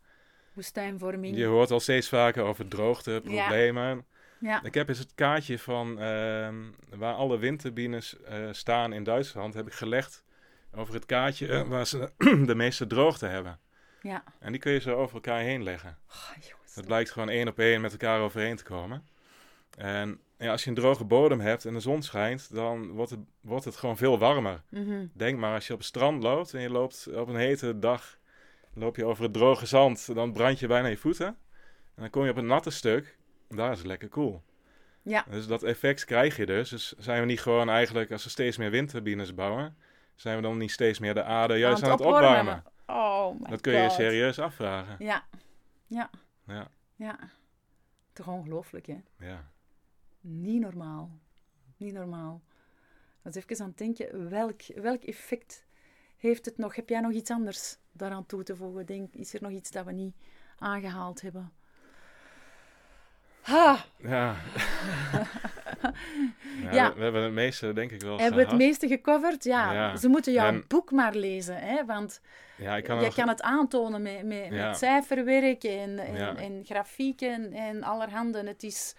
Woestijnvorming. 0.52 1.36
Je 1.36 1.44
hoort 1.44 1.70
al 1.70 1.80
steeds 1.80 2.08
vaker 2.08 2.42
over 2.42 2.68
droogteproblemen. 2.68 3.96
Ja. 3.96 4.04
Ja. 4.40 4.62
Ik 4.62 4.74
heb 4.74 4.88
eens 4.88 4.98
het 4.98 5.14
kaartje 5.14 5.58
van 5.58 5.90
uh, 5.90 6.48
waar 6.96 7.14
alle 7.14 7.38
windturbines 7.38 8.16
uh, 8.30 8.48
staan 8.50 8.92
in 8.92 9.04
Duitsland, 9.04 9.54
heb 9.54 9.66
ik 9.66 9.72
gelegd 9.72 10.24
over 10.74 10.94
het 10.94 11.06
kaartje 11.06 11.46
uh, 11.46 11.68
waar 11.68 11.86
ze 11.86 12.12
de 12.46 12.54
meeste 12.54 12.86
droogte 12.86 13.26
hebben. 13.26 13.58
Ja. 14.02 14.22
En 14.38 14.52
die 14.52 14.60
kun 14.60 14.72
je 14.72 14.80
zo 14.80 14.94
over 14.94 15.14
elkaar 15.14 15.40
heen 15.40 15.62
leggen. 15.62 15.98
Oh, 16.10 16.30
jongens. 16.48 16.74
Het 16.74 16.86
blijkt 16.86 17.10
gewoon 17.10 17.28
één 17.28 17.48
op 17.48 17.58
één 17.58 17.80
met 17.80 17.92
elkaar 17.92 18.20
overheen 18.20 18.56
te 18.56 18.64
komen. 18.64 19.08
En 19.78 20.20
ja, 20.38 20.50
als 20.50 20.64
je 20.64 20.68
een 20.68 20.76
droge 20.76 21.04
bodem 21.04 21.40
hebt 21.40 21.64
en 21.64 21.72
de 21.72 21.80
zon 21.80 22.02
schijnt, 22.02 22.54
dan 22.54 22.90
wordt 22.90 23.10
het, 23.10 23.20
wordt 23.40 23.64
het 23.64 23.76
gewoon 23.76 23.96
veel 23.96 24.18
warmer. 24.18 24.62
Mm 24.70 24.86
-hmm. 24.86 25.10
Denk 25.14 25.38
maar, 25.38 25.54
als 25.54 25.66
je 25.66 25.72
op 25.72 25.78
het 25.78 25.88
strand 25.88 26.22
loopt 26.22 26.54
en 26.54 26.60
je 26.60 26.70
loopt 26.70 27.08
op 27.14 27.28
een 27.28 27.36
hete 27.36 27.78
dag, 27.78 28.18
loop 28.74 28.96
je 28.96 29.04
over 29.04 29.22
het 29.22 29.32
droge 29.32 29.66
zand, 29.66 30.14
dan 30.14 30.32
brand 30.32 30.58
je 30.58 30.66
bijna 30.66 30.88
je 30.88 30.96
voeten. 30.96 31.26
En 31.94 32.04
dan 32.04 32.10
kom 32.10 32.24
je 32.24 32.30
op 32.30 32.36
een 32.36 32.46
natte 32.46 32.70
stuk 32.70 33.18
daar 33.48 33.72
is 33.72 33.78
het 33.78 33.86
lekker 33.86 34.08
cool. 34.08 34.42
Ja. 35.02 35.24
Dus 35.30 35.46
dat 35.46 35.62
effect 35.62 36.04
krijg 36.04 36.36
je 36.36 36.46
dus. 36.46 36.68
Dus 36.68 36.92
zijn 36.98 37.20
we 37.20 37.26
niet 37.26 37.40
gewoon 37.40 37.68
eigenlijk, 37.68 38.12
als 38.12 38.24
we 38.24 38.30
steeds 38.30 38.56
meer 38.56 38.70
windturbines 38.70 39.34
bouwen, 39.34 39.76
zijn 40.20 40.36
we 40.36 40.42
dan 40.42 40.58
niet 40.58 40.70
steeds 40.70 40.98
meer 40.98 41.14
de 41.14 41.22
aarde 41.22 41.58
juist 41.58 41.82
aan 41.82 41.90
het, 41.90 42.00
aan 42.00 42.06
het 42.06 42.16
opwarmen? 42.16 42.64
Oh 42.86 43.40
my 43.40 43.50
Dat 43.50 43.60
kun 43.60 43.72
je 43.72 43.78
je 43.78 43.90
serieus 43.90 44.38
afvragen. 44.38 44.96
Ja. 44.98 45.24
Ja. 45.86 46.10
Ja. 46.46 46.68
Ja. 46.94 47.18
Toch 48.12 48.28
ongelooflijk, 48.28 48.86
hè? 48.86 49.00
Ja. 49.18 49.50
Niet 50.20 50.60
normaal. 50.60 51.18
Niet 51.76 51.94
normaal. 51.94 52.42
Dus 53.22 53.34
even 53.34 53.60
aan 53.60 53.68
het 53.68 53.78
denken, 53.78 54.30
welk, 54.30 54.62
welk 54.74 55.02
effect 55.02 55.66
heeft 56.16 56.44
het 56.44 56.58
nog? 56.58 56.74
Heb 56.74 56.88
jij 56.88 57.00
nog 57.00 57.12
iets 57.12 57.30
anders 57.30 57.76
daaraan 57.92 58.26
toe 58.26 58.42
te 58.42 58.56
voegen? 58.56 58.86
Denk, 58.86 59.14
is 59.14 59.34
er 59.34 59.42
nog 59.42 59.50
iets 59.50 59.70
dat 59.70 59.84
we 59.84 59.92
niet 59.92 60.16
aangehaald 60.58 61.20
hebben? 61.20 61.52
Ha. 63.40 63.84
Ja. 63.96 64.36
ja, 66.62 66.72
Ja. 66.72 66.88
We, 66.88 66.94
we 66.96 67.02
hebben 67.02 67.22
het 67.22 67.32
meeste, 67.32 67.72
denk 67.72 67.90
ik 67.90 68.00
wel 68.02 68.18
Hebben 68.18 68.38
we 68.38 68.46
het 68.46 68.56
meeste 68.56 68.88
gecoverd? 68.88 69.44
Ja. 69.44 69.72
Ja. 69.72 69.96
Ze 69.96 70.08
moeten 70.08 70.32
jouw 70.32 70.46
En- 70.48 70.64
boek 70.68 70.90
maar 70.90 71.14
lezen, 71.14 71.56
hè? 71.56 71.84
want 71.84 72.20
Ja, 72.56 72.76
ik 72.76 72.84
kan 72.84 72.96
je 72.98 73.04
nog- 73.04 73.14
kan 73.14 73.28
het 73.28 73.42
aantonen 73.42 74.02
met, 74.02 74.24
met, 74.24 74.46
Ja. 74.50 74.66
met 74.68 74.78
cijferwerk 74.78 75.64
en, 75.64 75.98
en, 75.98 76.14
Ja. 76.14 76.36
en 76.36 76.60
grafieken 76.64 77.52
en 77.52 77.82
allerhande. 77.82 78.46
Het 78.46 78.62
is, 78.62 78.94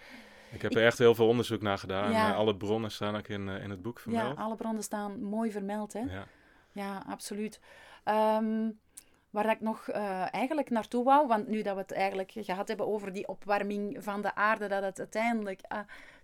Ik 0.52 0.62
heb 0.62 0.74
er 0.74 0.84
echt 0.84 0.98
heel 0.98 1.14
veel 1.14 1.28
onderzoek 1.28 1.62
naar 1.62 1.78
gedaan. 1.78 2.12
Ja. 2.12 2.30
Eh, 2.30 2.36
alle 2.36 2.56
bronnen 2.56 2.90
staan 2.90 3.16
ook 3.16 3.28
in, 3.28 3.48
eh, 3.48 3.62
in 3.62 3.70
het 3.70 3.82
boek 3.82 3.96
ja, 3.96 4.02
vermeld. 4.02 4.36
alle 4.38 4.56
bronnen 4.56 4.82
staan 4.82 5.22
mooi 5.22 5.50
vermeld. 5.50 5.92
Hè? 5.92 6.00
Ja. 6.00 6.24
Ja, 6.72 7.02
absoluut. 7.08 7.60
Ehm, 8.04 8.70
waar 9.30 9.42
dat 9.44 9.52
ik 9.52 9.60
nog 9.60 9.88
eh, 9.88 10.34
eigenlijk 10.34 10.70
naartoe 10.70 11.04
wou, 11.04 11.26
want 11.26 11.48
nu 11.48 11.62
dat 11.62 11.74
we 11.74 11.80
het 11.80 11.92
eigenlijk 11.92 12.32
gehad 12.34 12.68
hebben 12.68 12.86
over 12.86 13.12
die 13.12 13.28
opwarming 13.28 13.96
van 14.04 14.22
de 14.22 14.34
aarde, 14.34 14.66
dat 14.68 14.82
het 14.82 14.98
uiteindelijk 14.98 15.60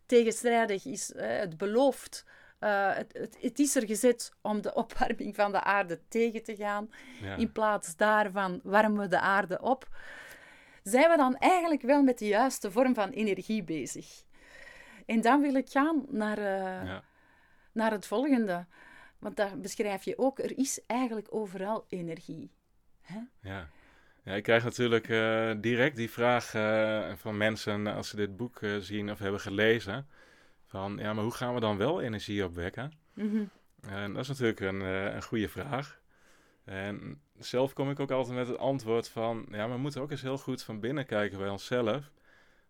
tegenstrijdig 0.07 0.85
is. 0.85 1.13
eh, 1.13 1.39
het 1.39 1.57
belooft, 1.57 2.25
eh, 2.59 2.95
het, 2.95 3.13
het, 3.13 3.37
het 3.41 3.59
is 3.59 3.77
er 3.77 3.87
gezet 3.87 4.33
om 4.41 4.61
de 4.63 4.75
opwarming 4.75 5.35
van 5.35 5.53
de 5.53 5.63
aarde 5.63 6.01
tegen 6.09 6.43
te 6.43 6.57
gaan. 6.57 6.91
Ja. 7.23 7.35
In 7.37 7.53
plaats 7.53 7.97
daarvan 7.97 8.61
warmen 8.63 9.01
we 9.01 9.09
de 9.09 9.21
aarde 9.21 9.61
op. 9.61 9.89
Zijn 10.83 11.11
we 11.11 11.17
dan 11.17 11.37
eigenlijk 11.37 11.83
wel 11.83 12.03
met 12.03 12.19
de 12.19 12.27
juiste 12.27 12.71
vorm 12.71 12.95
van 12.95 13.11
energie 13.11 13.63
bezig? 13.65 14.25
En 15.07 15.21
dan 15.21 15.41
wil 15.41 15.55
ik 15.55 15.69
gaan 15.71 16.05
naar, 16.09 16.39
eh, 16.39 16.87
Ja. 16.87 17.03
naar 17.73 17.91
het 17.91 18.07
volgende. 18.07 18.67
Want 19.19 19.37
daar 19.37 19.59
beschrijf 19.59 20.03
je 20.05 20.19
ook, 20.19 20.39
er 20.39 20.59
is 20.59 20.81
eigenlijk 20.87 21.27
overal 21.35 21.85
energie. 21.89 22.51
Ja. 23.41 23.69
Ja, 24.27 24.35
ik 24.35 24.43
krijg 24.43 24.65
natuurlijk 24.65 25.09
eh, 25.09 25.51
direct 25.57 25.97
die 25.97 26.11
vraag 26.11 26.55
eh, 26.55 27.13
van 27.17 27.37
mensen 27.37 27.87
als 27.87 28.09
ze 28.09 28.17
dit 28.17 28.37
boek 28.37 28.63
eh, 28.63 28.77
zien 28.77 29.11
of 29.11 29.19
hebben 29.19 29.41
gelezen. 29.41 30.07
Van, 30.67 30.97
ja, 31.01 31.13
maar 31.13 31.25
hoe 31.25 31.35
gaan 31.35 31.55
we 31.55 31.61
dan 31.61 31.77
wel 31.77 32.01
energie 32.01 32.45
opwekken? 32.45 32.93
Mhm. 33.13 33.45
En 33.81 34.13
dat 34.13 34.23
is 34.23 34.29
natuurlijk 34.29 34.61
een, 34.61 34.81
een 34.81 35.23
goede 35.23 35.49
vraag. 35.49 36.01
En 36.65 37.21
zelf 37.39 37.73
kom 37.73 37.91
ik 37.91 38.01
ook 38.01 38.11
altijd 38.11 38.37
met 38.37 38.49
het 38.49 38.59
antwoord 38.59 39.09
van, 39.09 39.47
ja, 39.51 39.69
we 39.69 39.77
moeten 39.77 40.01
ook 40.01 40.11
eens 40.11 40.23
heel 40.23 40.39
goed 40.39 40.63
van 40.63 40.81
binnen 40.81 41.07
kijken 41.07 41.39
bij 41.39 41.49
onszelf. 41.49 42.11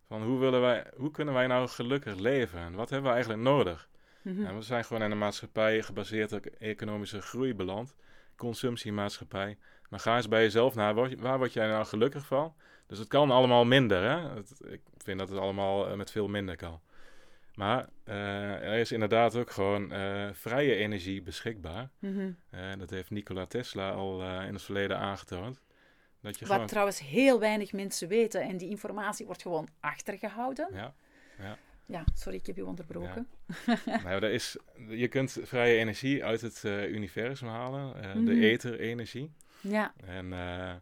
Van 0.07 0.23
hoe, 0.23 0.39
willen 0.39 0.61
wij, 0.61 0.85
hoe 0.95 1.11
kunnen 1.11 1.33
wij 1.33 1.47
nou 1.47 1.67
gelukkig 1.67 2.15
leven? 2.15 2.59
En 2.59 2.73
wat 2.73 2.89
hebben 2.89 3.07
we 3.07 3.15
eigenlijk 3.15 3.43
nodig? 3.43 3.89
Mhm. 4.21 4.45
En 4.45 4.55
we 4.55 4.61
zijn 4.61 4.85
gewoon 4.85 5.03
in 5.03 5.11
een 5.11 5.17
maatschappij 5.17 5.81
gebaseerd 5.81 6.31
op 6.31 6.45
economische 6.45 7.21
groei 7.21 7.53
beland. 7.53 7.95
Consumptiemaatschappij. 8.35 9.57
Maar 9.87 9.99
ga 9.99 10.15
eens 10.15 10.27
bij 10.27 10.41
jezelf 10.41 10.75
naar, 10.75 10.93
waar, 11.17 11.37
word 11.37 11.53
jij 11.53 11.67
nou 11.67 11.85
gelukkig 11.85 12.25
van? 12.25 12.53
Dus 12.87 12.97
het 12.97 13.07
kan 13.07 13.31
allemaal 13.31 13.65
minder, 13.65 14.01
hè? 14.03 14.29
Het- 14.35 14.61
ik 14.65 14.81
vind 14.97 15.19
dat 15.19 15.29
het 15.29 15.37
allemaal 15.39 15.87
eh, 15.89 15.95
met 15.95 16.11
veel 16.11 16.27
minder 16.27 16.55
kan. 16.55 16.79
Maar 17.55 17.87
eh, 18.03 18.53
er 18.71 18.77
is 18.77 18.91
inderdaad 18.91 19.35
ook 19.35 19.51
gewoon 19.51 19.91
eh, 19.91 20.29
vrije 20.33 20.75
energie 20.75 21.21
beschikbaar. 21.21 21.89
Mhm. 21.99 22.31
Dat 22.77 22.89
heeft 22.89 23.09
Nikola 23.09 23.45
Tesla 23.45 23.91
al 23.91 24.21
in 24.23 24.53
het 24.53 24.61
verleden 24.61 24.97
aangetoond. 24.97 25.59
Dat 26.21 26.39
je 26.39 26.45
Wat 26.45 26.53
gewoon... 26.53 26.67
trouwens 26.67 26.99
heel 26.99 27.39
weinig 27.39 27.73
mensen 27.73 28.07
weten 28.07 28.41
en 28.41 28.57
die 28.57 28.69
informatie 28.69 29.25
wordt 29.25 29.41
gewoon 29.41 29.67
achtergehouden. 29.79 30.67
Ja, 30.73 30.93
Ja, 31.85 32.03
sorry, 32.13 32.37
ik 32.37 32.45
heb 32.45 32.55
je 32.55 32.65
onderbroken. 32.65 33.27
nou, 33.85 34.07
er 34.07 34.23
is, 34.31 34.57
je 34.89 35.07
kunt 35.07 35.37
vrije 35.43 35.77
energie 35.77 36.25
uit 36.25 36.41
het 36.41 36.63
universum 36.65 37.47
halen. 37.47 38.01
eh, 38.03 38.13
Mhm. 38.15 38.25
De 38.25 38.39
ether-energie. 38.49 39.31
Ja, 39.61 39.93
En 40.05 40.33
eh, 40.33 40.73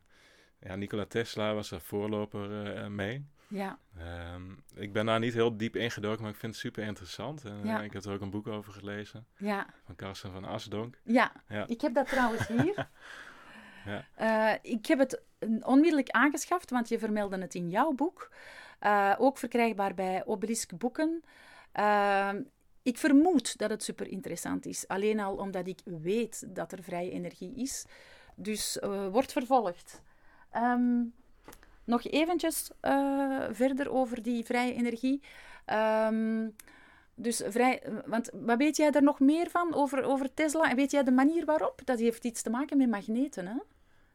ja, 0.59 0.75
Nikola 0.75 1.05
Tesla 1.05 1.53
was 1.53 1.71
er 1.71 1.81
voorloper 1.81 2.75
eh, 2.75 2.87
mee. 2.87 3.25
ja, 3.47 3.79
Ehm, 3.97 4.41
ik 4.73 4.93
ben 4.93 5.05
daar 5.05 5.19
niet 5.19 5.33
heel 5.33 5.57
diep 5.57 5.75
ingedoken, 5.75 6.21
maar 6.21 6.31
ik 6.31 6.37
vind 6.37 6.51
het 6.51 6.61
super 6.61 6.83
interessant. 6.83 7.43
En, 7.43 7.59
eh, 7.63 7.65
Ja. 7.65 7.81
ik 7.81 7.93
heb 7.93 8.03
er 8.03 8.13
ook 8.13 8.21
een 8.21 8.29
boek 8.29 8.47
over 8.47 8.73
gelezen 8.73 9.27
ja, 9.37 9.67
van 9.85 9.95
Karsten 9.95 10.31
van 10.31 10.45
Asdonk. 10.45 10.97
ja. 11.03 11.31
Ja. 11.47 11.67
Ik 11.67 11.81
heb 11.81 11.93
dat 11.93 12.07
trouwens 12.09 12.47
hier. 12.47 12.87
Ja. 14.17 14.59
Ik 14.61 14.85
heb 14.85 14.99
het 14.99 15.21
onmiddellijk 15.61 16.09
aangeschaft, 16.09 16.69
want 16.69 16.89
je 16.89 16.99
vermeldde 16.99 17.37
het 17.41 17.55
in 17.55 17.69
jouw 17.69 17.91
boek. 17.91 18.31
Ook 19.17 19.37
verkrijgbaar 19.37 19.93
bij 19.93 20.25
Obelisk 20.25 20.77
Boeken. 20.77 21.23
Eh, 21.71 22.29
ik 22.83 22.97
vermoed 22.97 23.57
dat 23.57 23.69
het 23.69 23.83
super 23.83 24.07
interessant 24.07 24.65
is. 24.65 24.87
Alleen 24.87 25.19
al 25.19 25.35
omdat 25.35 25.67
ik 25.67 25.79
weet 25.83 26.55
dat 26.55 26.71
er 26.71 26.83
vrije 26.83 27.11
energie 27.11 27.55
is. 27.55 27.85
Dus 28.35 28.79
eh, 28.79 29.07
wordt 29.07 29.31
vervolgd. 29.31 30.01
Ehm, 30.51 31.03
nog 31.83 32.03
eventjes 32.03 32.69
uh, 32.81 33.43
verder 33.51 33.91
over 33.91 34.21
die 34.21 34.45
vrije 34.45 34.73
energie. 34.73 35.21
Um, 35.73 36.55
dus 37.15 37.43
vrij, 37.47 37.83
want 38.05 38.29
wat 38.33 38.57
weet 38.57 38.77
jij 38.77 38.91
er 38.91 39.03
nog 39.03 39.19
meer 39.19 39.49
van 39.49 39.73
over, 39.73 40.03
over 40.03 40.33
Tesla? 40.33 40.69
En 40.69 40.75
weet 40.75 40.91
jij 40.91 41.03
de 41.03 41.11
manier 41.11 41.45
waarop? 41.45 41.81
Dat 41.85 41.99
heeft 41.99 42.25
iets 42.25 42.41
te 42.41 42.49
maken 42.49 42.77
met 42.77 42.89
magneten, 42.89 43.47
hè? 43.47 43.55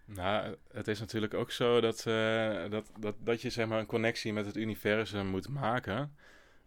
Nou, 0.05 0.57
het 0.73 0.89
is 0.89 1.01
natuurlijk 1.01 1.35
ook 1.35 1.51
zo 1.51 1.81
dat, 1.81 2.05
uh, 2.09 2.71
dat, 2.71 2.91
dat, 2.99 3.14
dat 3.18 3.43
je 3.43 3.51
zeg 3.51 3.66
maar, 3.66 3.79
een 3.79 3.87
connectie 3.87 4.33
met 4.33 4.47
het 4.47 4.57
universum 4.57 5.27
moet 5.27 5.49
maken. 5.49 6.16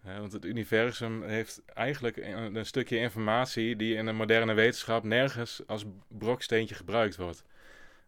Want 0.04 0.32
het 0.32 0.46
universum 0.46 1.24
heeft 1.24 1.62
eigenlijk 1.66 2.18
een, 2.18 2.56
een, 2.56 2.66
stukje 2.66 2.98
informatie 2.98 3.76
die 3.76 3.96
in 3.96 4.06
de 4.06 4.12
moderne 4.12 4.54
wetenschap 4.54 5.04
nergens 5.04 5.62
als 5.68 5.86
broksteentje 6.08 6.76
gebruikt 6.76 7.16
wordt. 7.16 7.44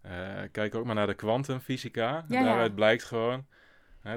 Uh, 0.06 0.12
kijk 0.52 0.76
ook 0.76 0.86
maar 0.86 0.96
naar 0.96 1.08
de 1.08 1.14
kwantumfysica. 1.14 2.26
Ja, 2.28 2.44
Daaruit 2.44 2.70
ja. 2.70 2.76
blijkt 2.76 3.04
gewoon 3.04 3.46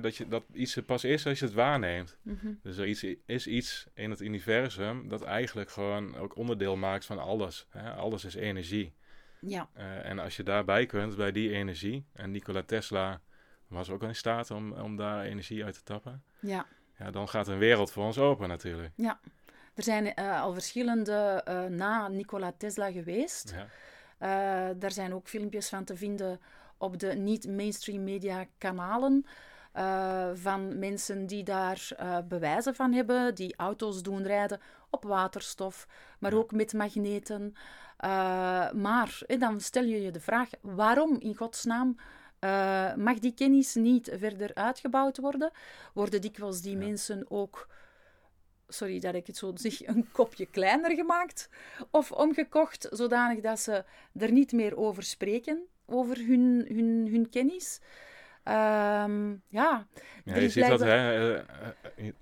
dat, 0.01 0.17
je, 0.17 0.29
dat 0.29 0.45
iets 0.53 0.77
er 0.77 0.83
pas 0.83 1.05
is 1.05 1.27
als 1.27 1.39
je 1.39 1.45
het 1.45 1.55
waarneemt. 1.55 2.19
Mhm. 2.23 2.53
Dus 2.63 2.77
er 2.77 2.87
iets, 2.87 3.05
is 3.27 3.47
iets 3.47 3.87
in 3.95 4.11
het 4.11 4.21
universum 4.21 5.09
dat 5.09 5.23
eigenlijk 5.23 5.71
gewoon 5.71 6.17
ook 6.17 6.37
onderdeel 6.37 6.77
maakt 6.77 7.05
van 7.05 7.19
alles. 7.19 7.67
Hè? 7.71 7.93
Alles 7.93 8.25
is 8.25 8.35
energie. 8.35 8.95
Ja. 9.41 9.69
Uh, 9.77 10.05
en 10.05 10.19
als 10.19 10.37
je 10.37 10.43
daarbij 10.43 10.87
kunt, 10.87 11.17
bij 11.17 11.33
die 11.33 11.53
energie, 11.53 12.05
en 12.13 12.31
Nikola 12.31 12.63
Tesla 12.63 13.21
was 13.67 13.91
ook 13.91 14.03
in 14.03 14.17
staat 14.17 14.51
om, 14.51 14.73
om 14.73 14.97
daar 14.97 15.25
energie 15.25 15.65
uit 15.65 15.75
te 15.75 15.83
tappen. 15.83 16.23
Ja. 16.41 16.67
Ja, 16.99 17.11
dan 17.11 17.29
gaat 17.29 17.49
een 17.49 17.59
wereld 17.59 17.91
voor 17.91 18.05
ons 18.05 18.19
open 18.19 18.49
natuurlijk. 18.49 18.93
Ja. 18.95 19.21
Er 19.75 19.83
zijn 19.83 20.13
uh, 20.19 20.43
al 20.43 20.53
verschillende 20.53 21.45
uh, 21.49 21.65
na 21.65 22.09
Nikola 22.09 22.53
Tesla 22.57 22.91
geweest. 22.91 23.55
Ja. 24.19 24.75
daar 24.75 24.93
zijn 24.93 25.15
ook 25.15 25.29
filmpjes 25.29 25.69
van 25.69 25.85
te 25.85 25.97
vinden 25.97 26.41
op 26.77 26.99
de 26.99 27.15
niet-mainstream 27.15 28.05
media 28.05 28.47
kanalen. 28.59 29.27
Van 30.35 30.79
mensen 30.79 31.27
die 31.27 31.45
daar 31.45 31.89
bewijzen 32.29 32.75
van 32.75 32.93
hebben, 32.93 33.35
die 33.35 33.57
auto's 33.57 34.03
doen 34.03 34.23
rijden 34.23 34.61
op 34.91 35.05
waterstof, 35.05 35.87
maar 36.19 36.33
ook 36.33 36.53
met 36.53 36.73
magneten. 36.73 37.55
Maar 38.73 39.21
dan 39.39 39.61
stel 39.61 39.85
je 39.85 40.03
je 40.03 40.11
de 40.11 40.21
vraag: 40.21 40.49
waarom 40.61 41.17
in 41.19 41.37
godsnaam 41.37 41.97
mag 42.97 43.19
die 43.19 43.35
kennis 43.35 43.75
niet 43.75 44.11
verder 44.19 44.55
uitgebouwd 44.55 45.19
worden? 45.19 45.51
Worden 45.95 46.21
dikwijls 46.21 46.61
die 46.61 46.77
mensen 46.77 47.25
ook 47.29 47.69
sorry 48.69 49.01
dat 49.01 49.15
ik 49.15 49.27
het 49.27 49.37
zo 49.37 49.53
zeg, 49.55 49.87
een 49.87 50.09
kopje 50.13 50.47
kleiner 50.47 50.91
gemaakt 50.91 51.51
of 51.91 52.13
omgekocht, 52.13 52.89
zodanig 52.91 53.41
dat 53.41 53.61
ze 53.61 53.85
er 54.19 54.33
niet 54.33 54.53
meer 54.53 54.77
over 54.77 55.03
spreken, 55.03 55.67
over 55.87 56.17
hun, 56.17 56.65
hun, 56.69 57.09
hun 57.11 57.29
kennis. 57.31 57.81
Um, 58.45 59.43
ja, 59.49 59.87
ja 60.25 60.37
je, 60.37 60.49
ziet 60.49 60.67
dat, 60.67 60.81
hè, 60.81 61.37
uh, 61.37 61.43
je, 61.97 62.15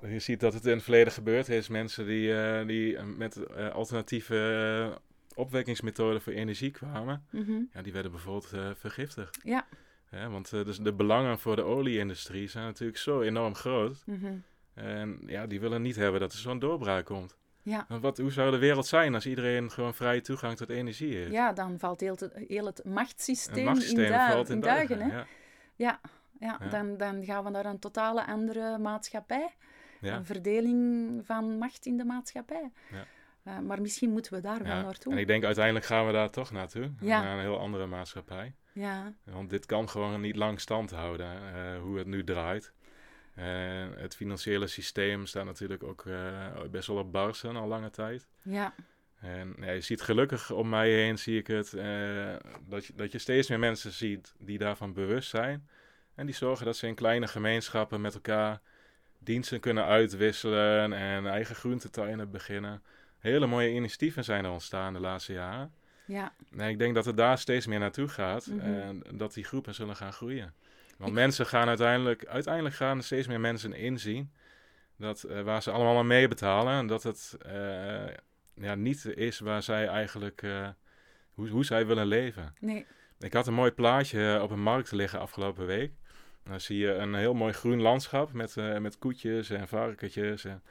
je, 0.00 0.18
ziet 0.18 0.40
dat 0.40 0.54
het 0.54 0.66
in 0.66 0.72
het 0.72 0.82
verleden 0.82 1.12
gebeurd 1.12 1.48
is. 1.48 1.68
Mensen 1.68 2.06
die, 2.06 2.28
uh, 2.28 2.66
die 2.66 2.98
met 3.02 3.56
alternatieve 3.72 5.00
opwekkingsmethoden 5.36 6.20
voor 6.20 6.32
energie 6.32 6.70
kwamen, 6.70 7.26
mm 7.30 7.44
-hmm. 7.44 7.68
ja, 7.72 7.82
die 7.82 7.92
werden 7.92 8.10
bijvoorbeeld 8.10 8.78
vergiftigd. 8.78 9.38
Ja. 9.42 9.66
ja 10.10 10.28
want 10.28 10.50
dus 10.50 10.78
de 10.78 10.92
belangen 10.92 11.38
voor 11.38 11.56
de 11.56 11.62
olieindustrie 11.62 12.48
zijn 12.48 12.64
natuurlijk 12.64 12.98
zo 12.98 13.20
enorm 13.20 13.54
groot. 13.54 14.02
Mm 14.06 14.18
-hmm. 14.20 14.42
En 14.74 15.22
ja, 15.26 15.46
die 15.46 15.60
willen 15.60 15.82
niet 15.82 15.96
hebben 15.96 16.20
dat 16.20 16.32
er 16.32 16.38
zo'n 16.38 16.58
doorbraak 16.58 17.04
komt. 17.04 17.36
Ja. 17.62 17.86
Wat, 17.88 18.18
hoe 18.18 18.32
zou 18.32 18.50
de 18.50 18.58
wereld 18.58 18.86
zijn 18.86 19.14
als 19.14 19.26
iedereen 19.26 19.70
gewoon 19.70 19.94
vrije 19.94 20.20
toegang 20.20 20.56
tot 20.56 20.68
energie 20.68 21.14
heeft? 21.14 21.32
Ja, 21.32 21.52
dan 21.52 21.78
valt 21.78 22.00
heel 22.00 22.16
het, 22.18 22.32
heel 22.48 22.66
het 22.66 22.84
machtssysteem, 22.84 23.64
machtssysteem 23.64 24.04
in, 24.04 24.12
du 24.12 24.32
valt 24.32 24.48
in 24.48 24.60
duigen. 24.60 25.00
hè? 25.00 25.16
Ja. 25.16 25.26
Ja, 25.76 26.00
ja, 26.40 26.58
Dan, 26.70 26.96
dan 26.96 27.24
gaan 27.24 27.44
we 27.44 27.50
naar 27.50 27.66
een 27.66 27.78
totale 27.78 28.26
andere 28.26 28.78
maatschappij. 28.78 29.54
Een 30.00 30.24
verdeling 30.24 31.26
van 31.26 31.58
macht 31.58 31.86
in 31.86 31.96
de 31.96 32.04
maatschappij. 32.04 32.70
Ja. 32.90 33.04
Uh, 33.48 33.58
maar 33.58 33.80
misschien 33.80 34.10
moeten 34.10 34.32
we 34.32 34.40
daar 34.40 34.62
wel 34.62 34.82
naartoe. 34.82 35.12
En 35.12 35.18
ik 35.18 35.26
denk 35.26 35.44
uiteindelijk 35.44 35.84
gaan 35.84 36.06
we 36.06 36.12
daar 36.12 36.30
toch 36.30 36.50
naartoe. 36.50 36.90
Naar 37.00 37.34
een 37.34 37.40
heel 37.40 37.58
andere 37.58 37.86
maatschappij. 37.86 38.54
Ja. 38.72 39.12
Want 39.24 39.50
dit 39.50 39.66
kan 39.66 39.88
gewoon 39.88 40.20
niet 40.20 40.36
lang 40.36 40.60
stand 40.60 40.90
houden, 40.90 41.40
uh, 41.42 41.80
hoe 41.80 41.98
het 41.98 42.06
nu 42.06 42.24
draait. 42.24 42.72
Uh, 43.38 43.44
het 43.96 44.16
financiële 44.16 44.66
systeem 44.66 45.26
staat 45.26 45.44
natuurlijk 45.44 45.82
ook 45.82 46.04
best 46.70 46.86
wel 46.86 46.96
op 46.96 47.12
barsen 47.12 47.56
al 47.56 47.66
lange 47.66 47.90
tijd. 47.90 48.26
Ja. 48.42 48.74
En 49.20 49.54
ja, 49.60 49.70
je 49.70 49.80
ziet 49.80 50.02
gelukkig 50.02 50.50
om 50.50 50.68
mij 50.68 50.90
heen, 50.90 51.18
zie 51.18 51.38
ik 51.38 51.46
het, 51.46 51.70
dat, 52.68 52.86
je, 52.86 52.92
dat 52.94 53.12
je 53.12 53.18
steeds 53.18 53.48
meer 53.48 53.58
mensen 53.58 53.92
ziet 53.92 54.34
die 54.38 54.58
daarvan 54.58 54.92
bewust 54.92 55.28
zijn. 55.28 55.68
En 56.14 56.26
die 56.26 56.34
zorgen 56.34 56.66
dat 56.66 56.76
ze 56.76 56.86
in 56.86 56.94
kleine 56.94 57.26
gemeenschappen 57.26 58.00
met 58.00 58.14
elkaar 58.14 58.60
diensten 59.18 59.60
kunnen 59.60 59.84
uitwisselen 59.84 60.92
en 60.92 61.26
eigen 61.26 61.54
groentetuinen 61.54 62.30
beginnen. 62.30 62.82
Hele 63.26 63.46
mooie 63.46 63.72
initiatieven 63.72 64.24
zijn 64.24 64.44
er 64.44 64.50
ontstaan 64.50 64.92
de 64.92 65.00
laatste 65.00 65.32
jaren. 65.32 65.72
Ja. 66.04 66.32
En 66.56 66.68
ik 66.68 66.78
denk 66.78 66.94
dat 66.94 67.04
het 67.04 67.16
daar 67.16 67.38
steeds 67.38 67.66
meer 67.66 67.78
naartoe 67.78 68.08
gaat 68.08 68.46
mhm. 68.46 68.60
en 68.60 69.02
dat 69.12 69.34
die 69.34 69.44
groepen 69.44 69.74
zullen 69.74 69.96
gaan 69.96 70.12
groeien. 70.12 70.54
Want 70.98 71.12
mensen 71.12 71.46
gaan 71.46 71.68
uiteindelijk, 71.68 72.26
uiteindelijk 72.26 72.74
gaan 72.74 73.02
steeds 73.02 73.26
meer 73.26 73.40
mensen 73.40 73.72
inzien 73.72 74.32
dat 74.96 75.24
uh, 75.28 75.42
waar 75.42 75.62
ze 75.62 75.70
allemaal 75.70 75.98
aan 75.98 76.06
meebetalen 76.06 76.72
en 76.72 76.86
dat 76.86 77.02
het 77.02 77.36
uh, 77.46 77.52
ja, 78.54 78.74
niet 78.74 79.04
is 79.04 79.38
waar 79.38 79.62
zij 79.62 79.86
eigenlijk, 79.86 80.42
uh, 80.42 80.68
hoe, 81.30 81.48
hoe 81.48 81.64
zij 81.64 81.86
willen 81.86 82.06
leven. 82.06 82.54
Nee. 82.60 82.86
Ik 83.18 83.32
had 83.32 83.46
een 83.46 83.54
mooi 83.54 83.70
plaatje 83.70 84.34
eh, 84.34 84.42
op 84.42 84.50
een 84.50 84.62
markt 84.62 84.92
liggen 84.92 85.20
afgelopen 85.20 85.66
week. 85.66 85.92
Dan 86.44 86.60
zie 86.60 86.78
je 86.78 86.92
een 86.92 87.14
heel 87.14 87.34
mooi 87.34 87.52
groen 87.52 87.80
landschap 87.80 88.32
met, 88.32 88.54
met 88.80 88.98
koetjes 88.98 89.50
en 89.50 89.68
varkentjes. 89.68 90.44
En, 90.44 90.62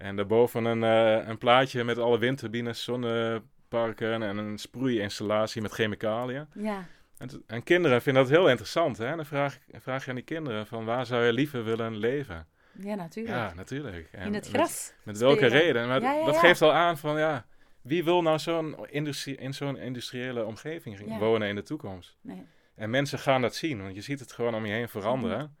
en 0.00 0.16
daarboven 0.16 0.64
een, 0.64 0.82
uh, 0.82 1.28
een 1.28 1.38
plaatje 1.38 1.84
met 1.84 1.98
alle 1.98 2.18
windturbines, 2.18 2.84
zonneparken 2.84 4.22
en 4.22 4.36
een 4.36 4.58
sproeiinstallatie 4.58 5.62
met 5.62 5.72
chemicaliën. 5.72 6.46
Ja. 6.54 6.86
En, 7.18 7.42
en, 7.46 7.62
kinderen 7.62 8.02
vinden 8.02 8.22
dat 8.22 8.32
heel 8.32 8.48
interessant. 8.48 8.98
Hè? 8.98 9.16
dan 9.16 9.26
vraag, 9.26 9.58
vraag 9.72 10.04
je 10.04 10.10
aan 10.10 10.16
die 10.16 10.24
kinderen 10.24 10.66
van 10.66 10.84
waar 10.84 11.06
zou 11.06 11.24
je 11.24 11.32
liever 11.32 11.64
willen 11.64 11.96
leven? 11.96 12.46
Ja, 12.72 12.94
natuurlijk. 12.94 13.36
Ja, 13.36 13.54
natuurlijk. 13.54 14.08
En 14.12 14.26
in 14.26 14.34
het 14.34 14.48
gras. 14.48 14.92
Met, 15.02 15.18
welke 15.18 15.46
reden? 15.46 15.88
Maar 15.88 16.00
dat 16.00 16.36
geeft 16.36 16.62
al 16.62 16.72
aan 16.72 16.98
van 16.98 17.18
ja, 17.18 17.46
wie 17.82 18.04
wil 18.04 18.22
nou 18.22 18.38
zo'n 18.38 18.76
industrie, 18.88 19.36
in 19.36 19.54
zo'n 19.54 19.76
industriële 19.76 20.44
omgeving 20.44 21.18
wonen 21.18 21.48
in 21.48 21.54
de 21.54 21.62
toekomst? 21.62 22.16
Nee. 22.20 22.46
En 22.74 22.90
mensen 22.90 23.18
gaan 23.18 23.40
dat 23.40 23.54
zien, 23.54 23.82
want 23.82 23.94
je 23.94 24.00
ziet 24.00 24.20
het 24.20 24.32
gewoon 24.32 24.54
om 24.54 24.66
je 24.66 24.72
heen 24.72 24.88
veranderen. 24.88 25.56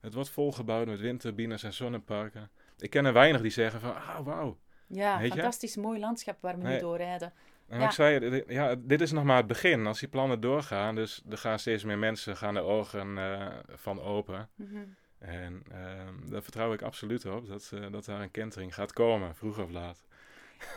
Het 0.00 0.14
wordt 0.14 0.30
volgebouwd 0.30 0.86
met 0.86 1.00
windturbines 1.00 1.62
en 1.62 1.72
zonneparken. 1.72 2.50
Ik 2.78 2.90
ken 2.90 3.04
er 3.04 3.12
weinig 3.12 3.40
die 3.40 3.50
zeggen 3.50 3.80
van, 3.80 3.94
ah, 3.94 4.20
wauw. 4.24 4.58
Ja, 4.86 5.20
fantastisch 5.20 5.76
mooi 5.76 6.00
landschap 6.00 6.36
waar 6.40 6.58
we 6.58 6.68
nu 6.68 6.78
doorrijden. 6.78 7.32
En 7.68 7.80
ja. 7.80 7.86
ik 7.86 7.92
zei, 7.92 8.44
ja, 8.46 8.74
dit 8.78 9.00
is 9.00 9.12
nog 9.12 9.24
maar 9.24 9.36
het 9.36 9.46
begin. 9.46 9.86
Als 9.86 9.98
die 9.98 10.08
plannen 10.08 10.40
doorgaan, 10.40 10.94
dus 10.94 11.22
er 11.30 11.38
gaan 11.38 11.58
steeds 11.58 11.84
meer 11.84 11.98
mensen 11.98 12.36
gaan 12.36 12.54
de 12.54 12.60
ogen 12.60 13.16
uh, 13.16 13.46
van 13.74 14.02
open. 14.02 14.48
Mm 14.54 14.96
en 15.18 15.62
uh, 15.72 16.30
daar 16.30 16.42
vertrouw 16.42 16.72
ik 16.72 16.82
absoluut 16.82 17.26
op 17.26 17.48
dat, 17.48 17.70
uh, 17.74 17.86
dat 17.90 18.04
daar 18.04 18.20
een 18.20 18.30
kentering 18.30 18.74
gaat 18.74 18.92
komen, 18.92 19.34
vroeg 19.34 19.58
of 19.58 19.70
laat. 19.70 20.04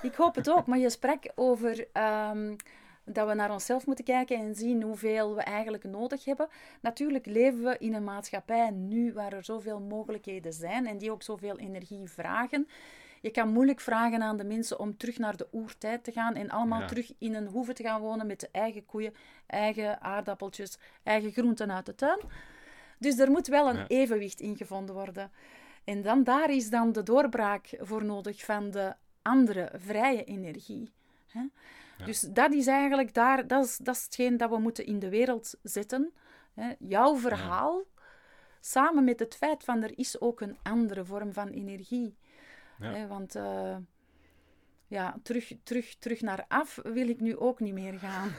Ik 0.02 0.16
hoop 0.16 0.36
het 0.36 0.50
ook, 0.50 0.66
maar 0.66 0.78
je 0.78 0.90
sprak 0.90 1.32
over 1.36 1.88
um, 2.34 2.56
dat 3.06 3.28
we 3.28 3.34
naar 3.34 3.52
onszelf 3.52 3.86
moeten 3.86 4.06
kijken 4.06 4.38
en 4.38 4.56
zien 4.56 4.82
hoeveel 4.82 5.36
we 5.36 5.42
eigenlijk 5.42 5.84
nodig 5.84 6.26
hebben. 6.26 6.48
Natuurlijk 6.82 7.26
leven 7.26 7.64
we 7.64 7.78
in 7.78 7.94
een 7.94 8.04
maatschappij 8.04 8.70
nu 8.70 9.14
waar 9.14 9.34
er 9.34 9.44
zoveel 9.44 9.80
mogelijkheden 9.80 10.54
zijn 10.54 10.88
en 10.88 10.98
die 10.98 11.12
ook 11.12 11.24
zoveel 11.24 11.58
energie 11.58 12.10
vragen. 12.10 12.68
Je 13.22 13.32
kan 13.32 13.50
moeilijk 13.50 13.80
vragen 13.80 14.22
aan 14.22 14.38
de 14.38 14.44
mensen 14.44 14.80
om 14.80 14.98
terug 14.98 15.18
naar 15.18 15.38
de 15.38 15.48
oertijd 15.52 16.04
te 16.04 16.12
gaan 16.12 16.36
en 16.36 16.50
allemaal 16.50 16.88
terug 16.88 17.14
in 17.18 17.36
een 17.36 17.48
hoeve 17.48 17.74
te 17.74 17.84
gaan 17.84 18.02
wonen 18.02 18.28
met 18.28 18.40
de 18.40 18.50
eigen 18.52 18.86
koeien, 18.86 19.14
eigen 19.48 20.02
aardappeltjes, 20.02 20.78
eigen 21.04 21.32
groenten 21.32 21.72
uit 21.72 21.86
de 21.86 21.96
tuin. 21.96 22.20
Dus 22.98 23.20
er 23.20 23.32
moet 23.32 23.48
wel 23.48 23.70
een 23.70 23.88
evenwicht 23.88 24.40
in 24.40 24.58
gevonden 24.58 24.96
worden. 24.96 25.32
En 25.84 26.02
dan 26.02 26.24
daar 26.24 26.50
is 26.50 26.70
dan 26.70 26.92
de 26.92 27.04
doorbraak 27.04 27.78
voor 27.80 28.06
nodig 28.06 28.46
van 28.46 28.72
de 28.72 28.94
andere 29.22 29.72
vrije 29.74 30.24
energie. 30.24 30.92
Hè? 31.28 31.42
Dus 32.06 32.20
dat 32.20 32.54
is 32.54 32.68
eigenlijk 32.68 33.14
daar, 33.14 33.48
dat 33.48 33.66
is, 33.66 33.78
dat 33.78 33.96
is 33.96 34.04
hetgeen 34.04 34.38
dat 34.38 34.50
we 34.50 34.60
moeten 34.60 34.86
in 34.86 35.00
de 35.00 35.10
wereld 35.10 35.56
zetten. 35.64 36.14
Hè? 36.54 36.74
Jouw 36.80 37.16
verhaal, 37.16 37.84
samen 38.60 39.04
met 39.04 39.20
het 39.20 39.36
feit 39.36 39.64
van 39.64 39.84
er 39.84 39.98
is 39.98 40.22
ook 40.22 40.42
een 40.42 40.58
andere 40.64 41.06
vorm 41.06 41.34
van 41.34 41.48
energie. 41.48 42.18
Hè? 42.80 43.08
Want 43.08 43.36
uh, 43.36 43.76
ja, 44.88 45.16
terug, 45.24 45.52
terug, 45.64 45.96
terug 46.00 46.22
naar 46.22 46.46
af 46.48 46.80
wil 46.84 47.08
ik 47.08 47.20
nu 47.20 47.38
ook 47.38 47.60
niet 47.60 47.74
meer 47.74 48.00
gaan. 48.00 48.32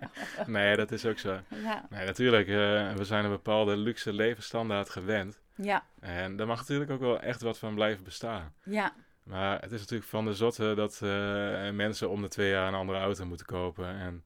nee, 0.46 0.76
dat 0.76 0.92
is 0.92 1.06
ook 1.06 1.18
zo. 1.18 1.40
Ja. 1.48 1.86
Nee, 1.90 2.06
natuurlijk, 2.06 2.48
uh, 2.48 2.92
we 2.94 3.04
zijn 3.04 3.24
een 3.24 3.30
bepaalde 3.30 3.76
luxe 3.76 4.12
levensstandaard 4.12 4.90
gewend. 4.90 5.40
Ja. 5.54 5.84
En 6.00 6.36
daar 6.36 6.46
mag 6.46 6.58
natuurlijk 6.58 6.90
ook 6.90 7.00
wel 7.00 7.20
echt 7.20 7.42
wat 7.42 7.58
van 7.58 7.74
blijven 7.74 8.04
bestaan. 8.04 8.52
Ja. 8.62 8.92
Maar 9.26 9.60
het 9.60 9.72
is 9.72 9.80
natuurlijk 9.80 10.10
van 10.10 10.24
de 10.24 10.34
zotte 10.34 10.74
dat 10.74 11.00
uh, 11.04 11.70
mensen 11.70 12.10
om 12.10 12.22
de 12.22 12.28
twee 12.28 12.50
jaar 12.50 12.68
een 12.68 12.74
andere 12.74 12.98
auto 12.98 13.26
moeten 13.26 13.46
kopen. 13.46 13.88
En, 13.88 14.24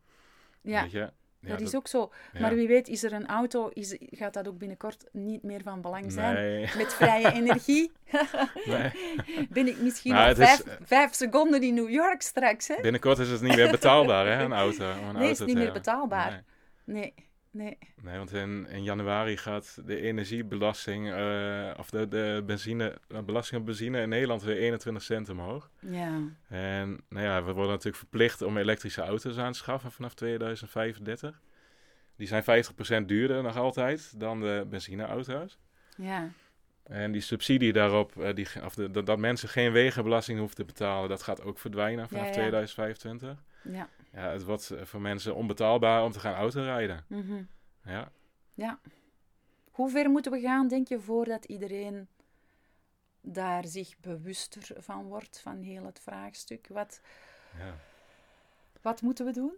ja. 0.60 0.82
Weet 0.82 0.90
je, 0.90 1.10
dat, 1.40 1.60
is 1.60 1.74
ook 1.74 1.88
zo. 1.88 2.12
Maar 2.40 2.54
wie 2.54 2.68
weet, 2.68 2.88
is 2.88 3.02
er 3.02 3.12
een 3.12 3.26
auto, 3.26 3.68
is, 3.68 3.96
gaat 4.00 4.34
dat 4.34 4.48
ook 4.48 4.58
binnenkort 4.58 5.04
niet 5.12 5.42
meer 5.42 5.62
van 5.62 5.80
belang 5.80 6.12
zijn? 6.12 6.34
Nee. 6.34 6.60
Met 6.76 6.94
vrije 6.94 7.32
energie? 7.32 7.92
Nee. 8.64 8.90
Ben 9.50 9.66
ik 9.66 9.78
misschien 9.78 10.12
Nou, 10.12 10.28
nog 10.28 10.38
het 10.38 10.48
is- 10.48 10.64
vijf, 10.64 10.78
vijf 10.82 11.14
seconden 11.14 11.62
in 11.62 11.74
New 11.74 11.90
York 11.90 12.22
straks, 12.22 12.68
hè? 12.68 12.76
Binnenkort 12.82 13.18
is 13.18 13.30
het 13.30 13.40
niet 13.40 13.56
meer 13.56 13.70
betaalbaar, 13.70 14.26
hè, 14.26 14.44
een 14.44 14.52
auto. 14.52 14.90
een 14.90 14.96
Nee, 14.96 15.04
auto 15.04 15.20
is 15.30 15.36
te 15.38 15.44
niet 15.44 15.56
meer 15.56 15.72
betaalbaar. 15.72 16.44
Nee. 16.84 17.00
Nee, 17.00 17.14
nee. 17.50 17.78
Nee, 18.02 18.16
want 18.16 18.32
in, 18.32 18.66
in 18.66 18.82
januari 18.82 19.36
gaat 19.36 19.78
de 19.86 20.00
energiebelasting, 20.00 21.12
eh, 21.12 21.70
of 21.78 21.90
de, 21.90 22.08
de 22.08 22.42
benzine, 22.46 22.98
de 23.08 23.22
belasting 23.22 23.60
op 23.60 23.66
benzine 23.66 24.00
in 24.00 24.08
Nederland 24.08 24.42
weer 24.42 24.56
21 24.56 25.02
cent 25.02 25.28
omhoog. 25.28 25.70
Ja, 25.78 26.20
En 26.48 27.00
nou 27.08 27.24
ja, 27.24 27.44
we 27.44 27.52
worden 27.52 27.70
natuurlijk 27.70 27.96
verplicht 27.96 28.42
om 28.42 28.56
elektrische 28.56 29.02
auto's 29.02 29.38
aan 29.38 29.52
te 29.52 29.58
schaffen 29.58 29.92
vanaf 29.92 30.14
2035. 30.14 31.40
Die 32.16 32.26
zijn 32.26 32.42
50% 33.02 33.06
duurder 33.06 33.42
nog 33.42 33.56
altijd 33.56 34.20
dan 34.20 34.40
de 34.40 34.66
benzineauto's. 34.70 35.58
ja, 35.96 36.28
En 36.82 37.12
die 37.12 37.20
subsidie 37.20 37.72
daarop, 37.72 38.22
eh, 38.22 38.34
die, 38.34 38.46
of 38.64 38.74
de, 38.74 38.90
dat, 38.90 39.06
dat 39.06 39.18
mensen 39.18 39.48
geen 39.48 39.72
wegenbelasting 39.72 40.38
hoeven 40.38 40.56
te 40.56 40.64
betalen, 40.64 41.08
dat 41.08 41.22
gaat 41.22 41.42
ook 41.42 41.58
verdwijnen 41.58 42.08
vanaf 42.08 42.22
Ja, 42.22 42.28
ja. 42.28 42.34
2025. 42.34 43.36
ja. 43.62 43.88
Ja, 44.12 44.30
het 44.30 44.44
wordt 44.44 44.70
eh, 44.70 44.84
voor 44.84 45.00
mensen 45.00 45.34
onbetaalbaar 45.34 46.04
om 46.04 46.10
te 46.12 46.20
gaan 46.20 46.34
autorijden. 46.34 47.04
mhm. 47.08 47.42
Ja. 48.54 48.80
Hoe 49.70 49.90
ver 49.90 50.10
moeten 50.10 50.32
we 50.32 50.40
gaan, 50.40 50.68
denk 50.68 50.88
je, 50.88 51.00
voordat 51.00 51.44
iedereen 51.44 52.08
daar 53.20 53.66
zich 53.66 53.98
bewuster 53.98 54.82
van 54.82 55.04
wordt, 55.04 55.40
van 55.40 55.60
heel 55.60 55.84
het 55.84 56.00
vraagstuk? 56.00 56.66
Wat, 56.68 57.00
Ja. 57.58 57.74
wat 58.82 59.02
moeten 59.02 59.24
we 59.26 59.32
doen? 59.32 59.52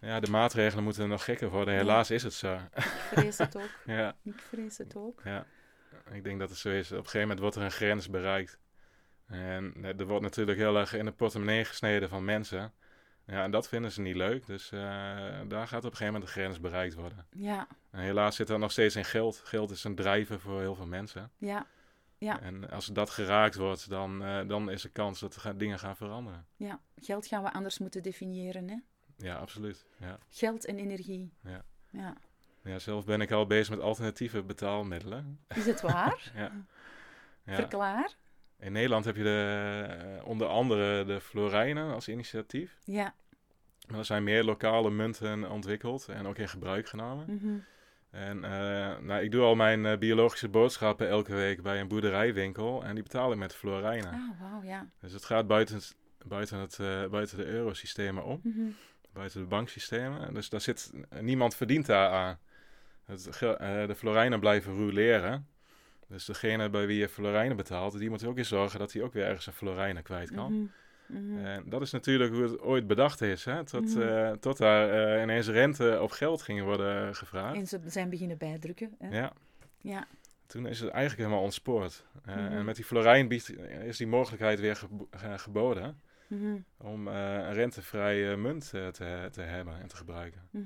ja, 0.00 0.20
de 0.20 0.30
maatregelen 0.30 0.84
moeten 0.84 1.08
nog 1.08 1.24
gekker 1.24 1.48
worden. 1.50 1.74
Ja. 1.74 1.80
Helaas 1.80 2.10
is 2.10 2.22
het 2.22 2.32
zo. 2.32 2.54
Ik 2.54 2.82
vrees 3.12 3.38
het 3.38 3.56
ook. 3.56 3.70
ja, 3.96 4.16
Ik 4.22 4.38
vrees 4.38 4.78
het 4.78 4.96
ook. 4.96 5.20
ja, 5.24 5.46
ik 6.10 6.24
denk 6.24 6.38
dat 6.38 6.48
het 6.48 6.58
zo 6.58 6.68
is. 6.68 6.86
Op 6.90 6.96
een 6.96 7.02
gegeven 7.04 7.20
moment 7.20 7.38
wordt 7.40 7.56
er 7.56 7.62
een 7.62 7.70
grens 7.70 8.10
bereikt. 8.10 8.58
En 9.26 9.74
eh, 9.82 9.98
er 10.00 10.06
wordt 10.06 10.22
natuurlijk 10.22 10.58
heel 10.58 10.76
erg 10.76 10.92
in 10.94 11.04
de 11.04 11.12
portemonnee 11.12 11.64
gesneden 11.64 12.08
van 12.08 12.24
mensen. 12.24 12.72
Ja, 13.30 13.42
en 13.42 13.50
dat 13.50 13.68
vinden 13.68 13.92
ze 13.92 14.00
niet 14.00 14.16
leuk. 14.16 14.46
Dus 14.46 14.72
eh, 14.72 14.78
daar 15.48 15.68
gaat 15.68 15.84
op 15.84 15.90
een 15.90 15.96
gegeven 15.96 16.04
moment 16.12 16.24
de 16.24 16.30
grens 16.30 16.60
bereikt 16.60 16.94
worden. 16.94 17.26
Ja, 17.32 17.66
En 17.90 18.00
helaas 18.00 18.36
zit 18.36 18.48
er 18.48 18.58
nog 18.58 18.70
steeds 18.72 18.96
in 18.96 19.04
geld. 19.04 19.40
Geld 19.44 19.70
is 19.70 19.84
een 19.84 19.94
drijver 19.94 20.40
voor 20.40 20.60
heel 20.60 20.74
veel 20.74 20.86
mensen. 20.86 21.30
ja, 21.38 21.66
Ja. 22.18 22.40
En 22.40 22.70
als 22.70 22.86
dat 22.86 23.10
geraakt 23.10 23.54
wordt, 23.54 23.88
dan, 23.90 24.24
eh, 24.24 24.48
dan 24.48 24.70
is 24.70 24.84
er 24.84 24.90
kans 24.90 25.20
dat 25.20 25.36
ga- 25.36 25.52
dingen 25.52 25.78
gaan 25.78 25.96
veranderen. 25.96 26.46
ja. 26.56 26.80
Geld 26.96 27.26
gaan 27.26 27.42
we 27.42 27.52
anders 27.52 27.78
moeten 27.78 28.02
definiëren, 28.02 28.68
hè? 28.68 28.76
Ja, 29.16 29.34
absoluut. 29.36 29.86
Ja. 29.96 30.18
Geld 30.28 30.64
en 30.64 30.78
energie. 30.78 31.32
Ja. 31.42 31.62
ja. 31.90 32.14
Ja, 32.62 32.78
zelf 32.78 33.04
ben 33.04 33.20
ik 33.20 33.30
al 33.30 33.46
bezig 33.46 33.70
met 33.70 33.80
alternatieve 33.84 34.42
betaalmiddelen. 34.42 35.40
Is 35.48 35.66
het 35.66 35.80
waar? 35.80 36.30
Ja. 36.34 36.52
Ja. 37.44 37.54
Verklaar. 37.54 38.14
In 38.58 38.72
Nederland 38.72 39.04
heb 39.04 39.16
je 39.16 39.22
de, 39.22 39.86
eh, 39.88 40.26
onder 40.26 40.46
andere 40.46 41.04
de 41.04 41.20
Florijnen 41.20 41.92
als 41.94 42.08
initiatief. 42.08 42.78
Ja. 42.84 43.14
Er 43.96 44.04
zijn 44.04 44.24
meer 44.24 44.44
lokale 44.44 44.90
munten 44.90 45.50
ontwikkeld 45.50 46.08
en 46.08 46.26
ook 46.26 46.38
in 46.38 46.48
gebruik 46.48 46.88
genomen. 46.88 47.24
Mhm. 47.28 47.58
En 48.10 48.44
eh, 48.44 48.98
nou, 48.98 49.22
ik 49.22 49.30
doe 49.30 49.42
al 49.42 49.54
mijn 49.54 49.86
eh, 49.86 49.98
biologische 49.98 50.48
boodschappen 50.48 51.08
elke 51.08 51.34
week 51.34 51.62
bij 51.62 51.80
een 51.80 51.88
boerderijwinkel. 51.88 52.84
En 52.84 52.94
die 52.94 53.02
betaal 53.02 53.32
ik 53.32 53.38
met 53.38 53.54
Florijnen. 53.54 54.12
Ah, 54.12 54.40
wauw, 54.40 54.62
ja. 54.62 54.86
Dus 55.00 55.12
het 55.12 55.24
gaat 55.24 55.46
buiten, 55.46 55.80
buiten, 56.26 56.58
het, 56.58 56.78
eh, 56.78 57.06
buiten 57.06 57.36
de 57.36 57.46
eurosystemen 57.46 58.24
om. 58.24 58.40
Mhm. 58.42 58.70
buiten 59.12 59.40
de 59.40 59.46
banksystemen. 59.46 60.34
Dus 60.34 60.48
daar 60.48 60.60
zit, 60.60 60.92
niemand 61.20 61.54
verdient 61.54 61.86
daar 61.86 62.10
aan. 62.10 62.38
Het, 63.04 63.24
de 63.88 63.94
florijnen 63.96 64.40
blijven 64.40 64.76
roleren. 64.76 65.48
Dus 66.08 66.24
degene 66.24 66.68
bij 66.70 66.86
wie 66.86 66.98
je 66.98 67.08
florijnen 67.08 67.56
betaalt, 67.56 67.98
die 67.98 68.10
moet 68.10 68.22
er 68.22 68.28
ook 68.28 68.36
in 68.38 68.44
zorgen 68.44 68.78
dat 68.78 68.92
hij 68.92 69.02
ook 69.02 69.12
weer 69.12 69.24
ergens 69.24 69.46
een 69.46 69.52
florijnen 69.52 70.02
kwijt 70.02 70.30
kan. 70.30 70.52
Mhm. 70.52 70.66
Mhm. 71.06 71.38
En 71.46 71.68
dat 71.68 71.82
is 71.82 71.90
natuurlijk 71.90 72.32
hoe 72.32 72.42
het 72.42 72.60
ooit 72.60 72.86
bedacht 72.86 73.20
is. 73.20 73.44
Hè? 73.44 73.64
Tot, 73.64 73.96
eh, 73.96 74.30
tot 74.30 74.56
daar 74.58 74.90
eh, 75.16 75.22
ineens 75.22 75.48
rente 75.48 75.98
op 76.02 76.10
geld 76.10 76.42
ging 76.42 76.62
worden 76.62 77.14
gevraagd. 77.16 77.56
En 77.56 77.66
ze 77.66 77.80
zijn 77.86 78.10
beginnen 78.10 78.36
bijdrukken. 78.38 78.94
Hè? 78.98 79.18
Ja, 79.18 79.32
Ja. 79.80 80.06
toen 80.46 80.66
is 80.66 80.80
het 80.80 80.90
eigenlijk 80.90 81.22
helemaal 81.22 81.44
ontspoord. 81.44 82.04
Eh, 82.24 82.36
Mhm. 82.36 82.44
En 82.52 82.64
met 82.64 82.76
die 82.76 82.84
florijn 82.84 83.30
is 83.84 83.96
die 83.96 84.06
mogelijkheid 84.06 84.60
weer 84.60 84.76
gebo- 84.76 85.08
eh, 85.10 85.38
geboden 85.38 86.00
om 86.76 87.08
eh, 87.08 87.14
een 87.34 87.52
rentevrije 87.52 88.36
munt 88.36 88.70
eh, 88.74 88.88
te, 88.88 89.28
te 89.32 89.42
hebben 89.42 89.80
en 89.80 89.88
te 89.88 89.96
gebruiken. 89.96 90.40
Ja, 90.52 90.60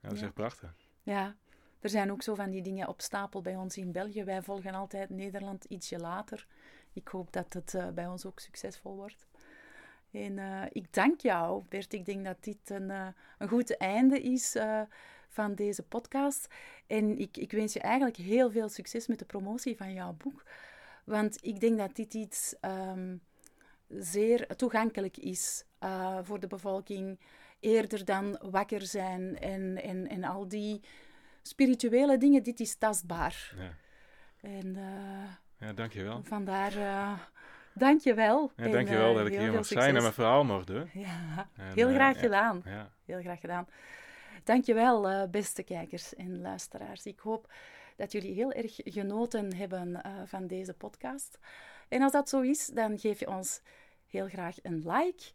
dat 0.00 0.12
is 0.12 0.18
Ja. 0.20 0.24
echt 0.24 0.34
prachtig. 0.34 0.74
Ja, 1.02 1.34
er 1.80 1.90
zijn 1.90 2.12
ook 2.12 2.22
zo 2.22 2.34
van 2.34 2.50
die 2.50 2.62
dingen 2.62 2.88
op 2.88 3.00
stapel 3.00 3.42
bij 3.42 3.56
ons 3.56 3.76
in 3.76 3.92
België. 3.92 4.24
Wij 4.24 4.42
volgen 4.42 4.74
altijd 4.74 5.10
Nederland 5.10 5.64
ietsje 5.64 5.98
later. 5.98 6.46
Ik 6.92 7.08
hoop 7.08 7.32
dat 7.32 7.52
het 7.52 7.74
eh, 7.74 7.88
bij 7.88 8.06
ons 8.06 8.26
ook 8.26 8.40
succesvol 8.40 8.96
wordt. 8.96 9.26
En 10.10 10.38
eh, 10.38 10.62
ik 10.72 10.92
dank 10.92 11.20
jou, 11.20 11.62
Bert. 11.68 11.92
Ik 11.92 12.04
denk 12.04 12.24
dat 12.24 12.44
dit 12.44 12.70
een, 12.70 12.90
eh, 12.90 13.06
een 13.38 13.48
goed 13.48 13.76
einde 13.76 14.20
is 14.20 14.56
van 15.28 15.54
deze 15.54 15.82
podcast. 15.82 16.48
En 16.86 17.18
ik, 17.18 17.36
ik 17.36 17.52
wens 17.52 17.72
je 17.72 17.80
eigenlijk 17.80 18.16
heel 18.16 18.50
veel 18.50 18.68
succes 18.68 19.06
met 19.06 19.18
de 19.18 19.24
promotie 19.24 19.76
van 19.76 19.92
jouw 19.92 20.12
boek. 20.12 20.42
Want 21.04 21.38
ik 21.40 21.60
denk 21.60 21.78
dat 21.78 21.96
dit 21.96 22.14
iets 22.14 22.54
ehm, 22.60 23.16
zeer 23.88 24.56
toegankelijk 24.56 25.16
is 25.16 25.64
voor 26.22 26.40
de 26.40 26.46
bevolking. 26.46 27.18
Eerder 27.60 28.04
dan 28.04 28.38
wakker 28.50 28.82
zijn 28.86 29.38
en, 29.38 29.82
en, 29.82 30.08
en 30.08 30.24
al 30.24 30.48
die 30.48 30.80
spirituele 31.42 32.18
dingen. 32.18 32.42
Dit 32.42 32.60
is 32.60 32.76
tastbaar. 32.76 33.54
Ja, 33.56 33.74
En 34.40 34.76
eh, 34.76 35.66
ja 35.66 35.72
dankjewel. 35.72 36.22
vandaar, 36.24 36.76
eh 36.76 37.12
dank 37.74 38.00
je 38.00 38.14
wel. 38.14 38.52
Ja, 38.56 38.68
dankjewel 38.68 39.14
dat 39.14 39.26
ik 39.26 39.38
hier 39.38 39.52
mag 39.52 39.66
zijn 39.66 39.96
en 39.96 40.02
mijn 40.02 40.14
verhaal 40.14 40.44
mocht 40.44 40.66
doen. 40.66 40.90
Ja, 40.92 41.48
En, 41.56 41.72
heel 41.74 41.88
eh, 41.88 41.94
graag 41.94 42.18
gedaan. 42.18 42.62
Ja, 42.64 42.92
Heel 43.04 43.20
graag 43.20 43.40
gedaan. 43.40 43.68
Dankjewel, 44.44 45.08
eh 45.08 45.28
beste 45.30 45.62
kijkers 45.62 46.14
en 46.14 46.40
luisteraars. 46.40 47.06
Ik 47.06 47.18
hoop 47.18 47.52
dat 47.96 48.12
jullie 48.12 48.34
heel 48.34 48.52
erg 48.52 48.80
genoten 48.84 49.56
hebben 49.56 50.02
eh, 50.02 50.12
van 50.24 50.46
deze 50.46 50.74
podcast. 50.74 51.38
En 51.88 52.02
als 52.02 52.12
dat 52.12 52.28
zo 52.28 52.40
is, 52.40 52.66
dan 52.66 52.98
geef 52.98 53.20
je 53.20 53.28
ons 53.28 53.60
heel 54.06 54.28
graag 54.28 54.56
een 54.62 54.90
like, 54.90 55.32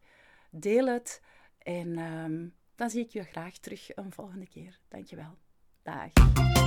deel 0.50 0.88
het 0.88 1.22
en 1.58 1.98
ehm, 1.98 2.48
dan 2.76 2.90
zie 2.90 3.04
ik 3.04 3.10
je 3.10 3.24
graag 3.24 3.58
terug 3.58 3.96
een 3.96 4.12
volgende 4.12 4.48
keer. 4.48 4.80
Dankjewel. 4.88 5.38
Dag. 5.86 6.63